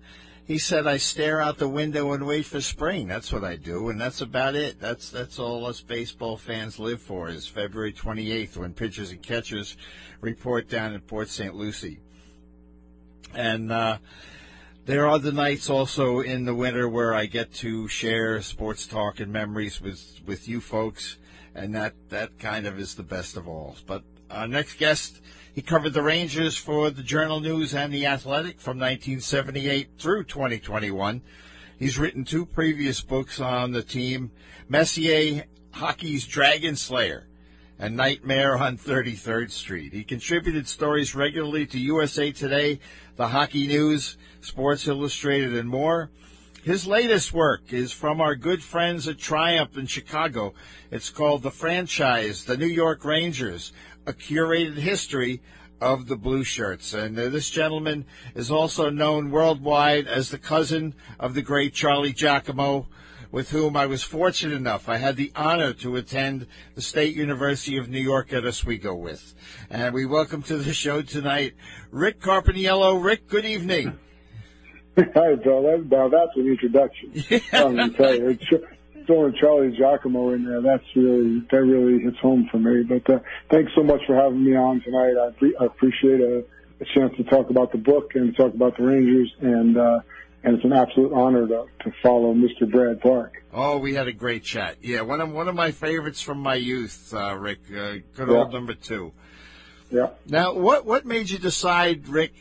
he 0.47 0.59
said, 0.59 0.87
"I 0.87 0.97
stare 0.97 1.41
out 1.41 1.59
the 1.59 1.69
window 1.69 2.13
and 2.13 2.27
wait 2.27 2.47
for 2.47 2.61
spring. 2.61 3.09
That's 3.09 3.33
what 3.33 3.45
I 3.45 3.57
do, 3.57 3.89
and 3.89 4.01
that's 4.01 4.21
about 4.21 4.55
it. 4.55 4.81
That's 4.81 5.11
that's 5.11 5.39
all 5.39 5.67
us 5.67 5.81
baseball 5.81 6.37
fans 6.37 6.79
live 6.79 7.01
for. 7.01 7.29
Is 7.29 7.47
February 7.47 7.93
28th 7.93 8.57
when 8.57 8.75
pitchers 8.75 9.11
and 9.11 9.23
catchers 9.23 9.77
report 10.21 10.69
down 10.69 10.95
in 10.95 11.01
Port 11.01 11.29
St. 11.29 11.55
Lucie, 11.55 12.01
and." 13.35 13.73
Uh, 13.73 13.99
there 14.87 15.09
are 15.09 15.19
the 15.19 15.33
nights 15.33 15.71
also 15.71 16.21
in 16.21 16.45
the 16.45 16.55
winter 16.55 16.87
where 16.87 17.15
I 17.15 17.25
get 17.25 17.55
to 17.55 17.89
share 17.89 18.43
sports 18.43 18.87
talk 18.87 19.19
and 19.19 19.33
memories 19.33 19.81
with, 19.81 20.21
with 20.27 20.47
you 20.47 20.61
folks 20.61 21.17
and 21.55 21.75
that 21.75 21.95
that 22.09 22.39
kind 22.39 22.67
of 22.67 22.79
is 22.79 22.95
the 22.95 23.03
best 23.03 23.37
of 23.37 23.47
all. 23.47 23.77
But 23.87 24.03
our 24.31 24.49
next 24.49 24.79
guest, 24.79 25.21
he 25.55 25.63
covered 25.63 25.93
the 25.93 26.03
Rangers 26.03 26.57
for 26.57 26.91
the 26.91 27.05
Journal 27.05 27.39
News 27.39 27.75
and 27.75 27.95
the 27.95 28.07
Athletic 28.07 28.61
from 28.61 28.77
1978 28.77 29.91
through 29.97 30.25
2021. 30.25 31.23
He's 31.79 31.97
written 31.97 32.25
two 32.25 32.45
previous 32.45 33.01
books 33.01 33.39
on 33.39 33.71
the 33.71 33.83
team, 33.83 34.33
Messier 34.69 35.45
Hockey's 35.71 36.27
Dragon 36.27 36.75
Slayer 36.75 37.29
and 37.79 37.97
Nightmare 37.97 38.57
on 38.57 38.77
33rd 38.77 39.51
Street. 39.53 39.93
He 39.93 40.03
contributed 40.03 40.67
stories 40.67 41.15
regularly 41.15 41.67
to 41.67 41.79
USA 41.79 42.33
Today, 42.33 42.81
the 43.15 43.29
Hockey 43.29 43.69
News, 43.69 44.17
Sports 44.41 44.89
Illustrated, 44.89 45.55
and 45.55 45.69
more. 45.69 46.11
His 46.65 46.87
latest 46.87 47.33
work 47.33 47.73
is 47.73 47.93
from 47.93 48.21
our 48.21 48.35
good 48.35 48.63
friends 48.63 49.07
at 49.07 49.19
Triumph 49.19 49.77
in 49.77 49.87
Chicago. 49.87 50.55
It's 50.91 51.11
called 51.11 51.43
The 51.43 51.51
Franchise, 51.51 52.47
The 52.47 52.57
New 52.57 52.67
York 52.67 53.05
Rangers, 53.05 53.73
a 54.07 54.13
curated 54.13 54.77
history 54.77 55.43
of 55.81 56.07
the 56.07 56.17
Blue 56.17 56.45
Shirts. 56.45 56.95
And 56.95 57.19
uh, 57.19 57.29
this 57.29 57.51
gentleman 57.51 58.07
is 58.35 58.51
also 58.51 58.91
known 58.91 59.31
worldwide 59.31 60.07
as 60.07 60.31
the 60.31 60.39
cousin 60.39 60.95
of 61.19 61.35
the 61.35 61.43
great 61.43 61.75
Charlie 61.75 62.13
Giacomo, 62.13 62.89
with 63.31 63.51
whom 63.51 63.77
I 63.77 63.87
was 63.87 64.03
fortunate 64.03 64.55
enough. 64.55 64.89
I 64.89 64.97
had 64.99 65.17
the 65.17 65.33
honor 65.35 65.73
to 65.75 65.97
attend 65.97 66.47
the 66.75 66.81
State 66.81 67.17
University 67.17 67.77
of 67.77 67.89
New 67.89 68.01
York 68.01 68.33
at 68.33 68.47
Oswego 68.47 68.95
with. 68.95 69.35
And 69.69 69.93
we 69.95 70.07
welcome 70.07 70.43
to 70.45 70.57
the 70.57 70.73
show 70.73 71.03
tonight 71.03 71.55
Rick 71.91 72.21
Carpiniello. 72.21 73.03
Rick, 73.03 73.29
good 73.29 73.45
evening. 73.45 73.99
Hi. 74.97 75.35
That, 75.35 75.87
now 75.91 76.09
that's 76.09 76.37
an 76.37 76.47
introduction. 76.47 77.25
I'm 77.53 77.95
tell 77.95 78.15
you. 78.15 78.39
Throwing 79.07 79.35
Charlie 79.41 79.77
Giacomo 79.77 80.33
in 80.33 80.45
there, 80.45 80.63
that's 80.63 80.85
really 80.97 81.41
that 81.51 81.63
really 81.63 82.03
hits 82.03 82.19
home 82.19 82.49
for 82.51 82.59
me. 82.59 82.83
But 82.83 83.09
uh, 83.13 83.19
thanks 83.51 83.73
so 83.75 83.83
much 83.83 84.01
for 84.07 84.15
having 84.17 84.45
me 84.45 84.57
on 84.57 84.81
tonight. 84.83 85.15
I, 85.21 85.31
pre- 85.39 85.57
I 85.61 85.67
appreciate 85.67 86.21
a, 86.21 86.45
a 86.81 86.85
chance 86.95 87.15
to 87.17 87.25
talk 87.25 87.51
about 87.51 87.73
the 87.73 87.79
book 87.79 88.13
and 88.15 88.35
talk 88.37 88.55
about 88.55 88.77
the 88.77 88.85
Rangers, 88.85 89.33
and 89.41 89.77
uh, 89.77 90.01
and 90.43 90.57
it's 90.57 90.65
an 90.65 90.73
absolute 90.73 91.13
honor 91.13 91.47
to, 91.47 91.67
to 91.81 91.93
follow 92.03 92.35
Mr. 92.35 92.71
Brad 92.71 93.01
Park. 93.01 93.43
Oh, 93.53 93.79
we 93.79 93.95
had 93.95 94.09
a 94.09 94.13
great 94.13 94.45
chat. 94.45 94.79
Yeah, 94.83 95.03
one 95.03 95.21
of 95.21 95.31
one 95.31 95.49
of 95.49 95.55
my 95.55 95.71
favorites 95.71 96.21
from 96.21 96.39
my 96.39 96.55
youth, 96.55 97.13
uh, 97.15 97.37
Rick. 97.37 97.61
Uh, 97.71 97.97
good 98.15 98.31
old 98.31 98.53
number 98.53 98.75
two. 98.75 99.13
Yeah. 99.91 100.11
Now, 100.27 100.55
what 100.55 100.85
what 100.85 101.05
made 101.05 101.31
you 101.31 101.39
decide, 101.39 102.09
Rick, 102.09 102.35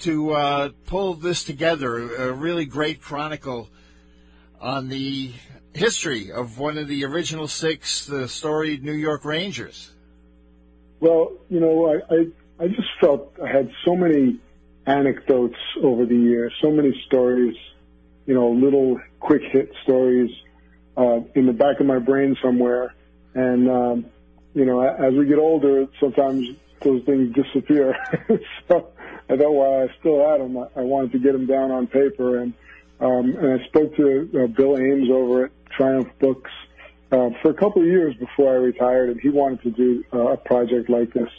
to 0.00 0.32
uh, 0.32 0.68
pull 0.86 1.14
this 1.14 1.44
together, 1.44 2.14
a 2.14 2.32
really 2.32 2.64
great 2.64 3.00
chronicle 3.00 3.68
on 4.60 4.88
the 4.88 5.32
history 5.72 6.30
of 6.32 6.58
one 6.58 6.76
of 6.76 6.88
the 6.88 7.04
original 7.04 7.48
six, 7.48 8.06
the 8.06 8.28
storied 8.28 8.84
New 8.84 8.92
York 8.92 9.24
Rangers. 9.24 9.90
Well, 11.00 11.32
you 11.48 11.60
know, 11.60 11.86
I, 11.86 12.14
I, 12.14 12.64
I 12.64 12.68
just 12.68 12.88
felt 13.00 13.34
I 13.42 13.48
had 13.48 13.70
so 13.84 13.96
many 13.96 14.38
anecdotes 14.86 15.56
over 15.82 16.04
the 16.04 16.16
years, 16.16 16.52
so 16.60 16.70
many 16.70 16.92
stories, 17.06 17.56
you 18.26 18.34
know, 18.34 18.50
little 18.50 19.00
quick 19.18 19.42
hit 19.50 19.72
stories 19.82 20.30
uh, 20.96 21.20
in 21.34 21.46
the 21.46 21.52
back 21.52 21.80
of 21.80 21.86
my 21.86 21.98
brain 21.98 22.36
somewhere. 22.42 22.94
And, 23.34 23.70
um, 23.70 24.06
you 24.54 24.66
know, 24.66 24.80
as 24.80 25.14
we 25.14 25.26
get 25.26 25.38
older, 25.38 25.86
sometimes 26.00 26.48
those 26.82 27.02
things 27.04 27.34
disappear. 27.34 27.96
so 28.68 28.88
I 29.28 29.36
thought 29.36 29.52
while 29.52 29.88
I 29.88 29.98
still 30.00 30.28
had 30.28 30.40
them, 30.40 30.58
I 30.76 30.80
wanted 30.80 31.12
to 31.12 31.18
get 31.18 31.32
them 31.32 31.46
down 31.46 31.70
on 31.70 31.86
paper. 31.86 32.40
And, 32.40 32.52
um, 33.00 33.36
and 33.36 33.60
I 33.60 33.64
spoke 33.66 33.96
to 33.96 34.30
uh, 34.34 34.46
Bill 34.48 34.76
Ames 34.76 35.08
over 35.10 35.46
at 35.46 35.50
Triumph 35.76 36.08
Books 36.20 36.50
uh, 37.12 37.30
for 37.42 37.50
a 37.50 37.54
couple 37.54 37.82
of 37.82 37.88
years 37.88 38.14
before 38.16 38.52
I 38.52 38.56
retired, 38.56 39.10
and 39.10 39.20
he 39.20 39.30
wanted 39.30 39.62
to 39.62 39.70
do 39.70 40.04
uh, 40.12 40.32
a 40.32 40.36
project 40.36 40.88
like 40.90 41.12
this 41.12 41.30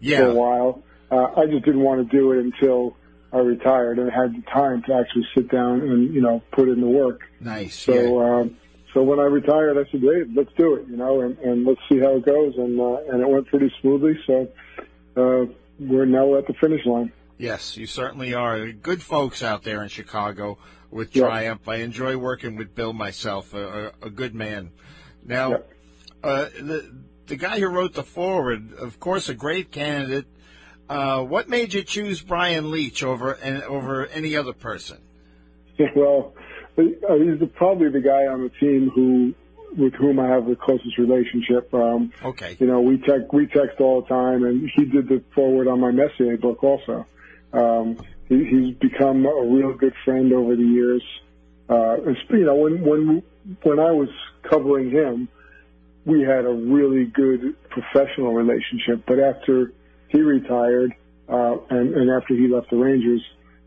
Yeah. 0.00 0.18
for 0.18 0.26
a 0.30 0.34
while. 0.34 0.82
Uh, 1.10 1.40
I 1.40 1.46
just 1.46 1.64
didn't 1.64 1.82
want 1.82 2.08
to 2.10 2.16
do 2.16 2.32
it 2.32 2.38
until 2.44 2.96
I 3.32 3.38
retired 3.38 3.98
and 3.98 4.10
had 4.10 4.34
the 4.34 4.42
time 4.50 4.82
to 4.86 4.94
actually 4.94 5.26
sit 5.34 5.50
down 5.50 5.80
and 5.82 6.12
you 6.14 6.20
know 6.20 6.42
put 6.52 6.68
in 6.68 6.80
the 6.80 6.86
work. 6.86 7.20
Nice. 7.40 7.76
So, 7.76 7.94
yeah. 7.94 8.40
um, 8.40 8.56
so 8.92 9.02
when 9.02 9.18
I 9.20 9.24
retired, 9.24 9.76
I 9.78 9.88
said, 9.90 10.00
"Hey, 10.00 10.24
let's 10.34 10.52
do 10.56 10.74
it," 10.74 10.86
you 10.88 10.96
know, 10.96 11.20
and, 11.20 11.38
and 11.38 11.64
let's 11.64 11.80
see 11.88 11.98
how 11.98 12.16
it 12.16 12.24
goes. 12.26 12.54
And 12.56 12.80
uh, 12.80 12.98
and 13.12 13.20
it 13.20 13.28
went 13.28 13.46
pretty 13.48 13.72
smoothly. 13.80 14.18
So 14.26 14.48
uh, 15.16 15.52
we're 15.78 16.06
now 16.06 16.36
at 16.36 16.46
the 16.46 16.54
finish 16.54 16.84
line. 16.86 17.12
Yes, 17.38 17.76
you 17.76 17.86
certainly 17.86 18.32
are. 18.34 18.70
Good 18.72 19.02
folks 19.02 19.42
out 19.42 19.62
there 19.62 19.82
in 19.82 19.88
Chicago 19.88 20.58
with 20.90 21.14
Yeah. 21.14 21.24
Triumph. 21.26 21.68
I 21.68 21.76
enjoy 21.76 22.16
working 22.16 22.56
with 22.56 22.74
Bill 22.74 22.92
myself, 22.92 23.52
a, 23.52 23.92
a, 24.02 24.06
a 24.06 24.10
good 24.10 24.34
man. 24.34 24.70
Now, 25.24 25.50
Yep. 25.50 25.70
uh, 26.24 26.44
the 26.60 26.94
the 27.26 27.36
guy 27.36 27.58
who 27.58 27.66
wrote 27.66 27.92
the 27.94 28.04
forward, 28.04 28.72
of 28.74 29.00
course, 29.00 29.28
a 29.28 29.34
great 29.34 29.72
candidate. 29.72 30.26
Uh, 30.88 31.22
what 31.24 31.48
made 31.48 31.74
you 31.74 31.82
choose 31.82 32.22
Brian 32.22 32.70
Leetch 32.70 33.02
over 33.02 33.32
and 33.32 33.62
over 33.64 34.06
any 34.06 34.36
other 34.36 34.52
person? 34.52 34.98
well, 35.96 36.32
uh, 36.78 36.82
he's 36.82 37.40
the, 37.40 37.50
probably 37.52 37.90
the 37.90 38.00
guy 38.00 38.26
on 38.26 38.42
the 38.44 38.50
team 38.60 38.90
who 38.94 39.34
with 39.76 39.92
whom 39.94 40.18
I 40.20 40.28
have 40.28 40.46
the 40.46 40.54
closest 40.56 40.96
relationship. 40.96 41.74
Um, 41.74 42.12
Okay. 42.24 42.56
you 42.60 42.66
know, 42.66 42.80
we 42.80 42.96
text 42.98 43.26
we 43.32 43.46
text 43.46 43.80
all 43.80 44.00
the 44.02 44.08
time, 44.08 44.44
and 44.44 44.70
he 44.74 44.84
did 44.86 45.08
the 45.08 45.22
forward 45.34 45.66
on 45.68 45.80
my 45.80 45.90
Messier 45.90 46.36
book 46.38 46.62
also. 46.64 47.04
Um, 47.56 47.98
he, 48.28 48.44
he's 48.44 48.74
become 48.76 49.24
a 49.24 49.44
real 49.44 49.72
good 49.74 49.94
friend 50.04 50.32
over 50.32 50.56
the 50.56 50.62
years. 50.62 51.02
Uh, 51.68 51.96
you 52.30 52.44
know, 52.44 52.54
when 52.54 52.82
when 52.82 53.22
when 53.62 53.78
I 53.80 53.90
was 53.90 54.08
covering 54.42 54.90
him, 54.90 55.28
we 56.04 56.22
had 56.22 56.44
a 56.44 56.52
really 56.52 57.06
good 57.06 57.56
professional 57.70 58.32
relationship. 58.32 59.04
But 59.06 59.18
after 59.18 59.72
he 60.08 60.20
retired, 60.20 60.94
uh, 61.28 61.56
and, 61.70 61.94
and 61.94 62.10
after 62.10 62.34
he 62.34 62.46
left 62.46 62.70
the 62.70 62.76
Rangers, 62.76 63.22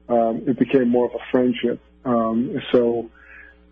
um, 0.08 0.44
it 0.48 0.58
became 0.58 0.90
more 0.90 1.06
of 1.06 1.12
a 1.14 1.32
friendship. 1.32 1.82
Um, 2.06 2.62
so 2.72 3.10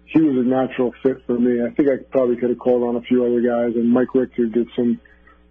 he 0.06 0.22
was 0.22 0.46
a 0.46 0.48
natural 0.48 0.94
fit 1.04 1.26
for 1.26 1.40
me. 1.40 1.62
I 1.64 1.70
think 1.74 1.90
I 1.90 1.98
probably 2.12 2.38
could 2.38 2.50
have 2.50 2.60
called 2.60 2.84
on 2.84 2.96
a 2.96 3.02
few 3.02 3.26
other 3.26 3.42
guys, 3.42 3.76
and 3.76 3.90
Mike 3.90 4.14
Richter 4.14 4.48
did 4.48 4.68
some 4.76 5.00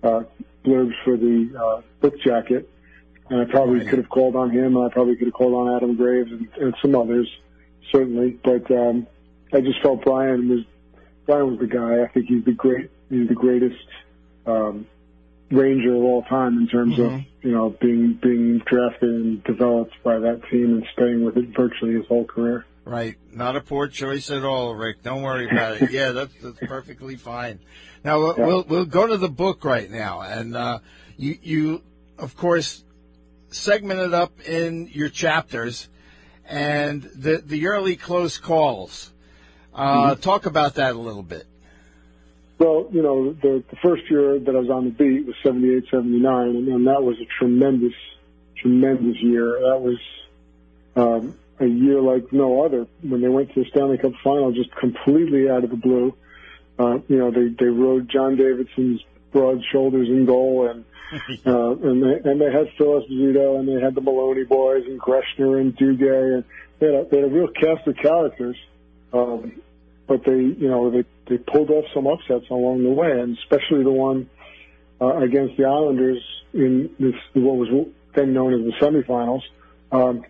uh, 0.02 0.22
blurbs 0.64 0.94
for 1.04 1.16
the 1.16 1.50
uh, 1.58 1.82
book 2.00 2.20
jacket, 2.20 2.68
and 3.30 3.40
I 3.40 3.44
probably 3.44 3.78
Right. 3.80 3.88
could 3.88 3.98
have 3.98 4.08
called 4.08 4.36
on 4.36 4.50
him, 4.50 4.76
and 4.76 4.84
I 4.84 4.88
probably 4.92 5.16
could 5.16 5.26
have 5.28 5.34
called 5.34 5.54
on 5.54 5.76
Adam 5.76 5.96
Graves 5.96 6.30
and, 6.30 6.48
and 6.60 6.74
some 6.80 6.94
others, 6.94 7.28
certainly. 7.92 8.38
But 8.44 8.70
um, 8.70 9.06
I 9.52 9.60
just 9.60 9.80
felt 9.82 10.04
Brian 10.04 10.48
was 10.48 10.60
Brian 11.26 11.50
was 11.50 11.58
the 11.58 11.66
guy. 11.66 12.02
I 12.02 12.08
think 12.08 12.26
he's 12.26 12.44
the 12.44 12.52
great, 12.52 12.90
he's 13.10 13.28
the 13.28 13.34
greatest 13.34 13.84
um, 14.46 14.86
Ranger 15.50 15.94
of 15.94 16.02
all 16.02 16.22
time 16.24 16.58
in 16.58 16.66
terms 16.66 16.98
of 16.98 17.12
you 17.42 17.52
know 17.52 17.70
being 17.80 18.18
being 18.20 18.58
drafted 18.66 19.08
and 19.08 19.44
developed 19.44 19.94
by 20.02 20.18
that 20.18 20.42
team 20.50 20.74
and 20.74 20.86
staying 20.92 21.24
with 21.24 21.36
it 21.36 21.54
virtually 21.56 21.94
his 21.94 22.06
whole 22.06 22.24
career. 22.24 22.64
Right. 22.84 23.16
Not 23.32 23.54
a 23.56 23.60
poor 23.60 23.86
choice 23.88 24.30
at 24.30 24.44
all, 24.44 24.74
Rick. 24.74 25.02
Don't 25.02 25.22
worry 25.22 25.48
about 25.50 25.82
it. 25.82 25.90
Yeah, 25.92 26.12
that's, 26.12 26.32
that's 26.40 26.58
perfectly 26.66 27.16
fine. 27.16 27.58
Now 28.04 28.18
we'll, 28.18 28.34
we'll 28.36 28.64
we'll 28.64 28.84
go 28.86 29.06
to 29.06 29.16
the 29.16 29.28
book 29.28 29.64
right 29.64 29.90
now, 29.90 30.20
and 30.20 30.56
uh, 30.56 30.78
you 31.16 31.38
you 31.42 31.82
of 32.18 32.36
course 32.36 32.82
segment 33.50 34.00
it 34.00 34.14
up 34.14 34.40
in 34.46 34.88
your 34.88 35.08
chapters, 35.08 35.88
and 36.48 37.02
the 37.02 37.42
the 37.44 37.66
early 37.66 37.96
close 37.96 38.38
calls. 38.38 39.12
Uh, 39.74 40.14
Talk 40.14 40.46
about 40.46 40.76
that 40.76 40.94
a 40.94 40.98
little 40.98 41.22
bit. 41.22 41.46
Well, 42.58 42.88
you 42.90 43.02
know, 43.02 43.32
the, 43.34 43.62
the 43.68 43.76
first 43.82 44.10
year 44.10 44.38
that 44.38 44.56
I 44.56 44.58
was 44.58 44.70
on 44.70 44.86
the 44.86 44.90
beat 44.90 45.26
was 45.26 45.34
78, 45.42 45.90
79, 45.90 46.48
and, 46.48 46.68
and 46.68 46.86
that 46.86 47.02
was 47.02 47.16
a 47.20 47.26
tremendous, 47.38 47.92
tremendous 48.56 49.20
year. 49.20 49.60
That 49.60 49.80
was 49.82 49.98
um, 50.96 51.38
a 51.60 51.66
year 51.66 52.00
like 52.00 52.32
no 52.32 52.64
other. 52.64 52.86
When 53.02 53.20
they 53.20 53.28
went 53.28 53.52
to 53.52 53.62
the 53.62 53.68
Stanley 53.68 53.98
Cup 53.98 54.12
final, 54.24 54.52
just 54.52 54.74
completely 54.74 55.50
out 55.50 55.64
of 55.64 55.70
the 55.70 55.76
blue. 55.76 56.16
Uh, 56.78 56.98
you 57.08 57.18
know, 57.18 57.30
they, 57.30 57.48
they 57.48 57.66
rode 57.66 58.08
John 58.08 58.36
Davidson's 58.36 59.02
broad 59.36 59.62
shoulders 59.70 60.08
in 60.08 60.24
goal, 60.24 60.68
and 60.70 60.84
uh, 61.46 61.70
and 61.88 62.02
they 62.02 62.30
and 62.30 62.40
they 62.40 62.50
had 62.50 62.68
Phil 62.78 63.00
Esposito, 63.00 63.58
and 63.58 63.68
they 63.68 63.80
had 63.84 63.94
the 63.94 64.00
Maloney 64.00 64.44
boys, 64.44 64.84
and 64.86 64.98
Greschner, 64.98 65.60
and 65.60 65.76
Duguay, 65.76 66.36
and 66.36 66.44
they 66.78 66.86
had 66.86 66.94
a, 66.94 67.08
they 67.10 67.16
had 67.18 67.26
a 67.26 67.34
real 67.34 67.48
cast 67.48 67.86
of 67.86 67.96
characters. 67.96 68.56
Um, 69.12 69.60
but 70.06 70.24
they, 70.24 70.38
you 70.38 70.68
know, 70.68 70.90
they 70.90 71.04
they 71.28 71.36
pulled 71.36 71.70
off 71.70 71.84
some 71.92 72.06
upsets 72.06 72.48
along 72.50 72.82
the 72.82 72.90
way, 72.90 73.10
and 73.10 73.36
especially 73.38 73.84
the 73.84 73.90
one 73.90 74.30
uh, 75.00 75.18
against 75.18 75.56
the 75.58 75.66
Islanders 75.66 76.22
in 76.54 76.90
this 76.98 77.14
what 77.34 77.56
was 77.56 77.88
then 78.14 78.32
known 78.32 78.54
as 78.54 78.60
the 78.60 78.72
semifinals, 78.80 79.42
um, 79.92 80.24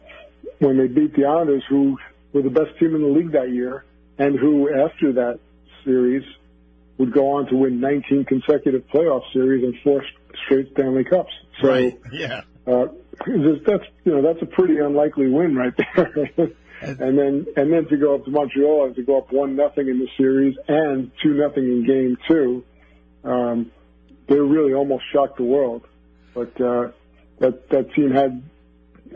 when 0.58 0.78
they 0.78 0.88
beat 0.88 1.14
the 1.14 1.26
Islanders, 1.26 1.62
who 1.68 1.96
were 2.32 2.42
the 2.42 2.50
best 2.50 2.76
team 2.80 2.96
in 2.96 3.02
the 3.02 3.08
league 3.08 3.32
that 3.32 3.50
year, 3.50 3.84
and 4.18 4.36
who 4.36 4.68
after 4.68 5.12
that 5.12 5.38
series 5.84 6.24
would 6.98 7.12
go 7.12 7.32
on 7.32 7.46
to 7.48 7.56
win 7.56 7.80
19 7.80 8.24
consecutive 8.24 8.82
playoff 8.88 9.22
series 9.32 9.64
and 9.64 9.74
four 9.82 10.02
straight 10.44 10.70
Stanley 10.72 11.04
Cups. 11.04 11.32
So 11.60 11.68
right. 11.68 11.98
Yeah. 12.12 12.42
uh, 12.66 12.86
that's 13.18 13.84
you 14.04 14.12
know 14.12 14.22
that's 14.22 14.42
a 14.42 14.46
pretty 14.46 14.78
unlikely 14.78 15.28
win 15.28 15.54
right 15.56 15.72
there. 15.96 16.30
and 16.80 17.18
then 17.18 17.46
and 17.56 17.72
then 17.72 17.86
to 17.88 17.96
go 17.96 18.14
up 18.14 18.24
to 18.24 18.30
Montreal 18.30 18.86
and 18.86 18.96
to 18.96 19.02
go 19.02 19.18
up 19.18 19.32
one 19.32 19.56
nothing 19.56 19.88
in 19.88 19.98
the 19.98 20.08
series 20.16 20.56
and 20.68 21.10
two 21.22 21.34
nothing 21.34 21.64
in 21.64 21.86
game 21.86 22.18
two, 22.28 22.64
um, 23.24 23.70
they 24.28 24.38
really 24.38 24.74
almost 24.74 25.04
shocked 25.12 25.38
the 25.38 25.44
world. 25.44 25.86
But 26.34 26.60
uh, 26.60 26.88
that 27.38 27.68
that 27.70 27.92
team 27.94 28.10
had, 28.10 28.42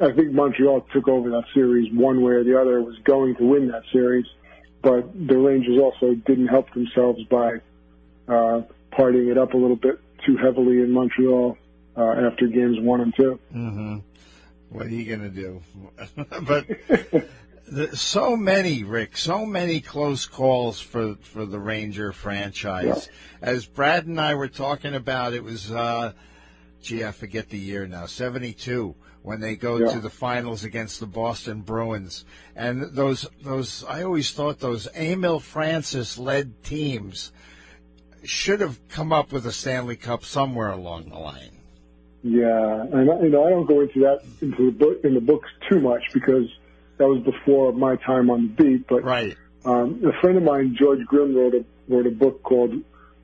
I 0.00 0.12
think 0.12 0.32
Montreal 0.32 0.86
took 0.92 1.08
over 1.08 1.30
that 1.30 1.44
series 1.52 1.92
one 1.92 2.22
way 2.22 2.32
or 2.32 2.44
the 2.44 2.58
other. 2.58 2.80
Was 2.82 2.98
going 3.04 3.36
to 3.36 3.44
win 3.44 3.68
that 3.68 3.82
series, 3.92 4.26
but 4.82 5.12
the 5.14 5.36
Rangers 5.36 5.78
also 5.78 6.14
didn't 6.14 6.48
help 6.48 6.72
themselves 6.72 7.22
by 7.24 7.60
uh, 8.30 8.62
partying 8.92 9.30
it 9.30 9.38
up 9.38 9.54
a 9.54 9.56
little 9.56 9.76
bit 9.76 10.00
too 10.24 10.36
heavily 10.36 10.80
in 10.80 10.90
Montreal 10.92 11.56
uh, 11.96 12.02
after 12.02 12.46
games 12.46 12.78
one 12.80 13.00
and 13.00 13.14
two. 13.14 13.38
Mm-hmm. 13.54 13.98
What 14.70 14.86
are 14.86 14.90
you 14.90 15.04
going 15.04 15.20
to 15.20 15.30
do? 15.30 15.62
but 16.46 16.66
the, 17.66 17.96
so 17.96 18.36
many, 18.36 18.84
Rick, 18.84 19.16
so 19.16 19.44
many 19.44 19.80
close 19.80 20.26
calls 20.26 20.80
for, 20.80 21.16
for 21.22 21.44
the 21.44 21.58
Ranger 21.58 22.12
franchise. 22.12 23.08
As 23.42 23.66
Brad 23.66 24.06
and 24.06 24.20
I 24.20 24.34
were 24.34 24.48
talking 24.48 24.94
about, 24.94 25.34
it 25.34 25.42
was, 25.42 25.70
uh, 25.72 26.12
gee, 26.82 27.04
I 27.04 27.10
forget 27.12 27.48
the 27.48 27.58
year 27.58 27.86
now, 27.86 28.06
72, 28.06 28.94
when 29.22 29.40
they 29.40 29.56
go 29.56 29.76
Yeah. 29.76 29.92
to 29.92 30.00
the 30.00 30.10
finals 30.10 30.62
against 30.62 31.00
the 31.00 31.06
Boston 31.06 31.62
Bruins. 31.62 32.24
And 32.54 32.94
those, 32.94 33.26
those, 33.42 33.84
I 33.84 34.04
always 34.04 34.30
thought 34.30 34.60
those 34.60 34.86
Emile 34.96 35.40
Francis 35.40 36.16
led 36.18 36.62
teams 36.62 37.32
should 38.24 38.60
have 38.60 38.78
come 38.88 39.12
up 39.12 39.32
with 39.32 39.46
a 39.46 39.52
Stanley 39.52 39.96
Cup 39.96 40.24
somewhere 40.24 40.70
along 40.70 41.08
the 41.08 41.18
line. 41.18 41.50
Yeah, 42.22 42.82
and 42.92 43.10
I- 43.10 43.20
you 43.22 43.30
know 43.30 43.46
I 43.46 43.50
don't 43.50 43.66
go 43.66 43.80
into 43.80 44.00
that 44.00 44.20
into 44.42 44.66
the 44.66 44.72
book 44.72 45.00
in 45.04 45.14
the 45.14 45.20
books 45.20 45.48
too 45.68 45.80
much 45.80 46.02
because 46.12 46.46
that 46.98 47.08
was 47.08 47.22
before 47.22 47.72
my 47.72 47.96
time 47.96 48.28
on 48.30 48.54
the 48.56 48.62
beat. 48.62 48.86
But 48.88 49.04
Right. 49.04 49.36
um, 49.64 50.00
a 50.04 50.12
friend 50.20 50.36
of 50.36 50.42
mine, 50.44 50.74
George 50.78 51.04
Grimm, 51.06 51.34
wrote 51.34 51.54
a 51.54 51.64
wrote 51.88 52.06
a 52.06 52.10
book 52.10 52.42
called 52.42 52.74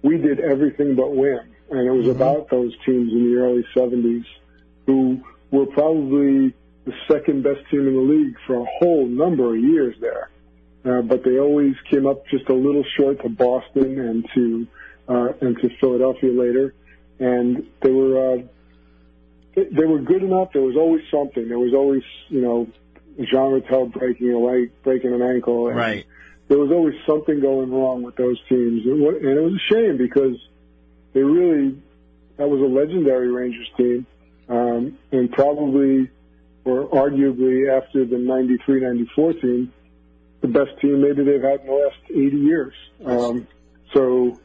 "We 0.02 0.16
Did 0.16 0.40
Everything 0.40 0.94
But 0.94 1.14
Win," 1.14 1.40
and 1.70 1.86
it 1.86 1.90
was 1.90 2.08
about 2.08 2.48
those 2.48 2.74
teams 2.86 3.12
in 3.12 3.30
the 3.30 3.36
early 3.38 3.64
'70s 3.74 4.24
who 4.86 5.20
were 5.50 5.66
probably 5.66 6.54
the 6.86 6.94
second 7.06 7.42
best 7.42 7.68
team 7.70 7.86
in 7.86 7.94
the 7.94 8.00
league 8.00 8.36
for 8.46 8.56
a 8.60 8.64
whole 8.78 9.06
number 9.06 9.54
of 9.54 9.62
years 9.62 9.94
there. 10.00 10.30
Uh, 10.86 11.02
but 11.02 11.24
they 11.24 11.38
always 11.38 11.74
came 11.90 12.06
up 12.06 12.26
just 12.28 12.48
a 12.48 12.54
little 12.54 12.84
short 12.96 13.20
to 13.22 13.28
Boston 13.28 13.98
and 13.98 14.28
to 14.34 14.66
uh, 15.08 15.32
and 15.40 15.56
to 15.58 15.68
Philadelphia 15.80 16.30
later, 16.30 16.74
and 17.18 17.66
they 17.82 17.90
were. 17.90 18.34
Uh, 18.34 18.42
they, 19.54 19.64
they 19.64 19.84
were 19.84 19.98
good 19.98 20.22
enough. 20.22 20.52
There 20.52 20.62
was 20.62 20.76
always 20.76 21.02
something. 21.10 21.48
There 21.48 21.58
was 21.58 21.72
always, 21.72 22.02
you 22.28 22.42
know, 22.42 22.68
Jean 23.18 23.52
Ratelle 23.52 23.86
breaking 23.86 24.30
a 24.32 24.38
leg, 24.38 24.70
breaking 24.82 25.12
an 25.12 25.22
ankle. 25.22 25.68
And 25.68 25.76
Right. 25.76 26.04
There 26.48 26.58
was 26.58 26.70
always 26.70 26.94
something 27.06 27.40
going 27.40 27.72
wrong 27.72 28.02
with 28.02 28.14
those 28.14 28.38
teams, 28.48 28.86
and, 28.86 29.02
and 29.02 29.38
it 29.38 29.40
was 29.40 29.54
a 29.54 29.74
shame 29.74 29.96
because 29.96 30.36
they 31.12 31.22
really 31.22 31.76
that 32.36 32.48
was 32.48 32.60
a 32.60 32.64
legendary 32.64 33.32
Rangers 33.32 33.68
team, 33.76 34.06
um, 34.48 34.96
and 35.10 35.32
probably 35.32 36.08
or 36.64 36.88
arguably 36.88 37.68
after 37.76 38.04
the 38.04 38.16
93-94 38.16 39.40
team, 39.40 39.72
the 40.40 40.48
best 40.48 40.78
team 40.80 41.02
maybe 41.02 41.24
they've 41.24 41.42
had 41.42 41.60
in 41.60 41.66
the 41.66 41.72
last 41.72 41.98
80 42.10 42.36
years. 42.36 42.74
Um, 43.04 43.46
so 43.92 44.38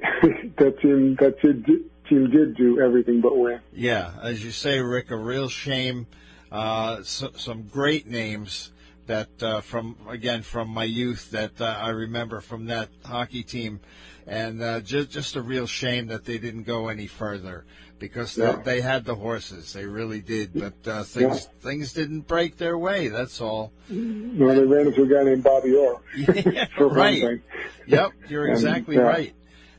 that 0.22 0.78
team 0.80 1.16
that 1.20 1.40
team 1.40 1.62
did, 1.62 1.90
team 2.08 2.30
did 2.30 2.56
do 2.56 2.80
everything 2.80 3.20
but 3.20 3.36
win. 3.36 3.60
Yeah, 3.72 4.12
as 4.22 4.44
you 4.44 4.50
say, 4.50 4.80
Rick, 4.80 5.10
a 5.10 5.16
real 5.16 5.48
shame. 5.48 6.06
Uh, 6.52 7.02
so, 7.02 7.32
some 7.36 7.64
great 7.64 8.06
names 8.06 8.70
that 9.06 9.42
uh, 9.42 9.60
from 9.60 9.96
again 10.08 10.42
from 10.42 10.68
my 10.68 10.84
youth 10.84 11.30
that 11.30 11.60
uh, 11.60 11.64
I 11.64 11.90
remember 11.90 12.40
from 12.40 12.66
that 12.66 12.90
hockey 13.04 13.42
team, 13.42 13.80
and 14.26 14.62
uh, 14.62 14.80
just 14.80 15.10
just 15.10 15.36
a 15.36 15.42
real 15.42 15.66
shame 15.66 16.06
that 16.08 16.24
they 16.24 16.38
didn't 16.38 16.64
go 16.64 16.88
any 16.88 17.06
further 17.06 17.64
because 18.08 18.36
Yeah. 18.36 18.56
they, 18.56 18.76
they 18.76 18.80
had 18.80 19.04
the 19.04 19.14
horses, 19.14 19.72
they 19.72 19.86
really 19.86 20.20
did, 20.20 20.52
but 20.54 20.74
uh, 20.86 21.02
things 21.04 21.46
things 21.60 21.92
didn't 21.92 22.22
break 22.22 22.56
their 22.58 22.76
way. 22.76 23.08
That's 23.08 23.40
all. 23.40 23.72
You 23.88 24.02
know, 24.04 24.54
they 24.54 24.64
ran 24.64 24.86
into 24.88 25.02
a 25.02 25.06
guy 25.06 25.24
named 25.24 25.42
Bobby 25.42 25.74
Orr. 25.74 26.00
for 26.76 26.88
one 26.88 26.96
right. 26.96 27.40
Yep, 27.86 28.10
you're 28.28 28.44
And, 28.46 28.52
exactly 28.54 28.96
yeah. 28.96 29.02
right. 29.02 29.34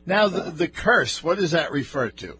Now 0.06 0.28
the 0.28 0.52
the 0.52 0.68
curse. 0.68 1.24
What 1.24 1.38
does 1.38 1.52
that 1.52 1.72
refer 1.72 2.10
to? 2.10 2.38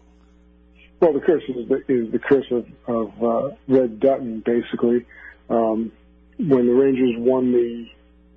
Well, 1.00 1.12
the 1.12 1.20
curse 1.20 1.42
is 1.48 1.68
the, 1.68 1.76
is 1.88 2.10
the 2.10 2.18
curse 2.18 2.46
of, 2.50 2.66
of 2.86 3.22
uh, 3.22 3.56
Red 3.68 4.00
Dutton, 4.00 4.40
basically. 4.40 5.04
Um, 5.50 5.92
when 6.38 6.66
the 6.66 6.72
Rangers 6.72 7.14
won 7.18 7.52
the, 7.52 7.86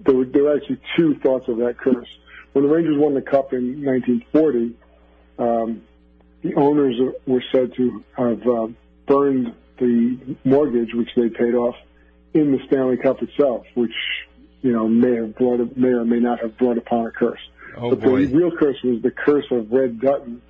there 0.06 0.16
were, 0.16 0.26
there 0.26 0.44
were 0.44 0.58
actually 0.58 0.82
two 0.98 1.16
thoughts 1.24 1.48
of 1.48 1.58
that 1.58 1.78
curse. 1.78 2.08
When 2.52 2.66
the 2.68 2.74
Rangers 2.74 2.98
won 2.98 3.14
the 3.14 3.22
Cup 3.22 3.54
in 3.54 3.86
1940, 3.86 4.76
um, 5.38 5.84
the 6.42 6.56
owners 6.56 6.96
were 7.26 7.44
said 7.52 7.74
to 7.76 8.04
have 8.14 8.48
uh, 8.48 8.68
burned 9.08 9.54
the 9.78 10.38
mortgage, 10.44 10.94
which 10.94 11.10
they 11.16 11.30
paid 11.30 11.56
off, 11.56 11.76
in 12.34 12.52
the 12.52 12.60
Stanley 12.68 12.98
Cup 12.98 13.22
itself, 13.22 13.66
which 13.74 13.94
you 14.62 14.72
know 14.72 14.88
may 14.88 15.16
have 15.16 15.36
brought, 15.36 15.76
may 15.78 15.90
or 15.90 16.06
may 16.06 16.20
not 16.20 16.40
have 16.42 16.58
brought 16.58 16.78
upon 16.78 17.08
a 17.08 17.12
curse. 17.12 17.40
Oh 17.78 17.92
but 17.92 18.02
boy. 18.02 18.26
the 18.26 18.36
real 18.36 18.56
curse 18.56 18.78
was 18.84 19.02
the 19.02 19.12
curse 19.12 19.46
of 19.52 19.72
Red 19.72 20.00
Dutton, 20.00 20.42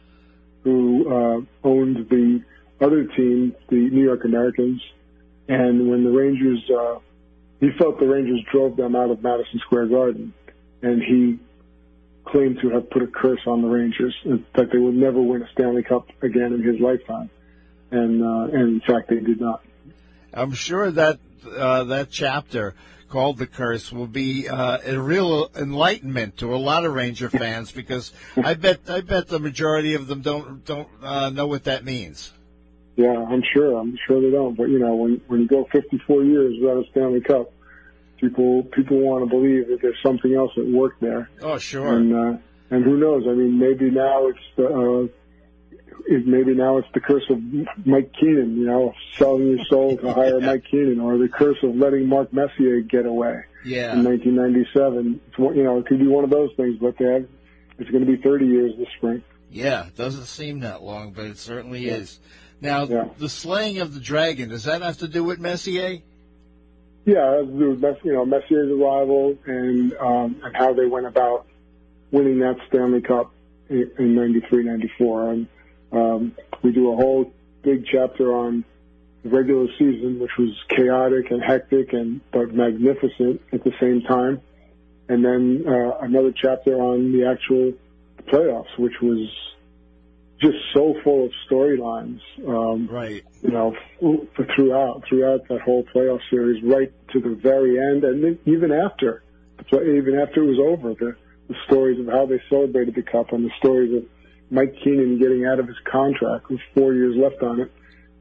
who 0.64 1.10
uh, 1.10 1.42
owned 1.68 2.10
the 2.10 2.44
other 2.82 3.06
team, 3.06 3.56
the 3.70 3.76
New 3.76 4.04
York 4.04 4.26
Americans. 4.26 4.82
And 5.48 5.90
when 5.90 6.04
the 6.04 6.12
Rangers, 6.12 6.70
uh, 6.70 7.00
he 7.60 7.72
felt 7.78 8.00
the 8.00 8.08
Rangers 8.08 8.42
drove 8.52 8.78
them 8.78 8.96
out 8.96 9.10
of 9.10 9.24
Madison 9.24 9.60
Square 9.60 9.88
Garden, 9.88 10.34
and 10.82 11.02
he 11.02 11.40
claimed 12.32 12.60
to 12.62 12.70
have 12.70 12.90
put 12.90 13.02
a 13.02 13.08
curse 13.08 13.42
on 13.48 13.62
the 13.62 13.68
Rangers 13.68 14.16
that 14.56 14.72
they 14.72 14.78
would 14.78 14.96
never 14.96 15.22
win 15.22 15.42
a 15.42 15.50
Stanley 15.52 15.84
Cup 15.84 16.10
again 16.22 16.54
in 16.54 16.64
his 16.64 16.80
lifetime. 16.80 17.30
And 17.92 18.24
uh, 18.24 18.56
and 18.56 18.82
in 18.82 18.82
fact, 18.82 19.10
they 19.10 19.20
did 19.20 19.42
not. 19.42 19.64
I'm 20.34 20.54
sure 20.54 20.92
that 20.92 21.20
uh, 21.58 21.86
that 21.86 22.12
chapter 22.12 22.76
called 23.10 23.40
the 23.40 23.48
curse 23.48 23.92
will 23.92 24.08
be 24.08 24.48
uh, 24.48 24.78
a 24.86 25.00
real 25.00 25.50
enlightenment 25.56 26.38
to 26.38 26.54
a 26.54 26.58
lot 26.58 26.86
of 26.86 26.94
Ranger 26.94 27.30
fans 27.30 27.72
because 27.72 28.14
I 28.38 28.54
bet 28.56 28.82
I 28.88 29.02
bet 29.02 29.28
the 29.28 29.40
majority 29.40 29.96
of 29.96 30.08
them 30.08 30.22
don't 30.22 30.64
don't 30.66 30.88
uh, 31.02 31.30
know 31.30 31.48
what 31.48 31.64
that 31.64 31.84
means. 31.84 32.32
Yeah, 32.96 33.26
I'm 33.30 33.44
sure. 33.54 33.80
I'm 33.80 33.98
sure 34.08 34.22
they 34.22 34.30
don't. 34.30 34.56
But 34.56 34.70
you 34.70 34.78
know, 34.78 34.96
when 34.96 35.22
when 35.28 35.42
you 35.42 35.48
go 35.48 35.68
54 35.72 36.24
years 36.24 36.56
without 36.62 36.86
a 36.86 36.90
Stanley 36.92 37.22
Cup, 37.22 37.52
people 38.22 38.64
people 38.64 38.98
want 39.00 39.24
to 39.24 39.30
believe 39.30 39.68
that 39.68 39.80
there's 39.82 40.02
something 40.04 40.34
else 40.34 40.52
at 40.58 40.66
work 40.66 41.00
there. 41.00 41.30
Oh, 41.42 41.58
sure. 41.58 41.96
And 41.96 42.14
uh, 42.14 42.38
and 42.70 42.84
who 42.84 42.98
knows? 42.98 43.24
I 43.28 43.34
mean, 43.34 43.58
maybe 43.60 43.90
now 43.90 44.28
it's 44.28 44.40
the 44.56 44.68
uh, 44.68 45.08
it, 46.08 46.26
maybe 46.26 46.54
now 46.54 46.78
it's 46.78 46.88
the 46.94 47.00
curse 47.00 47.24
of 47.30 47.40
Mike 47.86 48.14
Keenan. 48.20 48.58
You 48.58 48.66
know, 48.66 48.94
selling 49.18 49.48
your 49.48 49.66
soul 49.66 49.98
to 49.98 50.14
hire 50.14 50.40
Mike 50.40 50.66
Keenan, 50.70 51.00
or 51.00 51.18
the 51.18 51.30
curse 51.30 51.58
of 51.64 51.76
letting 51.76 52.08
Mark 52.08 52.32
Messier 52.34 52.82
get 52.82 53.06
away 53.06 53.44
yeah. 53.66 53.94
in 53.94 54.04
1997. 54.04 55.22
It's 55.28 55.38
you 55.38 55.64
know, 55.64 55.80
it 55.80 55.86
could 55.88 56.00
be 56.00 56.08
one 56.08 56.24
of 56.24 56.30
those 56.30 56.52
things. 56.58 56.78
But 56.80 56.98
they 56.98 57.06
have, 57.06 57.28
it's 57.78 57.90
going 57.90 58.06
to 58.06 58.12
be 58.12 58.22
30 58.22 58.46
years 58.46 58.72
this 58.78 58.88
spring. 58.98 59.24
Yeah, 59.52 59.88
it 59.88 59.96
doesn't 59.96 60.26
seem 60.26 60.60
that 60.60 60.84
long, 60.84 61.12
but 61.12 61.26
it 61.26 61.38
certainly 61.38 61.88
is. 61.88 62.20
Now, 62.62 62.84
Yeah. 62.86 63.06
the 63.18 63.30
slaying 63.30 63.80
of 63.80 63.94
the 63.94 64.00
dragon, 64.00 64.50
does 64.50 64.66
that 64.66 64.82
have 64.82 65.00
to 65.00 65.08
do 65.08 65.24
with 65.24 65.40
Messier? 65.40 66.00
Yeah, 67.06 67.42
Mess- 67.44 67.98
you 68.04 68.14
know 68.14 68.26
Messier's 68.26 68.72
arrival 68.72 69.38
and 69.46 69.94
um, 69.98 70.42
and 70.44 70.56
how 70.56 70.74
they 70.74 70.86
went 70.86 71.06
about 71.08 71.48
winning 72.12 72.40
that 72.40 72.58
Stanley 72.68 73.02
Cup 73.02 73.32
in, 73.70 73.92
in 73.98 74.16
'93, 74.16 74.64
'94, 74.64 75.32
and 75.32 75.48
um, 75.92 76.36
we 76.62 76.72
do 76.72 76.92
a 76.92 76.96
whole 76.96 77.32
big 77.64 77.86
chapter 77.86 78.34
on 78.36 78.64
the 79.24 79.30
regular 79.30 79.68
season, 79.78 80.20
which 80.20 80.38
was 80.38 80.52
chaotic 80.70 81.32
and 81.32 81.42
hectic 81.42 81.94
and 81.94 82.22
but 82.32 82.54
magnificent 82.54 83.42
at 83.52 83.64
the 83.64 83.74
same 83.80 84.02
time, 84.02 84.42
and 85.08 85.24
then 85.24 85.64
uh, 85.68 85.98
another 86.02 86.32
chapter 86.32 86.76
on 86.76 87.12
the 87.12 87.26
actual 87.26 87.74
playoffs, 88.28 88.78
which 88.78 89.02
was 89.02 89.30
just 90.40 90.58
so 90.74 90.96
full 91.04 91.26
of 91.26 91.32
storylines. 91.50 92.20
Um, 92.48 92.88
Right. 92.88 93.24
you 93.42 93.52
know, 93.52 93.76
f- 94.02 94.48
throughout 94.56 95.04
throughout 95.08 95.48
that 95.50 95.62
whole 95.62 95.84
playoff 95.84 96.22
series, 96.30 96.64
right 96.64 96.92
to 97.12 97.20
the 97.20 97.36
very 97.36 97.78
end, 97.80 98.04
and 98.04 98.24
then 98.24 98.40
even 98.46 98.72
after, 98.72 99.24
even 99.72 100.18
after 100.20 100.44
it 100.44 100.48
was 100.48 100.60
over, 100.60 100.94
the, 100.94 101.16
the 101.48 101.56
stories 101.68 102.00
of 102.00 102.08
how 102.08 102.26
they 102.26 102.42
celebrated 102.50 102.96
the 102.96 103.02
cup 103.04 103.32
and 103.34 103.46
the 103.46 103.52
stories 103.60 103.94
of 103.96 104.06
Mike 104.52 104.76
Keenan 104.84 105.20
getting 105.20 105.46
out 105.46 105.60
of 105.60 105.68
his 105.68 105.78
contract 105.86 106.50
with 106.50 106.60
four 106.74 106.94
years 106.94 107.16
left 107.16 107.42
on 107.44 107.60
it 107.62 107.72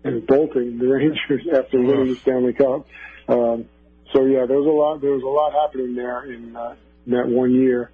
and 0.05 0.27
bolting 0.27 0.79
the 0.79 0.87
Rangers 0.95 1.47
after 1.57 1.81
winning 1.81 2.09
the 2.15 2.17
Stanley 2.17 2.53
Cup. 2.53 2.87
Um, 3.29 3.67
so 4.13 4.25
yeah, 4.25 4.47
there 4.47 4.57
was 4.59 4.67
a 4.67 4.71
lot. 4.71 5.01
There 5.01 5.13
was 5.13 5.23
a 5.23 5.27
lot 5.27 5.53
happening 5.53 5.95
there 5.95 6.25
in, 6.25 6.57
uh, 6.57 6.75
in 7.07 7.13
that 7.13 7.29
one 7.29 7.53
year, 7.53 7.91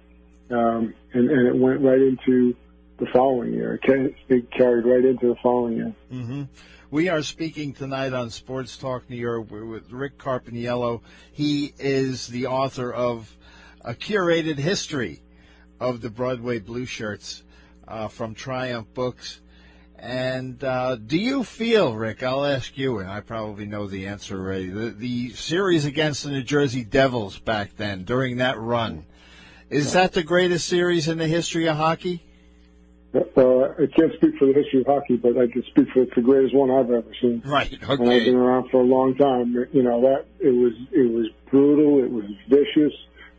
um, 0.49 0.93
and 1.13 1.29
and 1.29 1.47
it 1.47 1.55
went 1.55 1.81
right 1.81 1.99
into 2.01 2.55
the 2.97 3.05
following 3.07 3.53
year. 3.53 3.75
It, 3.75 3.81
ca- 3.83 4.15
it 4.29 4.51
carried 4.51 4.85
right 4.85 5.03
into 5.05 5.27
the 5.27 5.35
following 5.41 5.75
year. 5.77 5.93
hmm 6.09 6.43
We 6.89 7.09
are 7.09 7.21
speaking 7.21 7.73
tonight 7.73 8.13
on 8.13 8.29
Sports 8.29 8.77
Talk 8.77 9.09
New 9.09 9.17
York 9.17 9.49
with 9.51 9.91
Rick 9.91 10.17
Carpiniello. 10.17 11.01
He 11.31 11.73
is 11.77 12.27
the 12.27 12.47
author 12.47 12.91
of 12.91 13.35
a 13.81 13.93
curated 13.93 14.57
history 14.57 15.21
of 15.79 16.01
the 16.01 16.09
Broadway 16.09 16.59
Blue 16.59 16.85
Shirts 16.85 17.43
uh, 17.87 18.07
from 18.07 18.33
Triumph 18.33 18.93
Books. 18.93 19.41
And 19.97 20.63
uh, 20.63 20.95
do 20.97 21.17
you 21.17 21.43
feel, 21.43 21.95
Rick? 21.95 22.21
I'll 22.21 22.45
ask 22.45 22.77
you, 22.77 22.99
and 22.99 23.09
I 23.09 23.21
probably 23.21 23.65
know 23.65 23.87
the 23.87 24.07
answer 24.07 24.37
already. 24.37 24.69
The, 24.69 24.89
the 24.91 25.29
series 25.31 25.85
against 25.85 26.23
the 26.23 26.31
New 26.31 26.43
Jersey 26.43 26.83
Devils 26.83 27.39
back 27.39 27.77
then, 27.77 28.03
during 28.03 28.37
that 28.37 28.59
run, 28.59 29.05
is 29.69 29.93
that 29.93 30.13
the 30.13 30.23
greatest 30.23 30.67
series 30.67 31.07
in 31.07 31.17
the 31.17 31.27
history 31.27 31.67
of 31.67 31.77
hockey? 31.77 32.24
Uh, 33.15 33.69
I 33.81 33.87
can't 33.95 34.13
speak 34.15 34.35
for 34.37 34.47
the 34.47 34.53
history 34.53 34.81
of 34.81 34.87
hockey, 34.87 35.15
but 35.15 35.37
I 35.37 35.47
can 35.47 35.63
speak 35.67 35.87
for 35.93 36.01
it's 36.01 36.15
the 36.15 36.21
greatest 36.21 36.53
one 36.53 36.69
I've 36.69 36.91
ever 36.91 37.13
seen. 37.21 37.41
Right. 37.45 37.71
And 37.71 38.09
I've 38.09 38.25
been 38.25 38.35
around 38.35 38.69
for 38.69 38.81
a 38.81 38.85
long 38.85 39.15
time. 39.15 39.55
You 39.71 39.83
know 39.83 40.01
that 40.01 40.25
it 40.39 40.51
was 40.51 40.73
it 40.91 41.11
was 41.11 41.27
brutal. 41.49 42.03
It 42.03 42.11
was 42.11 42.25
vicious. 42.49 42.93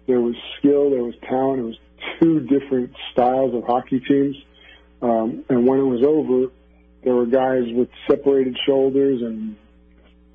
There 0.07 0.21
was 0.21 0.35
skill. 0.59 0.91
There 0.91 1.03
was 1.03 1.15
talent. 1.29 1.61
It 1.61 1.65
was 1.65 1.79
two 2.21 2.41
different 2.41 2.93
styles 3.13 3.55
of 3.55 3.65
hockey 3.65 4.01
teams. 4.01 4.37
Um, 5.03 5.45
and 5.49 5.67
when 5.67 5.79
it 5.79 5.85
was 5.85 6.03
over, 6.03 6.51
there 7.05 7.15
were 7.15 7.27
guys 7.27 7.65
with 7.73 7.89
separated 8.09 8.57
shoulders 8.67 9.21
and 9.23 9.57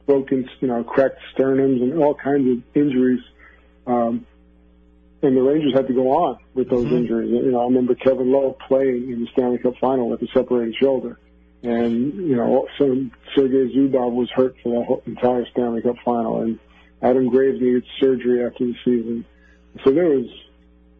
broken, 0.06 0.48
you 0.60 0.68
know, 0.68 0.84
cracked 0.84 1.20
sternums 1.36 1.82
and 1.82 1.98
all 1.98 2.16
kinds 2.16 2.48
of 2.50 2.64
injuries. 2.76 3.22
Um, 3.88 4.26
and 5.24 5.38
the 5.38 5.42
Rangers 5.42 5.74
had 5.74 5.88
to 5.88 5.94
go 5.94 6.10
on 6.12 6.38
with 6.54 6.70
those 6.70 6.86
mm-hmm. 6.86 6.96
injuries. 6.96 7.32
You 7.32 7.52
know, 7.52 7.62
I 7.62 7.66
remember 7.66 7.96
Kevin 7.96 8.32
Lowe 8.32 8.58
playing 8.68 9.12
in 9.12 9.22
the 9.22 9.28
Stanley 9.34 9.60
Cup 9.60 9.76
final 9.80 10.10
with 10.10 10.22
a 10.22 10.28
separated 10.34 10.76
shoulder. 10.76 11.20
And, 11.64 12.14
you 12.16 12.36
know, 12.36 12.68
so 12.80 13.06
Sergei 13.36 13.72
Zubov 13.76 14.14
was 14.14 14.32
hurt 14.32 14.56
for 14.64 14.70
that 14.70 14.86
whole 14.86 15.04
entire 15.06 15.46
Stanley 15.52 15.84
Cup 15.84 15.98
final. 16.04 16.42
And 16.42 16.60
Adam 17.04 17.30
Graves 17.30 17.62
needed 17.62 17.86
surgery 18.00 18.44
after 18.44 18.66
the 18.66 18.76
season. 18.84 19.26
So 19.84 19.92
there 19.92 20.10
was, 20.10 20.26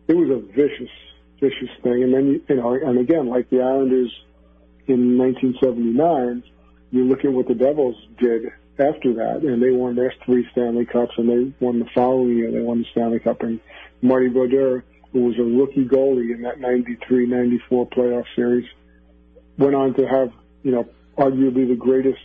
it 0.08 0.14
was 0.14 0.30
a 0.30 0.40
vicious, 0.54 0.92
vicious 1.40 1.70
thing. 1.82 2.04
And 2.04 2.14
then, 2.14 2.28
you, 2.28 2.44
you 2.48 2.56
know, 2.58 2.74
and 2.74 3.00
again, 3.00 3.28
like 3.28 3.50
the 3.50 3.62
Islanders 3.62 4.12
in 4.86 5.18
1979, 5.18 6.44
you 6.92 7.06
look 7.06 7.26
at 7.26 7.32
what 7.32 7.48
the 7.48 7.56
Devils 7.56 7.96
did 8.20 8.52
after 8.78 9.14
that, 9.16 9.42
and 9.44 9.62
they 9.62 9.72
won 9.72 9.96
their 9.96 10.14
three 10.26 10.48
Stanley 10.52 10.86
Cups, 10.86 11.14
and 11.18 11.30
they 11.30 11.54
won 11.66 11.80
the 11.80 11.90
following 11.94 12.38
year. 12.38 12.52
They 12.52 12.62
won 12.62 12.80
the 12.80 12.88
Stanley 12.92 13.20
Cup, 13.20 13.42
and 13.42 13.60
Marty 14.02 14.28
Brodeur, 14.28 14.84
who 15.12 15.26
was 15.26 15.38
a 15.38 15.44
rookie 15.44 15.86
goalie 15.86 16.34
in 16.34 16.44
that 16.44 16.60
93-94 16.60 17.92
playoff 17.92 18.26
series, 18.36 18.68
went 19.58 19.76
on 19.76 19.94
to 19.96 20.08
have, 20.08 20.32
you 20.64 20.72
know, 20.72 20.88
arguably 21.18 21.68
the 21.68 21.76
greatest 21.76 22.20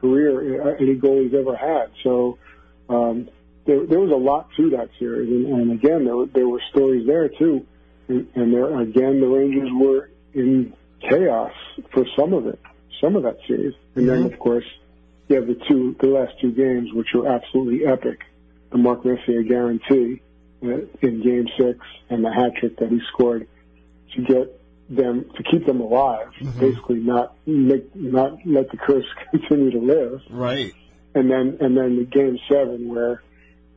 career, 0.00 0.76
any 0.76 0.96
goalie's 0.96 1.34
ever 1.34 1.56
had. 1.56 1.90
So 2.02 2.38
um, 2.88 3.28
there, 3.66 3.86
there 3.86 4.00
was 4.00 4.10
a 4.10 4.16
lot 4.16 4.48
to 4.56 4.70
that 4.70 4.90
series, 4.98 5.28
and, 5.28 5.60
and 5.60 5.72
again, 5.72 6.04
there 6.04 6.16
were, 6.16 6.26
there 6.26 6.48
were 6.48 6.62
stories 6.70 7.06
there 7.06 7.28
too. 7.28 7.66
And, 8.08 8.26
and 8.34 8.52
there 8.52 8.80
again, 8.80 9.20
the 9.20 9.26
Rangers 9.26 9.70
were 9.72 10.10
in 10.34 10.74
chaos 11.00 11.52
for 11.92 12.04
some 12.16 12.32
of 12.32 12.46
it, 12.46 12.58
some 13.00 13.16
of 13.16 13.22
that 13.22 13.38
series, 13.46 13.74
and 13.94 14.06
mm-hmm. 14.06 14.24
then 14.24 14.32
of 14.32 14.38
course 14.38 14.64
you 15.28 15.36
have 15.36 15.46
the 15.46 15.58
two, 15.68 15.96
the 16.00 16.08
last 16.08 16.32
two 16.40 16.52
games, 16.52 16.92
which 16.92 17.08
were 17.14 17.28
absolutely 17.28 17.86
epic. 17.86 18.20
The 18.70 18.78
Mark 18.78 19.04
Messier 19.04 19.42
guarantee 19.42 20.20
in 20.62 21.22
Game 21.22 21.46
Six, 21.58 21.78
and 22.08 22.24
the 22.24 22.32
hat 22.32 22.52
trick 22.58 22.78
that 22.78 22.88
he 22.88 23.00
scored 23.12 23.46
to 24.14 24.22
get 24.22 24.60
them 24.88 25.30
to 25.36 25.42
keep 25.44 25.66
them 25.66 25.80
alive, 25.80 26.28
mm-hmm. 26.40 26.58
basically 26.58 26.98
not 26.98 27.34
make 27.46 27.94
not 27.94 28.38
let 28.44 28.70
the 28.70 28.76
curse 28.76 29.06
continue 29.30 29.70
to 29.70 29.78
live. 29.78 30.20
Right. 30.30 30.72
And 31.14 31.30
then 31.30 31.58
and 31.60 31.76
then 31.76 31.96
the 31.96 32.04
game 32.04 32.38
seven 32.48 32.88
where 32.88 33.22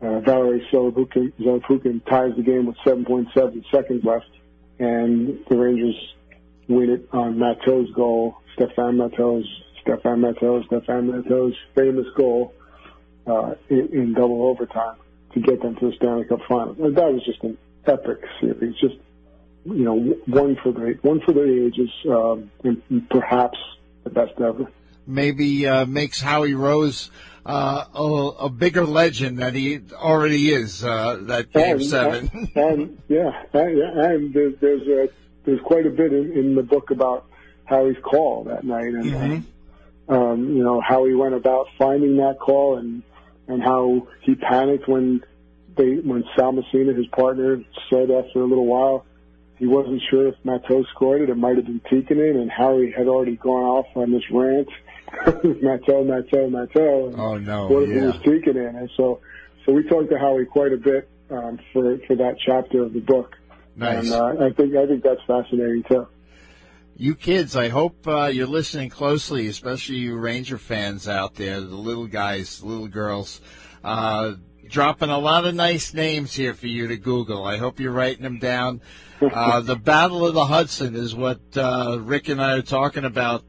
uh, 0.02 0.20
Valeri 0.20 0.68
Zelepukin 0.72 2.06
ties 2.06 2.36
the 2.36 2.44
game 2.44 2.66
with 2.66 2.76
7.7 2.86 3.64
seconds 3.72 4.04
left, 4.04 4.26
and 4.78 5.40
the 5.48 5.56
Rangers 5.56 5.96
win 6.68 6.90
it 6.90 7.08
on 7.14 7.38
Matteau's 7.38 7.92
goal, 7.94 8.36
Stefan 8.56 8.98
Matteau's 8.98 9.48
Stefan 9.82 10.22
Matteau, 10.22 10.66
Stefan 10.66 11.08
Matteau's 11.08 11.56
famous 11.76 12.08
goal 12.16 12.54
uh, 13.28 13.54
in, 13.70 13.90
in 13.94 14.14
double 14.14 14.48
overtime 14.48 14.96
to 15.34 15.40
get 15.40 15.62
them 15.62 15.76
to 15.76 15.90
the 15.90 15.96
Stanley 15.96 16.26
Cup 16.26 16.40
final. 16.48 16.74
That 16.74 17.14
was 17.14 17.24
just 17.26 17.44
an 17.44 17.58
epic 17.86 18.20
series, 18.40 18.76
just 18.80 18.96
you 19.66 19.84
know, 19.86 19.96
one 20.28 20.58
for 20.62 20.72
the 20.72 20.98
one 21.02 21.22
for 21.22 21.34
the 21.34 21.66
ages, 21.66 21.90
um, 22.10 22.52
and 22.64 23.10
perhaps 23.10 23.58
the 24.04 24.10
best 24.10 24.34
ever. 24.40 24.68
Maybe 25.06 25.68
uh, 25.68 25.86
makes 25.86 26.22
Howie 26.22 26.54
Rose 26.54 27.10
uh, 27.46 27.86
a, 27.94 28.46
a, 28.46 28.50
bigger 28.50 28.86
legend 28.86 29.40
than 29.40 29.54
he 29.54 29.82
already 29.94 30.50
is. 30.50 30.84
Uh, 30.84 31.18
that 31.24 31.52
game 31.52 31.78
and, 31.78 31.86
seven. 31.86 32.30
And, 32.56 32.58
and 32.58 33.02
yeah, 33.10 33.32
and, 33.54 33.80
and 33.80 34.34
there's 34.34 34.56
there's, 34.60 34.88
a, 34.88 35.10
there's 35.46 35.60
quite 35.62 35.86
a 35.86 35.90
bit 35.90 36.14
in, 36.14 36.32
in, 36.34 36.56
the 36.56 36.64
book 36.64 36.92
about 36.92 37.26
Howie's 37.66 37.98
call 38.02 38.46
that 38.46 38.64
night, 38.64 38.86
and 38.86 39.06
mm-hmm. 39.06 40.14
um, 40.14 40.56
you 40.56 40.64
know 40.64 40.80
how 40.82 41.06
he 41.06 41.14
went 41.14 41.36
about 41.36 41.68
finding 41.78 42.18
that 42.18 42.38
call, 42.40 42.78
and 42.78 43.04
and 43.48 43.62
how 43.62 44.08
he 44.22 44.36
panicked 44.36 44.88
when 44.88 45.24
they 45.76 45.96
when 45.96 46.24
Sal 46.36 46.52
Messina, 46.52 46.94
his 46.94 47.08
partner, 47.08 47.62
said 47.90 48.12
after 48.12 48.42
a 48.42 48.46
little 48.46 48.66
while 48.66 49.06
he 49.64 49.68
wasn't 49.68 50.02
sure 50.10 50.28
if 50.28 50.36
Matteau 50.44 50.86
scored 50.90 51.22
it. 51.22 51.30
It 51.30 51.38
might 51.38 51.56
have 51.56 51.66
been 51.66 51.80
Tikkanen, 51.82 52.42
and 52.42 52.52
Harry 52.52 52.92
had 52.92 53.08
already 53.08 53.38
gone 53.38 53.64
off 53.64 53.86
on 53.96 54.12
this 54.12 54.24
rant. 54.30 54.68
Matteau, 55.26 56.04
Matteau, 56.04 56.50
Matteau. 56.50 57.18
Oh 57.18 57.38
no! 57.38 57.68
What 57.68 57.84
if 57.84 57.90
yeah. 57.90 57.96
it 57.96 58.06
was 58.08 58.16
Tikkanen? 58.16 58.78
And 58.78 58.90
so, 58.98 59.22
so 59.66 59.72
we 59.72 59.88
talked 59.88 60.10
to 60.10 60.18
Howie 60.18 60.46
quite 60.46 60.74
a 60.74 60.78
bit 60.78 61.08
um, 61.30 61.60
for 61.72 61.98
for 62.08 62.16
that 62.18 62.38
chapter 62.46 62.84
of 62.84 62.94
the 62.94 63.00
book. 63.00 63.38
Nice. 63.76 64.04
And 64.04 64.14
uh, 64.14 64.46
I 64.46 64.52
think 64.52 64.76
I 64.76 64.86
think 64.88 65.04
that's 65.04 65.22
fascinating 65.28 65.84
too. 65.84 66.08
You 66.96 67.16
kids, 67.16 67.56
I 67.56 67.70
hope 67.70 68.08
uh, 68.08 68.26
you're 68.26 68.46
listening 68.46 68.90
closely, 68.90 69.48
especially 69.48 69.96
you 69.96 70.16
Ranger 70.16 70.60
fans 70.60 71.08
out 71.08 71.36
there, 71.36 71.60
the 71.60 71.76
little 71.76 72.06
guys, 72.06 72.64
little 72.64 72.88
girls. 72.88 73.42
Uh, 73.84 74.34
dropping 74.68 75.10
a 75.10 75.18
lot 75.18 75.46
of 75.46 75.56
nice 75.56 75.94
names 75.94 76.36
here 76.36 76.54
for 76.54 76.68
you 76.68 76.88
to 76.88 76.98
Google. 76.98 77.44
I 77.46 77.58
hope 77.58 77.80
you're 77.80 77.92
writing 77.92 78.24
them 78.24 78.38
down. 78.38 78.82
Uh, 79.22 79.62
the 79.62 79.76
Battle 79.76 80.28
of 80.28 80.36
the 80.36 80.46
Hudson 80.46 80.96
is 80.96 81.16
what 81.16 81.42
uh, 81.56 81.98
Rick 82.00 82.30
and 82.30 82.42
I 82.42 82.54
are 82.54 82.62
talking 82.62 83.06
about 83.06 83.44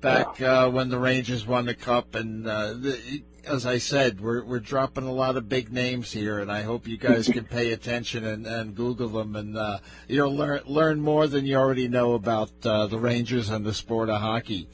back 0.00 0.40
uh, 0.40 0.68
when 0.68 0.88
the 0.88 0.98
Rangers 0.98 1.46
won 1.46 1.66
the 1.66 1.74
Cup. 1.74 2.14
And 2.14 2.46
uh, 2.46 2.72
the, 2.74 3.22
as 3.46 3.66
I 3.66 3.78
said, 3.78 4.20
we're 4.20 4.44
we're 4.44 4.60
dropping 4.60 5.04
a 5.04 5.12
lot 5.12 5.36
of 5.36 5.48
big 5.48 5.72
names 5.72 6.12
here, 6.12 6.38
and 6.38 6.50
I 6.50 6.62
hope 6.62 6.86
you 6.86 6.96
guys 6.96 7.28
can 7.28 7.44
pay 7.58 7.72
attention 7.72 8.24
and, 8.24 8.46
and 8.46 8.74
Google 8.74 9.08
them, 9.08 9.36
and 9.36 9.56
uh, 9.56 9.78
you'll 10.08 10.34
learn 10.34 10.60
learn 10.66 11.00
more 11.00 11.26
than 11.26 11.46
you 11.46 11.56
already 11.56 11.88
know 11.88 12.14
about 12.14 12.50
uh, 12.64 12.86
the 12.86 12.98
Rangers 12.98 13.50
and 13.50 13.64
the 13.64 13.74
sport 13.74 14.08
of 14.08 14.20
hockey. 14.20 14.68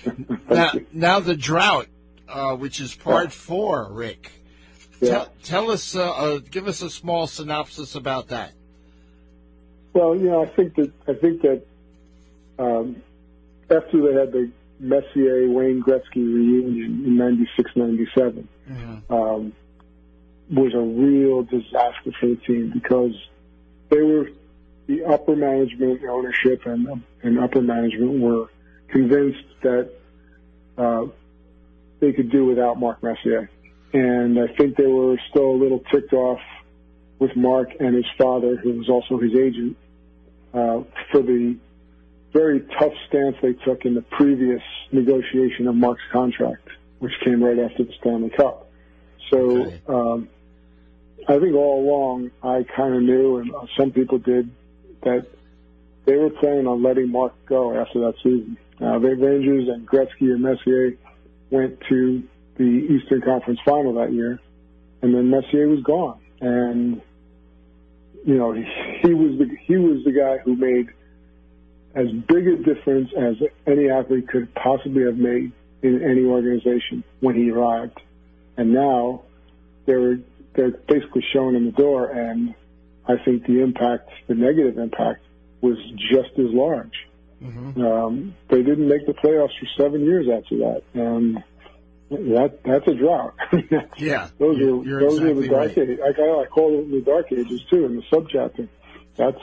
now, 0.50 0.72
now 0.92 1.20
the 1.20 1.36
drought, 1.36 1.88
which 2.58 2.80
is 2.80 2.94
part 2.94 3.32
four, 3.32 3.92
Rick. 3.92 4.32
Yeah. 5.00 5.10
Tell, 5.10 5.28
tell 5.42 5.70
us, 5.70 5.94
give 6.50 6.68
us 6.68 6.82
a 6.82 6.90
small 6.90 7.26
synopsis 7.26 7.94
about 7.94 8.28
that. 8.28 8.52
Well, 9.92 10.16
you 10.16 10.30
know, 10.30 10.42
I 10.42 10.46
think 10.46 10.74
that 10.74 10.92
I 11.06 11.14
think 11.14 11.42
that 11.42 11.62
um, 12.58 13.02
after 13.70 14.00
they 14.00 14.18
had 14.18 14.32
the 14.32 14.50
Messier 14.80 15.48
Wayne 15.48 15.82
Gretzky 15.82 16.16
reunion 16.16 17.04
in 17.06 17.16
'96, 17.16 17.70
'97, 17.76 18.48
mm-hmm. 18.70 19.14
um, 19.14 19.52
was 20.50 20.74
a 20.74 20.78
real 20.78 21.42
disaster 21.42 22.12
for 22.20 22.26
the 22.26 22.36
team 22.46 22.70
because 22.74 23.14
they 23.88 24.02
were 24.02 24.28
the 24.86 25.04
upper 25.04 25.34
management, 25.34 26.02
ownership, 26.04 26.66
and 26.66 27.02
and 27.22 27.38
upper 27.38 27.62
management 27.62 28.20
were 28.20 28.48
convinced 28.88 29.44
that 29.62 29.90
uh, 30.76 31.06
they 32.00 32.12
could 32.12 32.30
do 32.30 32.44
without 32.44 32.78
Mark 32.78 33.02
Messier, 33.02 33.50
and 33.92 34.38
I 34.38 34.48
think 34.54 34.76
they 34.76 34.86
were 34.86 35.18
still 35.30 35.50
a 35.50 35.58
little 35.58 35.80
ticked 35.90 36.12
off 36.12 36.40
with 37.18 37.34
Mark 37.36 37.70
and 37.80 37.94
his 37.94 38.06
father, 38.18 38.56
who 38.56 38.72
was 38.72 38.88
also 38.88 39.18
his 39.18 39.34
agent, 39.34 39.76
uh, 40.52 40.82
for 41.10 41.22
the 41.22 41.56
very 42.34 42.60
tough 42.78 42.92
stance 43.08 43.36
they 43.40 43.52
took 43.52 43.84
in 43.84 43.94
the 43.94 44.02
previous 44.02 44.60
negotiation 44.90 45.68
of 45.68 45.76
Mark's 45.76 46.02
contract, 46.12 46.68
which 46.98 47.12
came 47.24 47.42
right 47.42 47.58
after 47.58 47.84
the 47.84 47.92
Stanley 48.00 48.30
Cup. 48.30 48.70
So 49.30 49.72
um, 49.88 50.28
I 51.28 51.38
think 51.38 51.54
all 51.54 51.80
along 51.80 52.32
I 52.42 52.66
kind 52.76 52.94
of 52.94 53.02
knew, 53.02 53.38
and 53.38 53.50
some 53.78 53.92
people 53.92 54.18
did, 54.18 54.50
that 55.02 55.26
they 56.04 56.16
were 56.16 56.30
planning 56.30 56.66
on 56.66 56.82
letting 56.82 57.10
Mark 57.10 57.32
go 57.46 57.80
after 57.80 58.00
that 58.00 58.14
season. 58.16 58.58
Uh, 58.80 58.98
the 58.98 59.14
Rangers 59.14 59.68
and 59.68 59.88
Gretzky 59.88 60.32
and 60.32 60.42
Messier 60.42 60.98
went 61.50 61.80
to 61.88 62.24
the 62.56 62.64
Eastern 62.64 63.22
Conference 63.22 63.60
Final 63.64 63.94
that 63.94 64.12
year, 64.12 64.40
and 65.02 65.14
then 65.14 65.30
Messier 65.30 65.68
was 65.68 65.82
gone. 65.84 66.20
And 66.40 67.00
you 68.24 68.36
know, 68.36 68.52
he, 68.52 68.64
he 69.02 69.14
was 69.14 69.38
the 69.38 69.56
he 69.66 69.76
was 69.76 70.02
the 70.04 70.12
guy 70.12 70.38
who 70.38 70.56
made 70.56 70.88
as 71.94 72.10
big 72.10 72.46
a 72.48 72.56
difference 72.56 73.10
as 73.16 73.36
any 73.66 73.88
athlete 73.88 74.28
could 74.28 74.54
possibly 74.54 75.04
have 75.04 75.16
made 75.16 75.52
in 75.82 76.02
any 76.02 76.24
organization 76.24 77.04
when 77.20 77.34
he 77.36 77.50
arrived. 77.50 78.00
And 78.56 78.72
now 78.72 79.22
they're 79.86 80.18
they're 80.54 80.70
basically 80.70 81.24
shown 81.32 81.56
in 81.56 81.66
the 81.66 81.72
door, 81.72 82.10
and 82.10 82.54
I 83.06 83.16
think 83.24 83.46
the 83.46 83.60
impact, 83.60 84.08
the 84.28 84.34
negative 84.34 84.78
impact, 84.78 85.24
was 85.60 85.76
just 85.96 86.38
as 86.38 86.52
large. 86.52 86.92
Mm-hmm. 87.42 87.80
Um, 87.80 88.34
they 88.48 88.62
didn't 88.62 88.88
make 88.88 89.06
the 89.06 89.12
playoffs 89.12 89.58
for 89.58 89.82
seven 89.82 90.04
years 90.04 90.26
after 90.32 90.58
that, 90.58 90.82
and 90.94 91.42
that 92.10 92.60
that's 92.64 92.86
a 92.86 92.94
drought. 92.94 93.34
yeah, 93.98 94.28
those 94.38 94.58
are 94.60 95.00
those 95.00 95.18
exactly 95.18 95.30
are 95.30 95.34
the 95.34 95.48
dark 95.48 95.76
right. 95.76 95.78
ages. 95.78 95.98
I, 96.02 96.42
I 96.42 96.46
call 96.46 96.80
it 96.80 96.90
the 96.90 97.00
dark 97.00 97.32
ages 97.32 97.62
too 97.68 97.84
in 97.84 97.96
the 97.96 98.02
subchapter. 98.02 98.68
That's 99.16 99.40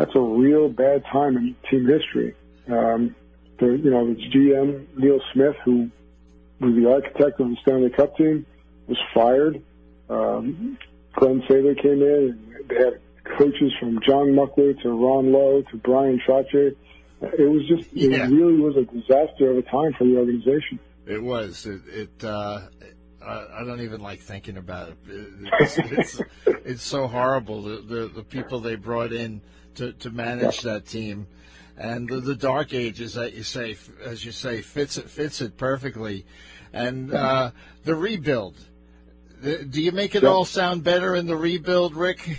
that's 0.00 0.16
a 0.16 0.20
real 0.20 0.70
bad 0.70 1.04
time 1.12 1.36
in 1.36 1.54
team 1.70 1.86
history. 1.86 2.34
Um, 2.68 3.14
the 3.58 3.66
you 3.66 3.90
know 3.90 4.14
the 4.14 4.20
GM 4.30 4.86
Neil 4.96 5.20
Smith, 5.34 5.56
who 5.62 5.90
was 6.58 6.74
the 6.74 6.90
architect 6.90 7.38
of 7.38 7.48
the 7.48 7.56
Stanley 7.60 7.90
Cup 7.90 8.16
team, 8.16 8.46
was 8.86 8.96
fired. 9.12 9.62
Um, 10.08 10.78
Glenn 11.16 11.42
Sather 11.42 11.80
came 11.80 12.02
in, 12.02 12.40
and 12.58 12.70
they 12.70 12.76
had 12.76 13.00
coaches 13.36 13.72
from 13.78 14.00
John 14.06 14.28
Muckler 14.28 14.80
to 14.82 14.88
Ron 14.88 15.32
Low 15.32 15.62
to 15.70 15.76
Bryan 15.76 16.18
Trottier. 16.26 16.74
It 17.20 17.50
was 17.50 17.68
just 17.68 17.92
yeah. 17.92 18.24
it 18.24 18.30
really 18.30 18.58
was 18.58 18.76
a 18.76 18.84
disaster 18.84 19.50
of 19.50 19.58
a 19.58 19.62
time 19.62 19.92
for 19.98 20.04
the 20.04 20.16
organization. 20.16 20.78
It 21.06 21.22
was. 21.22 21.66
It. 21.66 21.82
it 21.88 22.24
uh, 22.24 22.62
I, 23.22 23.64
don't 23.66 23.82
even 23.82 24.00
like 24.00 24.20
thinking 24.20 24.56
about 24.56 24.88
it. 24.88 24.96
It's, 25.06 25.78
it's, 25.78 26.20
it's 26.46 26.82
so 26.82 27.06
horrible. 27.06 27.60
The, 27.60 27.82
the, 27.82 28.08
the 28.08 28.22
people 28.22 28.60
they 28.60 28.76
brought 28.76 29.12
in 29.12 29.42
to 29.76 29.92
to 29.92 30.10
manage 30.10 30.62
that 30.62 30.86
team, 30.86 31.26
and 31.76 32.08
the, 32.08 32.20
the 32.20 32.34
dark 32.34 32.74
ages 32.74 33.14
that 33.14 33.34
you 33.34 33.42
say, 33.42 33.76
as 34.04 34.24
you 34.24 34.32
say, 34.32 34.62
fits 34.62 34.96
it 34.96 35.08
fits 35.10 35.40
it 35.40 35.56
perfectly, 35.56 36.26
and 36.72 37.12
uh, 37.12 37.50
the 37.84 37.94
rebuild. 37.94 38.56
Do 39.42 39.80
you 39.80 39.92
make 39.92 40.14
it 40.14 40.24
all 40.24 40.44
sound 40.44 40.84
better 40.84 41.14
in 41.14 41.26
the 41.26 41.36
rebuild, 41.36 41.96
Rick? 41.96 42.38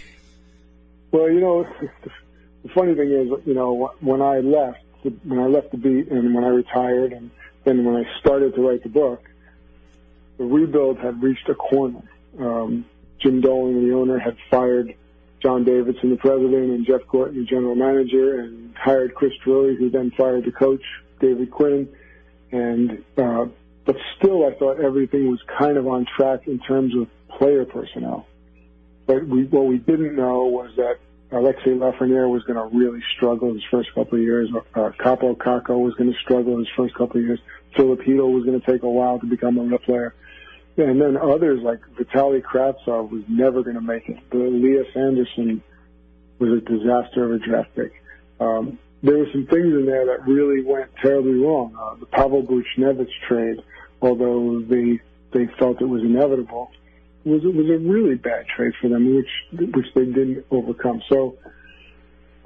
Well, 1.11 1.31
you 1.31 1.39
know, 1.39 1.63
the 2.63 2.69
funny 2.75 2.93
thing 2.93 3.11
is, 3.11 3.45
you 3.45 3.53
know, 3.53 3.91
when 4.01 4.21
I 4.21 4.39
left, 4.39 4.79
when 5.23 5.39
I 5.39 5.47
left 5.47 5.71
the 5.71 5.77
beat, 5.77 6.09
and 6.09 6.33
when 6.35 6.43
I 6.43 6.49
retired, 6.49 7.13
and 7.13 7.31
then 7.63 7.83
when 7.85 7.95
I 7.95 8.19
started 8.19 8.53
to 8.55 8.67
write 8.67 8.83
the 8.83 8.89
book, 8.89 9.23
the 10.37 10.45
rebuild 10.45 10.99
had 10.99 11.21
reached 11.21 11.49
a 11.49 11.55
corner. 11.55 12.03
Um, 12.39 12.85
Jim 13.19 13.41
Dolan, 13.41 13.87
the 13.87 13.93
owner, 13.93 14.19
had 14.19 14.37
fired 14.49 14.95
John 15.41 15.63
Davidson, 15.63 16.11
the 16.11 16.17
president, 16.17 16.71
and 16.71 16.85
Jeff 16.85 17.01
Gorton, 17.07 17.39
the 17.39 17.45
general 17.45 17.75
manager, 17.75 18.41
and 18.41 18.75
hired 18.75 19.15
Chris 19.15 19.33
Drury, 19.43 19.75
who 19.75 19.89
then 19.89 20.11
fired 20.17 20.45
the 20.45 20.51
coach, 20.51 20.83
David 21.19 21.51
Quinn. 21.51 21.89
And 22.51 23.03
uh, 23.17 23.45
but 23.85 23.95
still, 24.17 24.45
I 24.45 24.53
thought 24.53 24.79
everything 24.79 25.29
was 25.29 25.41
kind 25.57 25.77
of 25.77 25.87
on 25.87 26.05
track 26.05 26.47
in 26.47 26.59
terms 26.59 26.93
of 26.95 27.07
player 27.37 27.65
personnel. 27.65 28.27
But 29.07 29.25
we, 29.25 29.45
what 29.45 29.65
we 29.65 29.77
didn't 29.77 30.15
know 30.15 30.45
was 30.45 30.71
that 30.75 30.99
Alexis 31.31 31.73
Lafreniere 31.77 32.29
was 32.29 32.43
going 32.43 32.57
to 32.57 32.77
really 32.77 33.01
struggle 33.15 33.53
his 33.53 33.63
first 33.71 33.93
couple 33.95 34.17
of 34.17 34.23
years. 34.23 34.49
Uh, 34.75 34.91
Kaapo 34.99 35.35
Kakko 35.35 35.79
was 35.79 35.93
going 35.95 36.11
to 36.11 36.19
struggle 36.19 36.57
his 36.59 36.67
first 36.75 36.93
couple 36.93 37.19
of 37.19 37.25
years. 37.25 37.39
Filip 37.75 38.01
Chytil 38.01 38.31
was 38.33 38.43
going 38.45 38.59
to 38.59 38.71
take 38.71 38.83
a 38.83 38.89
while 38.89 39.17
to 39.19 39.25
become 39.25 39.57
a 39.57 39.61
real 39.61 39.79
player. 39.79 40.13
And 40.77 41.01
then 41.01 41.17
others 41.17 41.61
like 41.61 41.79
Vitaly 41.99 42.41
Kravtsov 42.41 43.11
was 43.11 43.23
never 43.27 43.61
going 43.63 43.75
to 43.75 43.81
make 43.81 44.07
it. 44.07 44.17
The 44.29 44.37
Elias 44.37 44.87
Andersson 44.95 45.61
was 46.39 46.49
a 46.49 46.61
disaster 46.61 47.25
of 47.25 47.41
a 47.41 47.45
draft 47.45 47.75
pick. 47.75 47.93
Um, 48.39 48.79
there 49.03 49.17
were 49.17 49.27
some 49.31 49.47
things 49.47 49.73
in 49.73 49.85
there 49.85 50.05
that 50.05 50.25
really 50.25 50.63
went 50.63 50.91
terribly 51.01 51.33
wrong. 51.33 51.75
Uh, 51.79 51.95
the 51.95 52.05
Pavel 52.05 52.43
Buchnevich 52.43 53.11
trade, 53.27 53.57
although 54.01 54.61
they 54.61 54.99
they 55.33 55.47
felt 55.57 55.81
it 55.81 55.85
was 55.85 56.01
inevitable, 56.03 56.71
was 57.25 57.43
it 57.43 57.53
was 57.53 57.69
a 57.69 57.77
really 57.77 58.15
bad 58.15 58.45
trade 58.47 58.73
for 58.81 58.89
them, 58.89 59.15
which 59.15 59.29
which 59.75 59.87
they 59.95 60.05
didn't 60.05 60.45
overcome. 60.51 61.01
So 61.09 61.37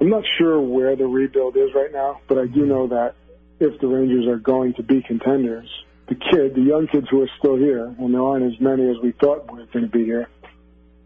I'm 0.00 0.10
not 0.10 0.24
sure 0.38 0.60
where 0.60 0.96
the 0.96 1.06
rebuild 1.06 1.56
is 1.56 1.70
right 1.74 1.92
now, 1.92 2.20
but 2.28 2.38
I 2.38 2.46
do 2.46 2.66
know 2.66 2.88
that 2.88 3.14
if 3.60 3.80
the 3.80 3.86
Rangers 3.86 4.26
are 4.26 4.36
going 4.36 4.74
to 4.74 4.82
be 4.82 5.02
contenders, 5.02 5.68
the 6.08 6.14
kid, 6.14 6.54
the 6.54 6.62
young 6.62 6.86
kids 6.86 7.08
who 7.10 7.22
are 7.22 7.30
still 7.38 7.56
here, 7.56 7.86
and 7.86 8.14
there 8.14 8.22
aren't 8.22 8.44
as 8.44 8.60
many 8.60 8.88
as 8.88 8.96
we 9.02 9.12
thought 9.12 9.50
were 9.50 9.64
going 9.66 9.84
to 9.84 9.90
be 9.90 10.04
here, 10.04 10.28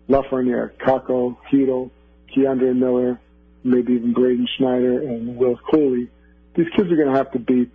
Lafreniere, 0.08 0.72
Kakko, 0.78 1.36
Chytil, 1.50 1.90
K'Andre 2.34 2.76
Miller, 2.76 3.18
maybe 3.64 3.94
even 3.94 4.12
Braden 4.12 4.48
Schneider 4.56 5.00
and 5.00 5.36
Will 5.36 5.58
Cuylle, 5.72 6.08
these 6.54 6.66
kids 6.76 6.90
are 6.90 6.96
going 6.96 7.08
to 7.08 7.16
have 7.16 7.30
to 7.32 7.38
be, 7.38 7.70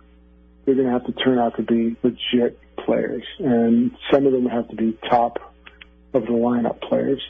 they're 0.64 0.74
going 0.74 0.86
to 0.86 0.92
have 0.92 1.06
to 1.06 1.12
turn 1.12 1.38
out 1.38 1.56
to 1.56 1.62
be 1.62 1.96
legit 2.02 2.58
players. 2.76 3.24
And 3.38 3.96
some 4.12 4.26
of 4.26 4.32
them 4.32 4.46
have 4.46 4.68
to 4.68 4.76
be 4.76 4.98
top 5.08 5.38
of 6.12 6.22
the 6.22 6.32
lineup 6.32 6.80
players. 6.82 7.22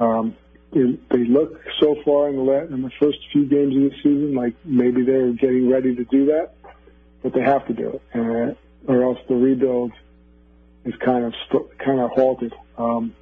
Um, 0.00 0.36
they, 0.72 0.98
they 1.10 1.24
look 1.24 1.60
so 1.80 1.96
far 2.04 2.28
in 2.28 2.36
the, 2.36 2.74
in 2.74 2.82
the 2.82 2.90
first 2.98 3.18
few 3.32 3.46
games 3.46 3.76
of 3.76 3.82
the 3.82 3.96
season 3.96 4.34
like 4.34 4.54
maybe 4.64 5.04
they're 5.04 5.32
getting 5.32 5.70
ready 5.70 5.94
to 5.94 6.04
do 6.04 6.26
that, 6.26 6.52
but 7.22 7.32
they 7.32 7.42
have 7.42 7.66
to 7.68 7.72
do 7.72 7.90
it, 7.90 8.02
uh, 8.14 8.54
or 8.86 9.02
else 9.02 9.18
the 9.28 9.34
rebuild 9.34 9.92
is 10.84 10.94
kind 11.04 11.24
of 11.24 11.34
st- 11.48 11.78
kind 11.78 12.00
of 12.00 12.10
halted. 12.10 12.54
Um, 12.78 13.14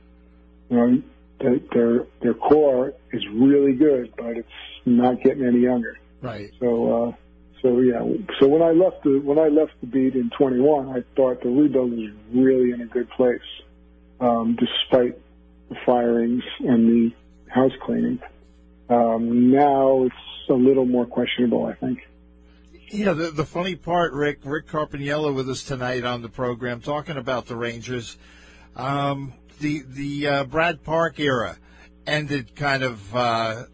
you 0.69 0.77
know, 0.77 1.03
their, 1.41 1.59
their 1.73 2.07
their 2.21 2.35
core 2.35 2.95
is 3.13 3.27
really 3.29 3.73
good, 3.75 4.13
but 4.17 4.37
it's 4.37 4.49
not 4.85 5.21
getting 5.23 5.45
any 5.45 5.61
younger. 5.61 5.97
Right. 6.21 6.51
So, 6.61 7.09
uh, 7.09 7.13
so 7.63 7.81
yeah. 7.81 8.01
So 8.41 8.49
when 8.49 8.63
I 8.63 8.71
left 8.71 9.03
the 9.05 9.21
when 9.21 9.39
I 9.39 9.49
left 9.49 9.73
the 9.81 9.87
beat 9.87 10.15
in 10.15 10.31
21, 10.31 10.89
I 10.89 11.05
thought 11.17 11.43
the 11.43 11.49
rebuild 11.49 11.93
was 11.93 12.11
really 12.33 12.73
in 12.73 12.81
a 12.81 12.87
good 12.87 13.09
place, 13.11 13.41
um, 14.21 14.57
despite 14.59 15.19
the 15.69 15.77
firings 15.87 16.45
and 16.61 16.89
the 16.89 17.13
house 17.51 17.73
cleaning. 17.85 18.21
Um, 18.89 19.51
now 19.51 20.05
it's 20.05 20.51
a 20.51 20.55
little 20.55 20.85
more 20.85 21.07
questionable, 21.07 21.67
I 21.67 21.75
think. 21.75 22.01
Yeah, 22.95 23.13
the, 23.13 23.33
the 23.33 23.45
funny 23.45 23.75
part, 23.75 24.13
Rick, 24.13 24.39
Rick 24.45 24.69
Carpiniello 24.69 25.35
with 25.35 25.51
us 25.51 25.65
tonight 25.65 26.05
on 26.05 26.23
the 26.23 26.29
program, 26.29 26.81
talking 26.81 27.17
about 27.17 27.47
the 27.47 27.57
Rangers. 27.57 28.17
Um, 28.77 29.33
the 29.59 29.83
the 29.89 30.29
uh, 30.29 30.45
Brad 30.45 30.85
Park 30.85 31.19
era 31.19 31.59
ended 32.07 32.55
kind 32.55 32.85
of 32.85 33.17
uh, 33.17 33.65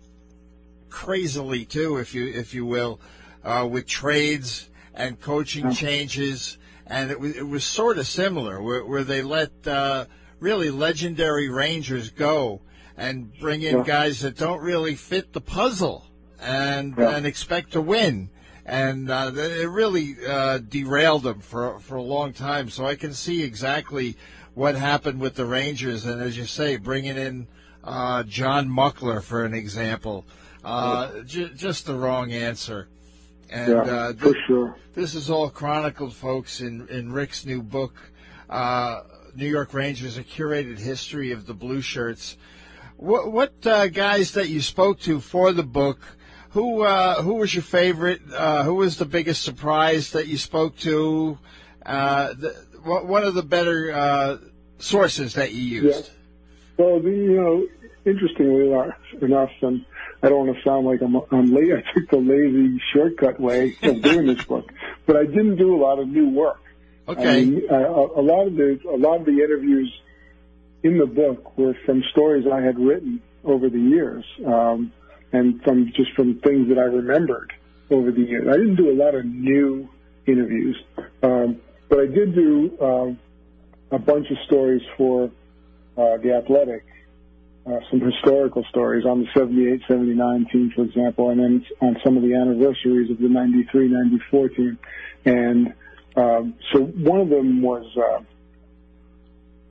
crazily 0.89 1.67
too, 1.67 1.99
if 1.99 2.15
you 2.15 2.29
if 2.29 2.55
you 2.55 2.65
will, 2.65 2.99
uh, 3.45 3.69
with 3.71 3.87
trades 3.87 4.71
and 4.95 5.21
coaching 5.21 5.71
changes, 5.71 6.57
and 6.87 7.11
it 7.11 7.21
was 7.21 7.37
it 7.37 7.47
was 7.47 7.63
sort 7.63 7.99
of 7.99 8.07
similar 8.07 8.63
where, 8.63 8.87
where 8.87 9.05
they 9.05 9.21
let 9.21 9.51
uh, 9.67 10.07
really 10.39 10.71
legendary 10.71 11.51
Rangers 11.51 12.09
go 12.09 12.63
and 12.97 13.39
bring 13.39 13.61
in 13.61 13.79
Yeah. 13.79 13.85
guys 13.85 14.21
that 14.21 14.39
don't 14.39 14.63
really 14.63 14.95
fit 14.95 15.35
the 15.35 15.43
puzzle 15.43 16.07
and 16.41 16.95
Yeah. 16.97 17.11
and 17.17 17.27
expect 17.27 17.73
to 17.73 17.83
win. 17.83 18.31
And 18.67 19.11
uh, 19.11 19.33
it 19.35 19.69
really 19.69 20.17
uh, 20.27 20.59
derailed 20.59 21.23
them 21.25 21.41
for 21.41 21.79
for 21.81 21.97
a 21.97 22.03
long 22.03 22.33
time. 22.33 22.71
So 22.71 22.85
I 22.87 22.95
can 22.95 23.13
see 23.15 23.43
exactly 23.43 24.17
what 24.55 24.75
happened 24.75 25.21
with 25.21 25.35
the 25.35 25.47
Rangers, 25.47 26.05
and 26.05 26.21
as 26.21 26.37
you 26.37 26.45
say, 26.45 26.77
bringing 26.77 27.17
in 27.17 27.47
uh, 27.83 28.23
John 28.25 28.69
Muckler 28.69 29.23
for 29.23 29.45
an 29.45 29.55
example, 29.55 30.27
uh, 30.65 31.21
j- 31.23 31.51
just 31.57 31.87
the 31.87 31.95
wrong 31.95 32.33
answer. 32.33 32.89
And 33.49 33.73
Yeah, 33.73 33.81
uh, 33.83 34.13
for 34.13 34.35
sure. 34.47 34.77
this 34.95 35.15
is 35.15 35.31
all 35.31 35.51
chronicled, 35.51 36.15
folks, 36.15 36.61
in, 36.61 36.87
in 36.89 37.13
Rick's 37.13 37.47
new 37.47 37.63
book, 37.63 37.95
uh, 38.49 39.01
New 39.35 39.49
York 39.49 39.73
Rangers: 39.73 40.19
A 40.19 40.23
Curated 40.25 40.79
History 40.79 41.33
of 41.33 41.47
the 41.47 41.55
Blue 41.55 41.81
Shirts. 41.81 42.37
What, 42.97 43.33
what 43.33 43.67
uh, 43.67 43.89
guys 43.89 44.33
that 44.33 44.51
you 44.51 44.61
spoke 44.61 45.01
to 45.01 45.21
for 45.21 45.53
the 45.53 45.63
book? 45.63 46.01
Who 46.51 46.83
uh, 46.83 47.23
who 47.23 47.35
was 47.35 47.55
your 47.55 47.63
favorite? 47.63 48.21
Uh, 48.33 48.65
who 48.65 48.75
was 48.75 48.97
the 48.97 49.05
biggest 49.05 49.43
surprise 49.43 50.13
that 50.13 50.27
you 50.27 50.37
spoke 50.37 50.77
to? 50.79 51.39
Uh, 51.85 52.35
the, 52.35 52.67
one 52.83 53.07
one 53.07 53.25
of 53.25 53.35
the 53.35 53.43
better 53.43 53.93
uh, 53.93 54.37
sources 54.79 55.35
that 55.35 55.53
you 55.53 55.83
used. 55.83 56.11
Well, 56.77 57.01
the, 57.01 57.11
you 57.11 57.37
know, 57.37 57.67
interestingly 58.05 58.67
enough, 58.69 59.51
and 59.63 59.85
I 60.23 60.29
don't 60.29 60.47
want 60.47 60.57
to 60.57 60.63
sound 60.65 60.87
like 60.87 61.01
I'm, 61.03 61.17
I'm 61.31 61.55
late. 61.55 61.73
I 61.73 61.83
took 61.93 62.11
the 62.11 62.17
lazy 62.17 62.81
shortcut 62.93 63.41
way 63.41 63.77
of 63.83 64.03
doing 64.03 64.27
this 64.27 64.45
book, 64.45 64.73
but 65.07 65.17
I 65.17 65.25
didn't 65.25 65.57
do 65.57 65.77
a 65.77 65.81
lot 65.81 65.99
of 65.99 66.09
new 66.09 66.31
work. 66.31 66.61
Okay. 67.09 67.43
I 67.43 67.45
mean, 67.45 67.63
I, 67.71 67.83
a 67.83 68.23
lot 68.23 68.47
of 68.47 68.57
the 68.57 68.81
a 68.89 68.97
lot 68.97 69.21
of 69.21 69.27
the 69.27 69.33
interviews 69.33 69.93
in 70.83 70.99
the 70.99 71.07
book 71.07 71.57
were 71.59 71.75
from 71.87 72.03
stories 72.11 72.47
I 72.51 72.61
had 72.61 72.79
written 72.79 73.23
over 73.45 73.69
the 73.69 73.79
years, 73.79 74.25
um, 74.47 74.93
and 75.33 75.63
from 75.63 75.93
just 75.95 76.13
from 76.15 76.41
things 76.41 76.69
that 76.69 76.79
I 76.79 76.85
remembered 76.85 77.53
over 77.91 78.11
the 78.11 78.23
years. 78.23 78.47
I 78.49 78.57
didn't 78.57 78.77
do 78.77 78.91
a 78.91 78.97
lot 78.97 79.15
of 79.15 79.25
new 79.25 79.89
interviews, 80.27 80.83
um, 81.23 81.61
but 81.89 82.01
I 82.01 82.07
did 82.07 82.35
do 82.35 82.79
um, 82.81 83.19
a 83.91 83.99
bunch 83.99 84.31
of 84.31 84.37
stories 84.47 84.83
for 84.97 85.25
uh, 85.97 86.17
the 86.19 86.41
Athletic, 86.43 86.85
uh, 87.67 87.79
some 87.91 88.01
historical 88.01 88.65
stories 88.71 89.05
on 89.05 89.21
the 89.21 89.27
78, 89.35 89.83
79 89.89 90.47
team, 90.53 90.73
for 90.75 90.83
example, 90.83 91.31
and 91.31 91.41
then 91.41 91.67
on 91.81 91.97
some 92.05 92.17
of 92.17 92.23
the 92.23 92.35
anniversaries 92.35 93.11
of 93.11 93.19
the 93.19 93.29
93, 93.29 93.89
94 93.89 94.49
team. 94.51 94.79
And 95.25 95.75
um, 96.17 96.55
so 96.73 96.81
one 96.81 97.21
of 97.21 97.29
them 97.29 97.61
was 97.63 97.87
uh, 97.97 98.23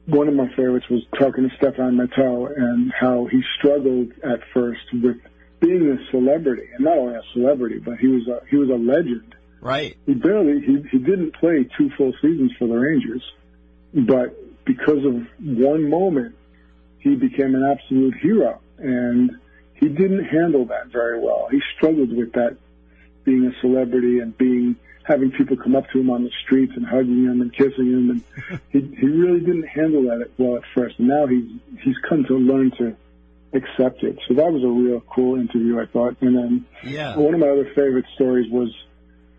one 0.05 0.27
of 0.27 0.33
my 0.33 0.47
favorites 0.49 0.87
was 0.89 1.03
talking 1.17 1.47
to 1.47 1.55
Stefan 1.57 1.97
Matteau 1.97 2.51
and 2.55 2.91
how 2.91 3.25
he 3.25 3.41
struggled 3.57 4.11
at 4.23 4.39
first 4.53 4.81
with 4.93 5.17
being 5.59 5.89
a 5.91 6.11
celebrity, 6.11 6.69
and 6.73 6.85
not 6.85 6.97
only 6.97 7.15
a 7.15 7.23
celebrity, 7.33 7.79
but 7.79 7.97
he 7.97 8.07
was 8.07 8.27
a 8.27 8.41
he 8.49 8.57
was 8.57 8.69
a 8.69 8.73
legend. 8.73 9.35
Right. 9.61 9.97
He 10.05 10.13
barely 10.13 10.61
he 10.61 10.83
he 10.91 10.97
didn't 10.99 11.35
play 11.35 11.67
two 11.77 11.89
full 11.97 12.13
seasons 12.21 12.53
for 12.57 12.67
the 12.67 12.75
Rangers, 12.75 13.23
but 13.93 14.35
because 14.65 15.03
of 15.05 15.25
one 15.39 15.89
moment, 15.89 16.35
he 16.99 17.15
became 17.15 17.55
an 17.55 17.63
absolute 17.63 18.15
hero, 18.15 18.59
and 18.77 19.31
he 19.73 19.87
didn't 19.87 20.25
handle 20.25 20.65
that 20.65 20.87
very 20.87 21.19
well. 21.19 21.47
He 21.51 21.61
struggled 21.75 22.15
with 22.15 22.33
that 22.33 22.57
being 23.23 23.45
a 23.45 23.59
celebrity 23.61 24.19
and 24.19 24.37
being 24.37 24.75
having 25.03 25.31
people 25.31 25.57
come 25.57 25.75
up 25.75 25.89
to 25.89 25.99
him 25.99 26.09
on 26.09 26.23
the 26.23 26.31
streets 26.43 26.73
and 26.75 26.85
hugging 26.85 27.25
him 27.25 27.41
and 27.41 27.51
kissing 27.51 27.87
him, 27.87 28.09
and 28.11 28.61
he 28.69 28.79
he 28.95 29.07
really 29.07 29.39
didn't 29.39 29.67
handle 29.67 30.03
that 30.03 30.29
well 30.37 30.55
at 30.55 30.63
first. 30.73 30.99
And 30.99 31.07
now 31.07 31.25
he's 31.27 31.49
he's 31.81 31.97
come 32.07 32.23
to 32.25 32.35
learn 32.37 32.71
to 32.77 32.95
accept 33.53 34.03
it. 34.03 34.17
So 34.27 34.35
that 34.35 34.51
was 34.51 34.63
a 34.63 34.67
real 34.67 35.01
cool 35.13 35.39
interview, 35.39 35.79
I 35.79 35.85
thought. 35.87 36.17
And 36.21 36.35
then 36.37 36.65
Yeah. 36.83 37.17
one 37.17 37.33
of 37.33 37.39
my 37.39 37.49
other 37.49 37.65
favorite 37.75 38.05
stories 38.15 38.49
was 38.51 38.69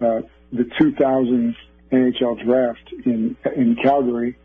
uh, 0.01 0.23
the 0.53 0.65
2000 0.79 1.55
NHL 1.93 2.45
draft 2.45 2.93
in 3.05 3.37
in 3.57 3.77
Calgary 3.83 4.37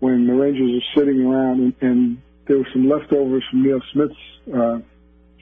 when 0.00 0.26
the 0.26 0.34
Rangers 0.34 0.70
were 0.72 1.00
sitting 1.00 1.24
around 1.26 1.60
and, 1.60 1.74
and 1.80 2.22
there 2.46 2.58
were 2.58 2.68
some 2.72 2.88
leftovers 2.88 3.44
from 3.50 3.62
Neil 3.62 3.80
Smith's 3.92 4.14
uh, 4.54 4.78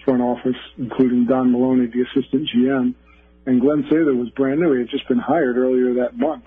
front 0.04 0.22
office, 0.22 0.56
including 0.78 1.26
Don 1.26 1.52
Maloney, 1.52 1.86
the 1.86 2.02
assistant 2.02 2.48
GM, 2.54 2.94
and 3.46 3.60
Glenn 3.60 3.84
Sather 3.84 4.16
was 4.16 4.28
brand 4.30 4.60
new. 4.60 4.72
He 4.72 4.80
had 4.80 4.88
just 4.88 5.06
been 5.08 5.18
hired 5.18 5.56
earlier 5.56 5.94
that 5.94 6.16
month, 6.16 6.44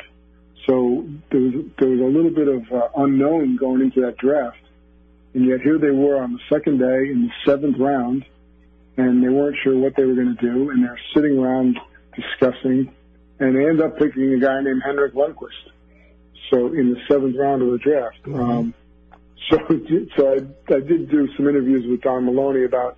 so 0.68 1.08
there 1.32 1.42
was 1.42 1.54
there 1.80 1.90
was 1.90 2.00
a 2.00 2.04
little 2.04 2.32
bit 2.32 2.48
of 2.48 2.72
uh, 2.72 2.90
unknown 2.98 3.56
going 3.58 3.82
into 3.82 4.02
that 4.02 4.18
draft, 4.18 4.58
and 5.38 5.46
yet 5.46 5.62
here 5.62 5.78
they 5.78 5.92
were 5.92 6.20
on 6.20 6.34
the 6.34 6.40
second 6.50 6.80
day 6.80 7.12
in 7.12 7.28
the 7.28 7.32
seventh 7.46 7.78
round, 7.78 8.26
and 8.98 9.24
they 9.24 9.30
weren't 9.30 9.56
sure 9.64 9.78
what 9.78 9.96
they 9.96 10.04
were 10.04 10.16
going 10.16 10.36
to 10.36 10.42
do, 10.42 10.72
and 10.72 10.84
they're 10.84 11.00
sitting 11.14 11.38
around 11.38 11.80
discussing, 12.16 12.92
and 13.40 13.56
they 13.56 13.70
end 13.70 13.80
up 13.80 14.00
picking 14.00 14.34
a 14.34 14.40
guy 14.40 14.60
named 14.64 14.82
Henrik 14.84 15.14
Lundqvist. 15.14 15.70
So 16.50 16.74
in 16.74 16.92
the 16.92 17.00
seventh 17.08 17.36
round 17.38 17.62
of 17.62 17.70
the 17.70 17.78
draft. 17.78 18.18
Um, 18.26 18.74
so 19.48 19.60
so 20.16 20.34
I, 20.34 20.74
I 20.74 20.80
did 20.80 21.12
do 21.12 21.32
some 21.38 21.48
interviews 21.48 21.86
with 21.88 22.02
Don 22.02 22.26
Maloney 22.26 22.64
about 22.64 22.98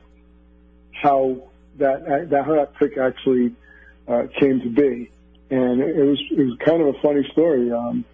how 0.93 1.49
that 1.77 2.29
that 2.29 2.45
how 2.45 2.55
that 2.55 2.73
pick 2.75 2.97
actually 2.97 3.53
uh, 4.07 4.27
came 4.39 4.61
to 4.61 4.69
be, 4.69 5.11
and 5.49 5.81
it 5.81 6.05
was 6.05 6.23
it 6.31 6.39
was 6.39 6.57
kind 6.63 6.81
of 6.81 6.95
a 6.95 7.01
funny 7.01 7.27
story. 7.33 7.69
Um, 7.69 8.05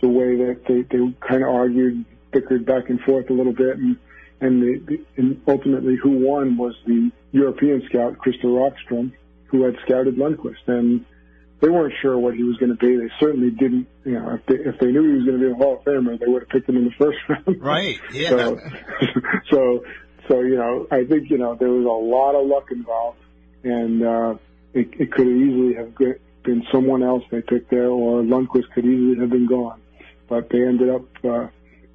the 0.00 0.08
way 0.08 0.36
that 0.36 0.64
they, 0.68 0.82
they 0.82 1.12
kind 1.26 1.42
of 1.42 1.48
argued, 1.48 2.04
bickered 2.32 2.66
back 2.66 2.90
and 2.90 3.00
forth 3.00 3.30
a 3.30 3.32
little 3.32 3.52
bit, 3.52 3.76
and 3.76 3.96
and, 4.40 4.62
the, 4.62 5.04
and 5.16 5.40
ultimately 5.48 5.96
who 6.00 6.10
won 6.10 6.56
was 6.56 6.74
the 6.86 7.10
European 7.32 7.82
scout 7.88 8.18
Christer 8.18 8.44
Rockström, 8.44 9.12
who 9.46 9.64
had 9.64 9.76
scouted 9.84 10.16
Lundqvist, 10.16 10.66
and 10.66 11.04
they 11.60 11.68
weren't 11.68 11.94
sure 12.00 12.16
what 12.18 12.34
he 12.34 12.44
was 12.44 12.56
going 12.58 12.70
to 12.70 12.76
be. 12.76 12.96
They 12.96 13.10
certainly 13.18 13.50
didn't, 13.50 13.88
you 14.04 14.12
know, 14.12 14.34
if 14.34 14.46
they, 14.46 14.54
if 14.54 14.78
they 14.78 14.86
knew 14.86 15.02
he 15.02 15.16
was 15.16 15.24
going 15.24 15.40
to 15.40 15.46
be 15.46 15.50
a 15.50 15.54
Hall 15.54 15.78
of 15.78 15.84
Famer, 15.84 16.18
they 16.18 16.26
would 16.26 16.42
have 16.42 16.48
picked 16.50 16.68
him 16.68 16.76
in 16.76 16.84
the 16.84 16.92
first 16.98 17.18
round. 17.28 17.60
Right. 17.60 17.98
Yeah. 18.12 18.30
So, 18.30 18.60
so, 19.50 19.84
so 20.28 20.40
you 20.40 20.56
know, 20.56 20.86
I 20.90 21.04
think 21.04 21.30
you 21.30 21.38
know 21.38 21.56
there 21.56 21.70
was 21.70 21.84
a 21.84 21.88
lot 21.88 22.40
of 22.40 22.46
luck 22.46 22.70
involved, 22.70 23.18
and 23.64 24.04
uh, 24.04 24.34
it, 24.72 24.88
it 25.00 25.12
could 25.12 25.26
easily 25.26 25.74
have 25.74 25.94
been 26.44 26.64
someone 26.70 27.02
else 27.02 27.24
they 27.30 27.42
picked 27.42 27.70
there, 27.70 27.88
or 27.88 28.22
Lundqvist 28.22 28.70
could 28.74 28.84
easily 28.84 29.18
have 29.18 29.30
been 29.30 29.48
gone, 29.48 29.80
but 30.28 30.48
they 30.50 30.62
ended 30.62 30.90
up 30.90 31.06
uh, 31.24 31.48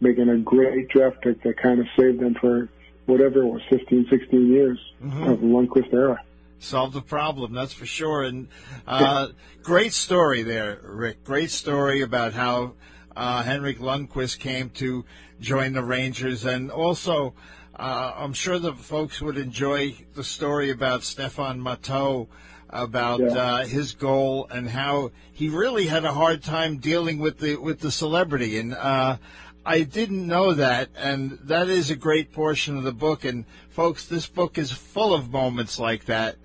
making 0.03 0.29
a 0.29 0.37
great 0.37 0.89
draft 0.89 1.21
pick 1.21 1.41
that 1.43 1.57
kind 1.57 1.79
of 1.79 1.87
saved 1.97 2.19
them 2.19 2.35
for 2.35 2.69
whatever 3.05 3.41
it 3.41 3.47
was, 3.47 3.61
15, 3.69 4.07
16 4.09 4.51
years 4.51 4.79
mm-hmm. 5.03 5.23
of 5.23 5.41
the 5.41 5.47
Lundqvist 5.47 5.93
era 5.93 6.19
solved 6.63 6.93
the 6.93 7.01
problem, 7.01 7.53
that's 7.53 7.73
for 7.73 7.85
sure. 7.85 8.23
And 8.23 8.47
uh, 8.87 9.27
great 9.61 9.93
story 9.93 10.43
there, 10.43 10.79
Rick. 10.83 11.23
Great 11.23 11.51
story 11.51 12.01
about 12.01 12.33
how 12.33 12.73
uh, 13.15 13.43
Henrik 13.43 13.79
Lundqvist 13.79 14.39
came 14.39 14.69
to 14.71 15.05
join 15.39 15.73
the 15.73 15.83
Rangers, 15.83 16.45
and 16.45 16.71
also 16.71 17.33
uh, 17.75 18.13
I'm 18.15 18.33
sure 18.33 18.59
the 18.59 18.73
folks 18.73 19.21
would 19.21 19.37
enjoy 19.37 19.95
the 20.15 20.23
story 20.23 20.69
about 20.69 21.03
Stefan 21.03 21.59
Matteau. 21.59 22.27
About 22.69 23.19
yeah. 23.19 23.27
uh, 23.27 23.65
his 23.65 23.93
goal 23.93 24.47
and 24.49 24.67
how 24.67 25.11
he 25.31 25.47
really 25.47 25.85
had 25.85 26.05
a 26.05 26.11
hard 26.11 26.41
time 26.41 26.77
dealing 26.77 27.19
with 27.19 27.37
the 27.37 27.55
with 27.57 27.81
the 27.81 27.91
celebrity, 27.91 28.57
and 28.57 28.73
uh, 28.73 29.17
I 29.65 29.83
didn't 29.83 30.27
know 30.27 30.53
that, 30.53 30.89
and 30.97 31.39
that 31.43 31.69
is 31.69 31.89
a 31.89 31.95
great 31.95 32.33
portion 32.33 32.77
of 32.77 32.83
the 32.83 32.91
book. 32.91 33.23
And 33.23 33.45
folks, 33.69 34.05
this 34.05 34.27
book 34.27 34.57
is 34.57 34.71
full 34.71 35.13
of 35.13 35.31
moments 35.31 35.79
like 35.79 36.05
that. 36.05 36.35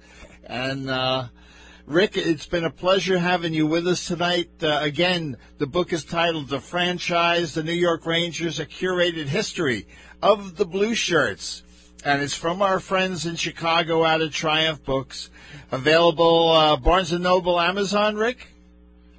And 0.44 0.88
uh, 0.88 1.28
Rick, 1.84 2.16
it's 2.16 2.46
been 2.46 2.64
a 2.64 2.70
pleasure 2.70 3.18
having 3.18 3.52
you 3.54 3.66
with 3.66 3.88
us 3.88 4.06
tonight. 4.06 4.50
Uh, 4.62 4.78
again, 4.80 5.36
the 5.58 5.66
book 5.66 5.92
is 5.92 6.04
titled 6.04 6.48
"The 6.48 6.60
Franchise: 6.60 7.54
The 7.54 7.64
New 7.64 7.72
York 7.72 8.06
Rangers: 8.06 8.60
A 8.60 8.66
Curated 8.66 9.26
History 9.26 9.88
of 10.22 10.56
the 10.56 10.66
Blue 10.66 10.94
Shirts," 10.94 11.64
and 12.04 12.22
it's 12.22 12.34
from 12.34 12.62
our 12.62 12.78
friends 12.78 13.26
in 13.26 13.34
Chicago 13.34 14.04
out 14.04 14.22
of 14.22 14.32
Triumph 14.32 14.84
Books. 14.84 15.28
Available 15.72 16.52
uh, 16.52 16.76
Barnes 16.76 17.10
and 17.10 17.24
Noble, 17.24 17.60
Amazon. 17.60 18.14
Rick. 18.14 18.54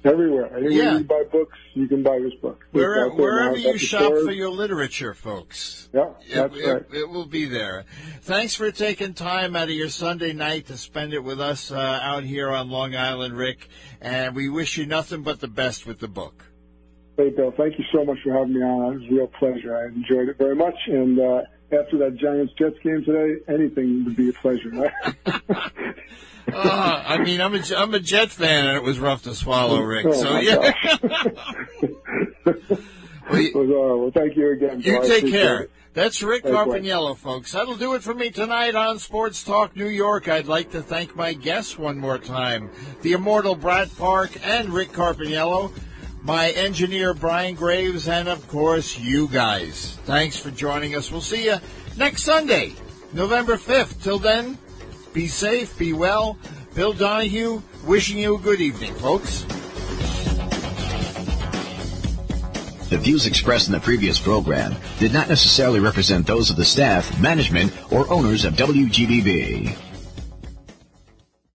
Everywhere. 0.02 0.46
Anywhere 0.56 0.72
yeah. 0.72 0.98
you 0.98 1.04
buy 1.04 1.24
books, 1.30 1.58
you 1.74 1.86
can 1.86 2.02
buy 2.02 2.18
this 2.20 2.32
book. 2.40 2.64
Where, 2.72 3.10
wherever 3.10 3.56
you 3.56 3.76
shop 3.76 4.02
stores. 4.02 4.24
for 4.24 4.32
your 4.32 4.48
literature, 4.48 5.12
folks. 5.12 5.90
Yeah, 5.92 6.10
that's 6.32 6.56
it, 6.56 6.66
right. 6.66 6.82
It, 6.90 6.98
it, 7.00 7.10
will 7.10 7.26
be 7.26 7.44
there. 7.46 7.84
Thanks 8.22 8.54
for 8.54 8.70
taking 8.70 9.12
time 9.12 9.56
out 9.56 9.64
of 9.64 9.74
your 9.74 9.90
Sunday 9.90 10.32
night 10.32 10.66
to 10.68 10.78
spend 10.78 11.12
it 11.12 11.22
with 11.22 11.40
us 11.40 11.70
uh, 11.70 11.76
out 11.76 12.24
here 12.24 12.48
on 12.50 12.70
Long 12.70 12.96
Island, 12.96 13.36
Rick. 13.36 13.68
And 14.00 14.34
we 14.34 14.48
wish 14.48 14.78
you 14.78 14.86
nothing 14.86 15.22
but 15.22 15.40
the 15.40 15.48
best 15.48 15.86
with 15.86 15.98
the 15.98 16.08
book. 16.08 16.46
Hey, 17.18 17.28
Bill, 17.28 17.52
thank 17.54 17.78
you 17.78 17.84
so 17.92 18.02
much 18.02 18.18
for 18.24 18.32
having 18.32 18.54
me 18.54 18.62
on. 18.62 18.94
It 18.94 19.00
was 19.00 19.08
a 19.10 19.14
real 19.14 19.26
pleasure. 19.26 19.76
I 19.76 19.86
enjoyed 19.88 20.30
it 20.30 20.38
very 20.38 20.54
much. 20.54 20.76
And 20.86 21.20
uh, 21.20 21.42
after 21.72 21.98
that 21.98 22.16
Giants 22.16 22.54
Jets 22.58 22.76
game 22.82 23.04
today, 23.04 23.42
anything 23.48 24.06
would 24.06 24.16
be 24.16 24.30
a 24.30 24.32
pleasure. 24.32 24.70
Right? 24.70 24.92
uh, 26.52 27.04
I 27.06 27.18
mean, 27.18 27.40
I'm 27.40 27.54
a 27.54 27.62
I'm 27.76 27.94
a 27.94 28.00
Jet 28.00 28.30
fan, 28.30 28.66
and 28.66 28.76
it 28.76 28.82
was 28.82 28.98
rough 28.98 29.22
to 29.24 29.34
swallow, 29.34 29.80
Rick. 29.80 30.06
Oh, 30.06 30.12
so 30.12 30.38
yeah. 30.38 30.72
well, 33.30 33.40
you, 33.40 33.52
well, 33.54 34.10
thank 34.12 34.36
you 34.36 34.52
again. 34.52 34.80
You 34.80 35.02
take 35.02 35.30
care. 35.30 35.62
It. 35.62 35.70
That's 35.92 36.22
Rick 36.22 36.44
Carpiniello, 36.44 37.16
folks. 37.16 37.50
That'll 37.50 37.76
do 37.76 37.94
it 37.94 38.04
for 38.04 38.14
me 38.14 38.30
tonight 38.30 38.76
on 38.76 39.00
Sports 39.00 39.42
Talk 39.42 39.74
New 39.74 39.88
York. 39.88 40.28
I'd 40.28 40.46
like 40.46 40.70
to 40.70 40.82
thank 40.82 41.16
my 41.16 41.32
guests 41.32 41.76
one 41.76 41.98
more 41.98 42.18
time 42.18 42.70
the 43.02 43.12
immortal 43.12 43.56
Brad 43.56 43.90
Park 43.96 44.30
and 44.46 44.68
Rick 44.68 44.92
Carpiniello, 44.92 45.72
my 46.22 46.50
engineer 46.50 47.12
Brian 47.12 47.56
Graves, 47.56 48.06
and 48.06 48.28
of 48.28 48.46
course, 48.46 48.98
you 48.98 49.26
guys. 49.28 49.96
Thanks 50.04 50.36
for 50.36 50.52
joining 50.52 50.94
us. 50.94 51.10
We'll 51.10 51.20
see 51.20 51.46
you 51.46 51.56
next 51.96 52.22
Sunday, 52.22 52.74
November 53.12 53.56
5th. 53.56 54.00
Till 54.00 54.20
then, 54.20 54.58
be 55.12 55.26
safe, 55.26 55.76
be 55.78 55.92
well. 55.92 56.38
Bill 56.74 56.92
Donohue 56.92 57.62
wishing 57.84 58.18
you 58.18 58.36
a 58.36 58.40
good 58.40 58.60
evening, 58.60 58.94
folks. 58.94 59.42
The 62.90 62.98
views 62.98 63.26
expressed 63.26 63.68
in 63.68 63.72
the 63.72 63.80
previous 63.80 64.18
program 64.18 64.74
did 64.98 65.12
not 65.12 65.28
necessarily 65.28 65.78
represent 65.78 66.26
those 66.26 66.50
of 66.50 66.56
the 66.56 66.64
staff, 66.64 67.20
management, 67.20 67.72
or 67.92 68.10
owners 68.10 68.44
of 68.44 68.54
WGBB. 68.54 69.89